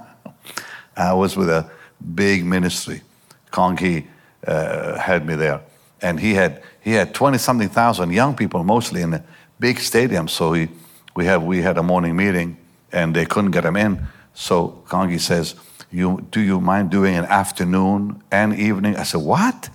I 0.96 1.12
was 1.12 1.36
with 1.36 1.48
a 1.48 1.70
big 2.14 2.44
ministry. 2.44 3.02
Kong 3.50 3.76
Hee 3.76 4.06
uh, 4.46 4.98
had 4.98 5.26
me 5.26 5.34
there. 5.34 5.60
And 6.02 6.18
he 6.18 6.34
had, 6.34 6.62
he 6.80 6.92
had 6.92 7.14
20 7.14 7.38
something 7.38 7.68
thousand 7.68 8.12
young 8.12 8.34
people, 8.34 8.64
mostly 8.64 9.02
in 9.02 9.14
a 9.14 9.24
big 9.58 9.78
stadium. 9.78 10.28
So 10.28 10.52
he, 10.52 10.68
we, 11.14 11.26
have, 11.26 11.42
we 11.42 11.62
had 11.62 11.78
a 11.78 11.82
morning 11.82 12.16
meeting 12.16 12.56
and 12.92 13.14
they 13.14 13.26
couldn't 13.26 13.50
get 13.50 13.64
him 13.64 13.76
in. 13.76 14.06
So 14.34 14.82
Kong 14.88 15.10
Hee 15.10 15.18
says, 15.18 15.54
you, 15.90 16.26
Do 16.30 16.40
you 16.40 16.60
mind 16.60 16.90
doing 16.90 17.16
an 17.16 17.24
afternoon 17.26 18.22
and 18.30 18.54
evening? 18.54 18.96
I 18.96 19.02
said, 19.02 19.20
What? 19.20 19.68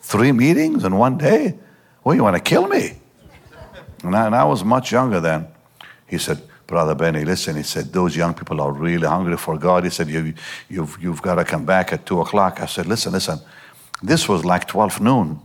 Three 0.00 0.32
meetings 0.32 0.84
in 0.84 0.96
one 0.96 1.18
day? 1.18 1.56
Well, 2.02 2.14
you 2.14 2.22
want 2.22 2.36
to 2.36 2.42
kill 2.42 2.66
me? 2.66 2.96
And 4.02 4.16
I, 4.16 4.26
and 4.26 4.34
I 4.34 4.44
was 4.44 4.64
much 4.64 4.90
younger 4.90 5.20
then. 5.20 5.46
He 6.06 6.18
said, 6.18 6.42
Brother 6.70 6.94
Benny, 6.94 7.24
listen, 7.24 7.56
he 7.56 7.64
said, 7.64 7.92
those 7.92 8.14
young 8.14 8.32
people 8.32 8.60
are 8.60 8.70
really 8.70 9.04
hungry 9.04 9.36
for 9.36 9.58
God. 9.58 9.82
He 9.82 9.90
said, 9.90 10.06
you, 10.08 10.34
you've, 10.68 10.96
you've 11.02 11.20
got 11.20 11.34
to 11.34 11.44
come 11.44 11.64
back 11.64 11.92
at 11.92 12.06
2 12.06 12.20
o'clock. 12.20 12.60
I 12.60 12.66
said, 12.66 12.86
listen, 12.86 13.12
listen. 13.12 13.40
This 14.04 14.28
was 14.28 14.44
like 14.44 14.68
12 14.68 15.00
noon. 15.00 15.40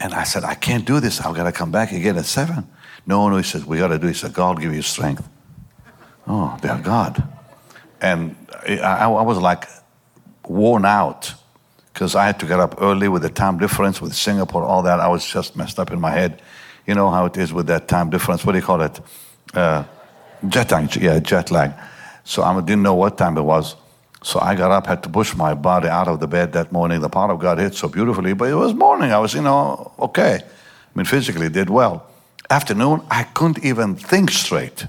And 0.00 0.12
I 0.12 0.24
said, 0.24 0.42
I 0.42 0.54
can't 0.54 0.84
do 0.84 0.98
this. 0.98 1.20
I've 1.20 1.36
got 1.36 1.44
to 1.44 1.52
come 1.52 1.70
back 1.70 1.92
again 1.92 2.16
at 2.16 2.24
7. 2.24 2.66
No, 3.06 3.28
no, 3.28 3.36
he 3.36 3.44
said, 3.44 3.64
we 3.64 3.78
got 3.78 3.88
to 3.88 3.98
do 3.98 4.08
it. 4.08 4.10
He 4.10 4.14
said, 4.16 4.34
God 4.34 4.60
give 4.60 4.74
you 4.74 4.82
strength. 4.82 5.28
Oh, 6.26 6.58
dear 6.60 6.80
God. 6.82 7.22
And 8.00 8.34
I, 8.66 9.04
I 9.04 9.22
was 9.22 9.38
like 9.38 9.68
worn 10.48 10.84
out 10.84 11.32
because 11.92 12.16
I 12.16 12.26
had 12.26 12.40
to 12.40 12.46
get 12.46 12.58
up 12.58 12.82
early 12.82 13.06
with 13.06 13.22
the 13.22 13.30
time 13.30 13.56
difference 13.58 14.02
with 14.02 14.16
Singapore, 14.16 14.64
all 14.64 14.82
that. 14.82 14.98
I 14.98 15.06
was 15.06 15.24
just 15.24 15.54
messed 15.54 15.78
up 15.78 15.92
in 15.92 16.00
my 16.00 16.10
head. 16.10 16.42
You 16.88 16.96
know 16.96 17.08
how 17.08 17.26
it 17.26 17.36
is 17.36 17.52
with 17.52 17.68
that 17.68 17.86
time 17.86 18.10
difference. 18.10 18.44
What 18.44 18.52
do 18.52 18.58
you 18.58 18.64
call 18.64 18.82
it? 18.82 19.00
Jet 19.54 20.70
lag. 20.70 20.96
Yeah, 20.96 21.18
jet 21.20 21.50
lag. 21.50 21.72
So 22.24 22.42
I 22.42 22.60
didn't 22.60 22.82
know 22.82 22.94
what 22.94 23.18
time 23.18 23.36
it 23.38 23.42
was. 23.42 23.76
So 24.22 24.40
I 24.40 24.54
got 24.54 24.70
up, 24.70 24.86
had 24.86 25.02
to 25.02 25.10
push 25.10 25.34
my 25.36 25.52
body 25.52 25.88
out 25.88 26.08
of 26.08 26.18
the 26.18 26.26
bed 26.26 26.52
that 26.54 26.72
morning. 26.72 27.00
The 27.00 27.10
power 27.10 27.30
of 27.32 27.38
God 27.40 27.58
hit 27.58 27.74
so 27.74 27.88
beautifully, 27.88 28.32
but 28.32 28.48
it 28.48 28.54
was 28.54 28.72
morning. 28.72 29.12
I 29.12 29.18
was, 29.18 29.34
you 29.34 29.42
know, 29.42 29.92
okay. 29.98 30.40
I 30.42 30.98
mean, 30.98 31.04
physically 31.04 31.50
did 31.50 31.68
well. 31.68 32.06
Afternoon, 32.48 33.02
I 33.10 33.24
couldn't 33.24 33.64
even 33.64 33.96
think 33.96 34.30
straight. 34.30 34.86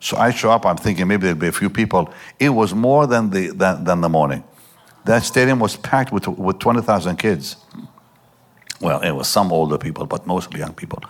So 0.00 0.16
I 0.16 0.30
show 0.30 0.50
up, 0.50 0.64
I'm 0.64 0.76
thinking 0.76 1.06
maybe 1.08 1.24
there'll 1.24 1.38
be 1.38 1.48
a 1.48 1.52
few 1.52 1.68
people. 1.68 2.12
It 2.38 2.50
was 2.50 2.72
more 2.72 3.06
than 3.06 3.30
the, 3.30 3.48
than, 3.48 3.84
than 3.84 4.00
the 4.00 4.08
morning. 4.08 4.44
That 5.04 5.24
stadium 5.24 5.58
was 5.58 5.76
packed 5.76 6.12
with, 6.12 6.26
with 6.28 6.58
20,000 6.58 7.16
kids. 7.16 7.56
Well, 8.80 9.00
it 9.00 9.12
was 9.12 9.28
some 9.28 9.52
older 9.52 9.76
people, 9.76 10.06
but 10.06 10.26
mostly 10.26 10.60
young 10.60 10.72
people. 10.72 11.02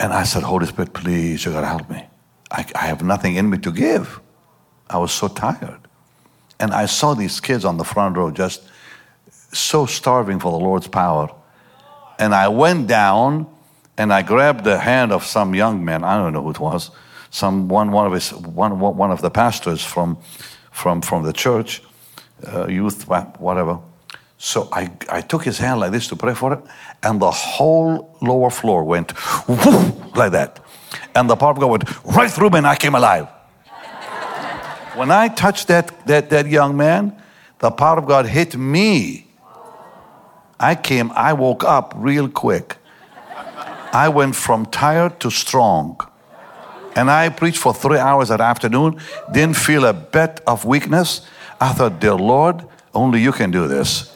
And 0.00 0.14
I 0.14 0.24
said, 0.24 0.42
Holy 0.42 0.66
Spirit, 0.66 0.94
please, 0.94 1.44
you 1.44 1.52
gotta 1.52 1.66
help 1.66 1.88
me. 1.90 2.02
I, 2.50 2.64
I 2.74 2.86
have 2.86 3.02
nothing 3.02 3.36
in 3.36 3.50
me 3.50 3.58
to 3.58 3.70
give. 3.70 4.18
I 4.88 4.96
was 4.96 5.12
so 5.12 5.28
tired. 5.28 5.78
And 6.58 6.72
I 6.72 6.86
saw 6.86 7.12
these 7.14 7.38
kids 7.38 7.66
on 7.66 7.76
the 7.76 7.84
front 7.84 8.16
row 8.16 8.30
just 8.30 8.62
so 9.52 9.84
starving 9.84 10.40
for 10.40 10.50
the 10.50 10.58
Lord's 10.58 10.88
power. 10.88 11.28
And 12.18 12.34
I 12.34 12.48
went 12.48 12.86
down 12.86 13.46
and 13.98 14.10
I 14.12 14.22
grabbed 14.22 14.64
the 14.64 14.78
hand 14.78 15.12
of 15.12 15.24
some 15.24 15.54
young 15.54 15.84
man, 15.84 16.02
I 16.02 16.16
don't 16.16 16.32
know 16.32 16.42
who 16.42 16.50
it 16.50 16.60
was, 16.60 16.90
some 17.30 17.68
one, 17.68 17.92
one 17.92 18.06
of 18.06 18.12
his 18.14 18.32
one, 18.32 18.80
one 18.80 19.10
of 19.10 19.20
the 19.20 19.30
pastors 19.30 19.84
from 19.84 20.16
from 20.70 21.02
from 21.02 21.24
the 21.24 21.32
church, 21.32 21.82
uh, 22.46 22.66
youth, 22.66 23.06
whatever. 23.06 23.78
So 24.42 24.70
I, 24.72 24.90
I 25.10 25.20
took 25.20 25.44
his 25.44 25.58
hand 25.58 25.80
like 25.80 25.92
this 25.92 26.08
to 26.08 26.16
pray 26.16 26.32
for 26.32 26.54
it, 26.54 26.60
and 27.02 27.20
the 27.20 27.30
whole 27.30 28.16
lower 28.22 28.48
floor 28.48 28.84
went 28.84 29.12
like 30.16 30.32
that. 30.32 30.58
And 31.14 31.28
the 31.28 31.36
power 31.36 31.50
of 31.50 31.58
God 31.58 31.66
went 31.66 32.04
right 32.06 32.30
through 32.30 32.48
me, 32.48 32.56
and 32.56 32.66
I 32.66 32.74
came 32.74 32.94
alive. 32.94 33.28
when 34.94 35.10
I 35.10 35.28
touched 35.28 35.68
that, 35.68 36.06
that, 36.06 36.30
that 36.30 36.46
young 36.46 36.74
man, 36.74 37.22
the 37.58 37.70
power 37.70 37.98
of 37.98 38.06
God 38.06 38.24
hit 38.24 38.56
me. 38.56 39.26
I 40.58 40.74
came, 40.74 41.12
I 41.12 41.34
woke 41.34 41.62
up 41.62 41.92
real 41.94 42.26
quick. 42.26 42.78
I 43.92 44.08
went 44.08 44.36
from 44.36 44.64
tired 44.64 45.20
to 45.20 45.30
strong. 45.30 46.00
And 46.96 47.10
I 47.10 47.28
preached 47.28 47.58
for 47.58 47.74
three 47.74 47.98
hours 47.98 48.30
that 48.30 48.40
afternoon, 48.40 49.02
didn't 49.30 49.56
feel 49.56 49.84
a 49.84 49.92
bit 49.92 50.40
of 50.46 50.64
weakness. 50.64 51.26
I 51.60 51.74
thought, 51.74 52.00
dear 52.00 52.14
Lord, 52.14 52.64
only 52.94 53.20
you 53.20 53.32
can 53.32 53.50
do 53.50 53.68
this. 53.68 54.09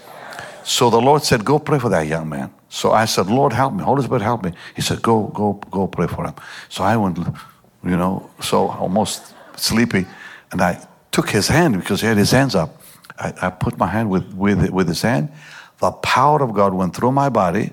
So 0.64 0.88
the 0.88 1.00
Lord 1.00 1.22
said, 1.22 1.44
Go 1.44 1.58
pray 1.58 1.78
for 1.78 1.90
that 1.90 2.06
young 2.06 2.28
man. 2.28 2.52
So 2.68 2.92
I 2.92 3.04
said, 3.04 3.26
Lord, 3.26 3.52
help 3.52 3.74
me. 3.74 3.84
Holy 3.84 4.02
Spirit, 4.02 4.22
help 4.22 4.44
me. 4.44 4.52
He 4.74 4.82
said, 4.82 5.02
Go, 5.02 5.28
go, 5.28 5.52
go 5.70 5.86
pray 5.86 6.06
for 6.06 6.24
him. 6.24 6.34
So 6.68 6.82
I 6.82 6.96
went, 6.96 7.18
you 7.18 7.96
know, 7.96 8.30
so 8.40 8.70
almost 8.70 9.34
sleepy. 9.56 10.06
And 10.50 10.60
I 10.60 10.86
took 11.12 11.28
his 11.30 11.48
hand 11.48 11.78
because 11.78 12.00
he 12.00 12.06
had 12.06 12.16
his 12.16 12.30
hands 12.30 12.54
up. 12.54 12.82
I, 13.18 13.32
I 13.42 13.50
put 13.50 13.78
my 13.78 13.86
hand 13.86 14.10
with, 14.10 14.32
with, 14.34 14.70
with 14.70 14.88
his 14.88 15.02
hand. 15.02 15.30
The 15.78 15.92
power 15.92 16.42
of 16.42 16.54
God 16.54 16.72
went 16.72 16.96
through 16.96 17.12
my 17.12 17.28
body. 17.28 17.72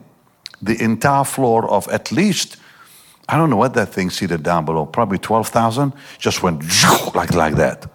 The 0.62 0.82
entire 0.84 1.24
floor 1.24 1.68
of 1.68 1.88
at 1.88 2.12
least, 2.12 2.58
I 3.28 3.38
don't 3.38 3.50
know 3.50 3.56
what 3.56 3.74
that 3.74 3.94
thing 3.94 4.10
seated 4.10 4.44
down 4.44 4.66
below, 4.66 4.86
probably 4.86 5.18
12,000, 5.18 5.94
just 6.20 6.44
went 6.44 6.62
like, 7.16 7.34
like 7.34 7.56
that. 7.56 7.90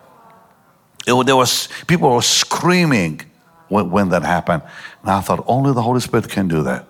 It, 1.06 1.26
there 1.26 1.36
was, 1.36 1.68
people 1.86 2.10
were 2.10 2.22
screaming 2.22 3.20
when, 3.68 3.90
when 3.90 4.08
that 4.10 4.22
happened. 4.22 4.62
And 5.02 5.10
I 5.10 5.20
thought, 5.20 5.44
only 5.46 5.72
the 5.72 5.82
Holy 5.82 6.00
Spirit 6.00 6.28
can 6.28 6.48
do 6.48 6.62
that. 6.62 6.86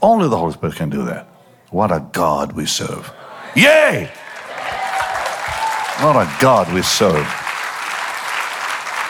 Only 0.00 0.28
the 0.28 0.36
Holy 0.36 0.52
Spirit 0.52 0.76
can 0.76 0.90
do 0.90 1.04
that. 1.04 1.26
What 1.70 1.90
a 1.90 2.06
God 2.12 2.52
we 2.52 2.66
serve. 2.66 3.12
Yay! 3.56 4.10
What 6.00 6.16
a 6.16 6.30
God 6.40 6.72
we 6.72 6.82
serve. 6.82 7.26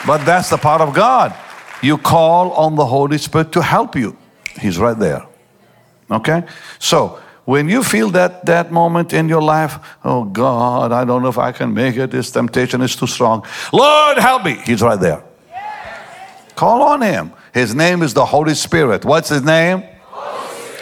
But 0.06 0.24
that's 0.24 0.50
the 0.50 0.58
part 0.58 0.80
of 0.80 0.94
God. 0.94 1.34
You 1.82 1.98
call 1.98 2.52
on 2.52 2.76
the 2.76 2.84
Holy 2.84 3.18
Spirit 3.18 3.52
to 3.52 3.62
help 3.62 3.96
you. 3.96 4.16
He's 4.60 4.78
right 4.78 4.98
there. 4.98 5.26
Okay? 6.10 6.44
So, 6.78 7.20
when 7.44 7.68
you 7.68 7.82
feel 7.82 8.10
that, 8.10 8.46
that 8.46 8.72
moment 8.72 9.12
in 9.12 9.28
your 9.28 9.42
life, 9.42 9.78
oh 10.02 10.24
God, 10.24 10.92
I 10.92 11.04
don't 11.04 11.22
know 11.22 11.28
if 11.28 11.38
I 11.38 11.52
can 11.52 11.74
make 11.74 11.96
it. 11.96 12.10
This 12.10 12.30
temptation 12.30 12.80
is 12.80 12.96
too 12.96 13.06
strong. 13.06 13.44
Lord, 13.72 14.18
help 14.18 14.44
me. 14.44 14.54
He's 14.64 14.80
right 14.80 14.98
there. 14.98 15.22
Call 16.56 16.82
on 16.82 17.02
him. 17.02 17.32
His 17.52 17.74
name 17.74 18.02
is 18.02 18.14
the 18.14 18.24
Holy 18.24 18.54
Spirit. 18.54 19.04
What's 19.04 19.28
his 19.28 19.42
name? 19.42 19.84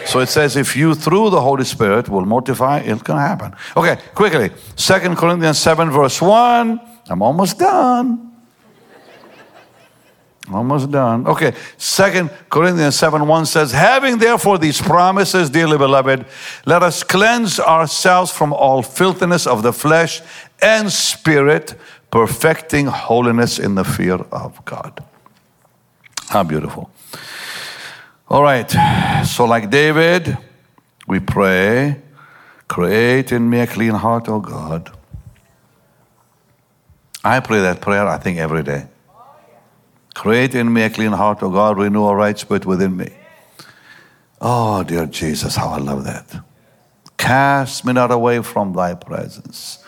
So 0.05 0.19
it 0.19 0.27
says, 0.27 0.55
if 0.55 0.75
you 0.75 0.95
through 0.95 1.29
the 1.29 1.41
Holy 1.41 1.63
Spirit 1.63 2.09
will 2.09 2.25
mortify, 2.25 2.81
going 2.81 3.01
to 3.01 3.13
happen. 3.15 3.55
Okay, 3.75 3.99
quickly. 4.13 4.51
Second 4.75 5.17
Corinthians 5.17 5.59
7, 5.59 5.89
verse 5.91 6.21
1. 6.21 6.79
I'm 7.09 7.21
almost 7.21 7.57
done. 7.57 8.31
Almost 10.51 10.91
done. 10.91 11.25
Okay, 11.25 11.53
Second 11.77 12.29
Corinthians 12.49 12.97
7 12.97 13.25
1 13.25 13.45
says, 13.45 13.71
Having 13.71 14.17
therefore 14.17 14.57
these 14.57 14.81
promises, 14.81 15.49
dearly 15.49 15.77
beloved, 15.77 16.25
let 16.65 16.83
us 16.83 17.01
cleanse 17.01 17.61
ourselves 17.61 18.29
from 18.29 18.51
all 18.51 18.81
filthiness 18.81 19.47
of 19.47 19.63
the 19.63 19.71
flesh 19.71 20.21
and 20.61 20.91
spirit, 20.91 21.75
perfecting 22.11 22.87
holiness 22.87 23.57
in 23.57 23.75
the 23.75 23.85
fear 23.85 24.15
of 24.15 24.63
God. 24.65 25.03
How 26.33 26.41
beautiful. 26.41 26.89
All 28.27 28.41
right, 28.41 28.67
so 29.23 29.45
like 29.45 29.69
David, 29.69 30.35
we 31.07 31.19
pray, 31.19 32.01
create 32.67 33.31
in 33.31 33.47
me 33.47 33.59
a 33.59 33.67
clean 33.67 33.91
heart, 33.91 34.27
O 34.27 34.39
God. 34.39 34.91
I 37.23 37.39
pray 37.39 37.61
that 37.61 37.81
prayer, 37.81 38.07
I 38.07 38.17
think, 38.17 38.39
every 38.39 38.63
day. 38.63 38.87
Create 40.15 40.55
in 40.55 40.73
me 40.73 40.81
a 40.81 40.89
clean 40.89 41.11
heart, 41.11 41.43
O 41.43 41.51
God, 41.51 41.77
renew 41.77 42.05
a 42.05 42.15
right 42.15 42.39
spirit 42.39 42.65
within 42.65 42.97
me. 42.97 43.09
Oh, 44.41 44.83
dear 44.83 45.05
Jesus, 45.05 45.55
how 45.55 45.67
I 45.67 45.77
love 45.77 46.03
that. 46.05 46.43
Cast 47.15 47.85
me 47.85 47.93
not 47.93 48.09
away 48.09 48.41
from 48.41 48.73
thy 48.73 48.95
presence. 48.95 49.82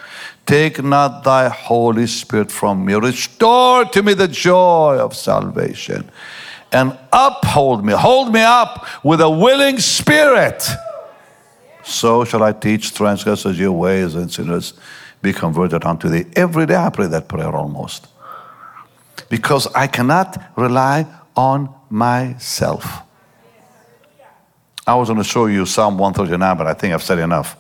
Take 0.46 0.84
not 0.84 1.24
thy 1.24 1.50
Holy 1.50 2.08
Spirit 2.08 2.52
from 2.52 2.86
me. 2.86 2.94
Restore 2.94 3.86
to 3.86 4.04
me 4.04 4.14
the 4.14 4.28
joy 4.28 4.98
of 5.00 5.16
salvation. 5.16 6.10
And 6.72 6.98
uphold 7.12 7.86
me, 7.86 7.94
hold 7.94 8.34
me 8.34 8.42
up 8.42 8.86
with 9.04 9.22
a 9.22 9.30
willing 9.30 9.80
spirit. 9.80 10.68
So 11.84 12.26
shall 12.26 12.44
I 12.44 12.52
teach 12.52 12.94
transgressors 12.94 13.60
your 13.60 13.72
ways 13.72 14.16
and 14.16 14.32
sinners 14.32 14.74
be 15.22 15.34
converted 15.34 15.84
unto 15.86 16.10
thee. 16.10 16.26
Every 16.36 16.66
day 16.66 16.76
I 16.76 16.90
pray 16.90 17.08
that 17.08 17.28
prayer 17.28 17.56
almost 17.56 18.08
because 19.30 19.68
I 19.74 19.88
cannot 19.88 20.52
rely 20.56 21.08
on 21.36 21.74
myself. 21.90 23.02
I 24.88 24.96
was 24.96 25.10
going 25.10 25.18
to 25.18 25.24
show 25.24 25.48
you 25.48 25.66
Psalm 25.66 25.98
139, 25.98 26.58
but 26.58 26.68
I 26.68 26.74
think 26.74 26.94
I've 26.94 27.02
said 27.02 27.18
enough. 27.20 27.58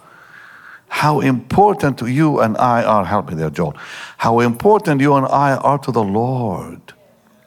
How 0.87 1.19
important 1.19 2.01
you 2.01 2.39
and 2.39 2.57
I 2.57 2.83
are, 2.83 3.05
help 3.05 3.29
me 3.29 3.35
there, 3.35 3.49
Joel. 3.49 3.75
How 4.17 4.39
important 4.39 5.01
you 5.01 5.15
and 5.15 5.25
I 5.25 5.55
are 5.55 5.77
to 5.79 5.91
the 5.91 6.03
Lord. 6.03 6.93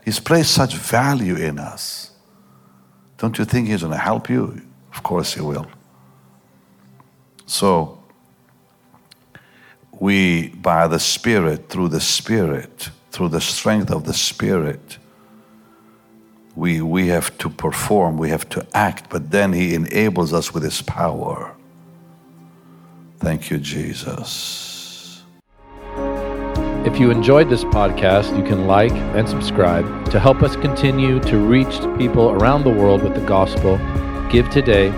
He's 0.04 0.20
placed 0.20 0.52
such 0.52 0.74
value 0.74 1.36
in 1.36 1.58
us. 1.58 2.12
Don't 3.18 3.36
you 3.38 3.44
think 3.44 3.68
He's 3.68 3.80
going 3.80 3.92
to 3.92 3.98
help 3.98 4.30
you? 4.30 4.62
Of 4.94 5.02
course, 5.02 5.34
He 5.34 5.40
will. 5.40 5.66
So, 7.46 8.02
we, 9.92 10.48
by 10.48 10.86
the 10.86 11.00
Spirit, 11.00 11.68
through 11.68 11.88
the 11.88 12.00
Spirit, 12.00 12.90
through 13.10 13.30
the 13.30 13.40
strength 13.40 13.90
of 13.90 14.04
the 14.04 14.14
Spirit, 14.14 14.98
we, 16.54 16.80
we 16.80 17.08
have 17.08 17.36
to 17.38 17.50
perform, 17.50 18.18
we 18.18 18.30
have 18.30 18.48
to 18.50 18.66
act, 18.74 19.10
but 19.10 19.30
then 19.30 19.52
He 19.52 19.74
enables 19.74 20.32
us 20.32 20.54
with 20.54 20.62
His 20.62 20.82
power. 20.82 21.54
Thank 23.18 23.50
you, 23.50 23.58
Jesus. 23.58 25.24
If 26.86 26.98
you 26.98 27.10
enjoyed 27.10 27.50
this 27.50 27.64
podcast, 27.64 28.36
you 28.36 28.44
can 28.44 28.66
like 28.66 28.92
and 28.92 29.28
subscribe 29.28 30.10
to 30.10 30.20
help 30.20 30.42
us 30.42 30.54
continue 30.56 31.18
to 31.20 31.38
reach 31.38 31.80
people 31.98 32.30
around 32.30 32.62
the 32.62 32.70
world 32.70 33.02
with 33.02 33.14
the 33.14 33.26
gospel. 33.26 33.76
Give 34.30 34.48
today 34.48 34.88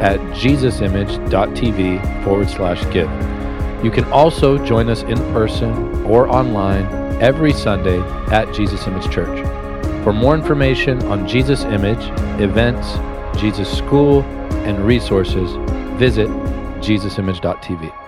at 0.00 0.18
jesusimage.tv 0.34 2.24
forward 2.24 2.48
slash 2.48 2.82
give. 2.92 3.10
You 3.84 3.90
can 3.90 4.04
also 4.06 4.58
join 4.64 4.88
us 4.88 5.02
in 5.02 5.18
person 5.32 6.04
or 6.06 6.28
online 6.28 6.86
every 7.22 7.52
Sunday 7.52 8.00
at 8.32 8.52
Jesus 8.54 8.86
Image 8.86 9.10
Church. 9.10 9.46
For 10.02 10.12
more 10.12 10.34
information 10.34 11.02
on 11.04 11.28
Jesus 11.28 11.64
Image, 11.64 12.10
events, 12.40 12.94
Jesus 13.38 13.70
School, 13.70 14.22
and 14.64 14.78
resources, 14.80 15.52
visit 15.98 16.28
jesusimage.tv. 16.86 18.05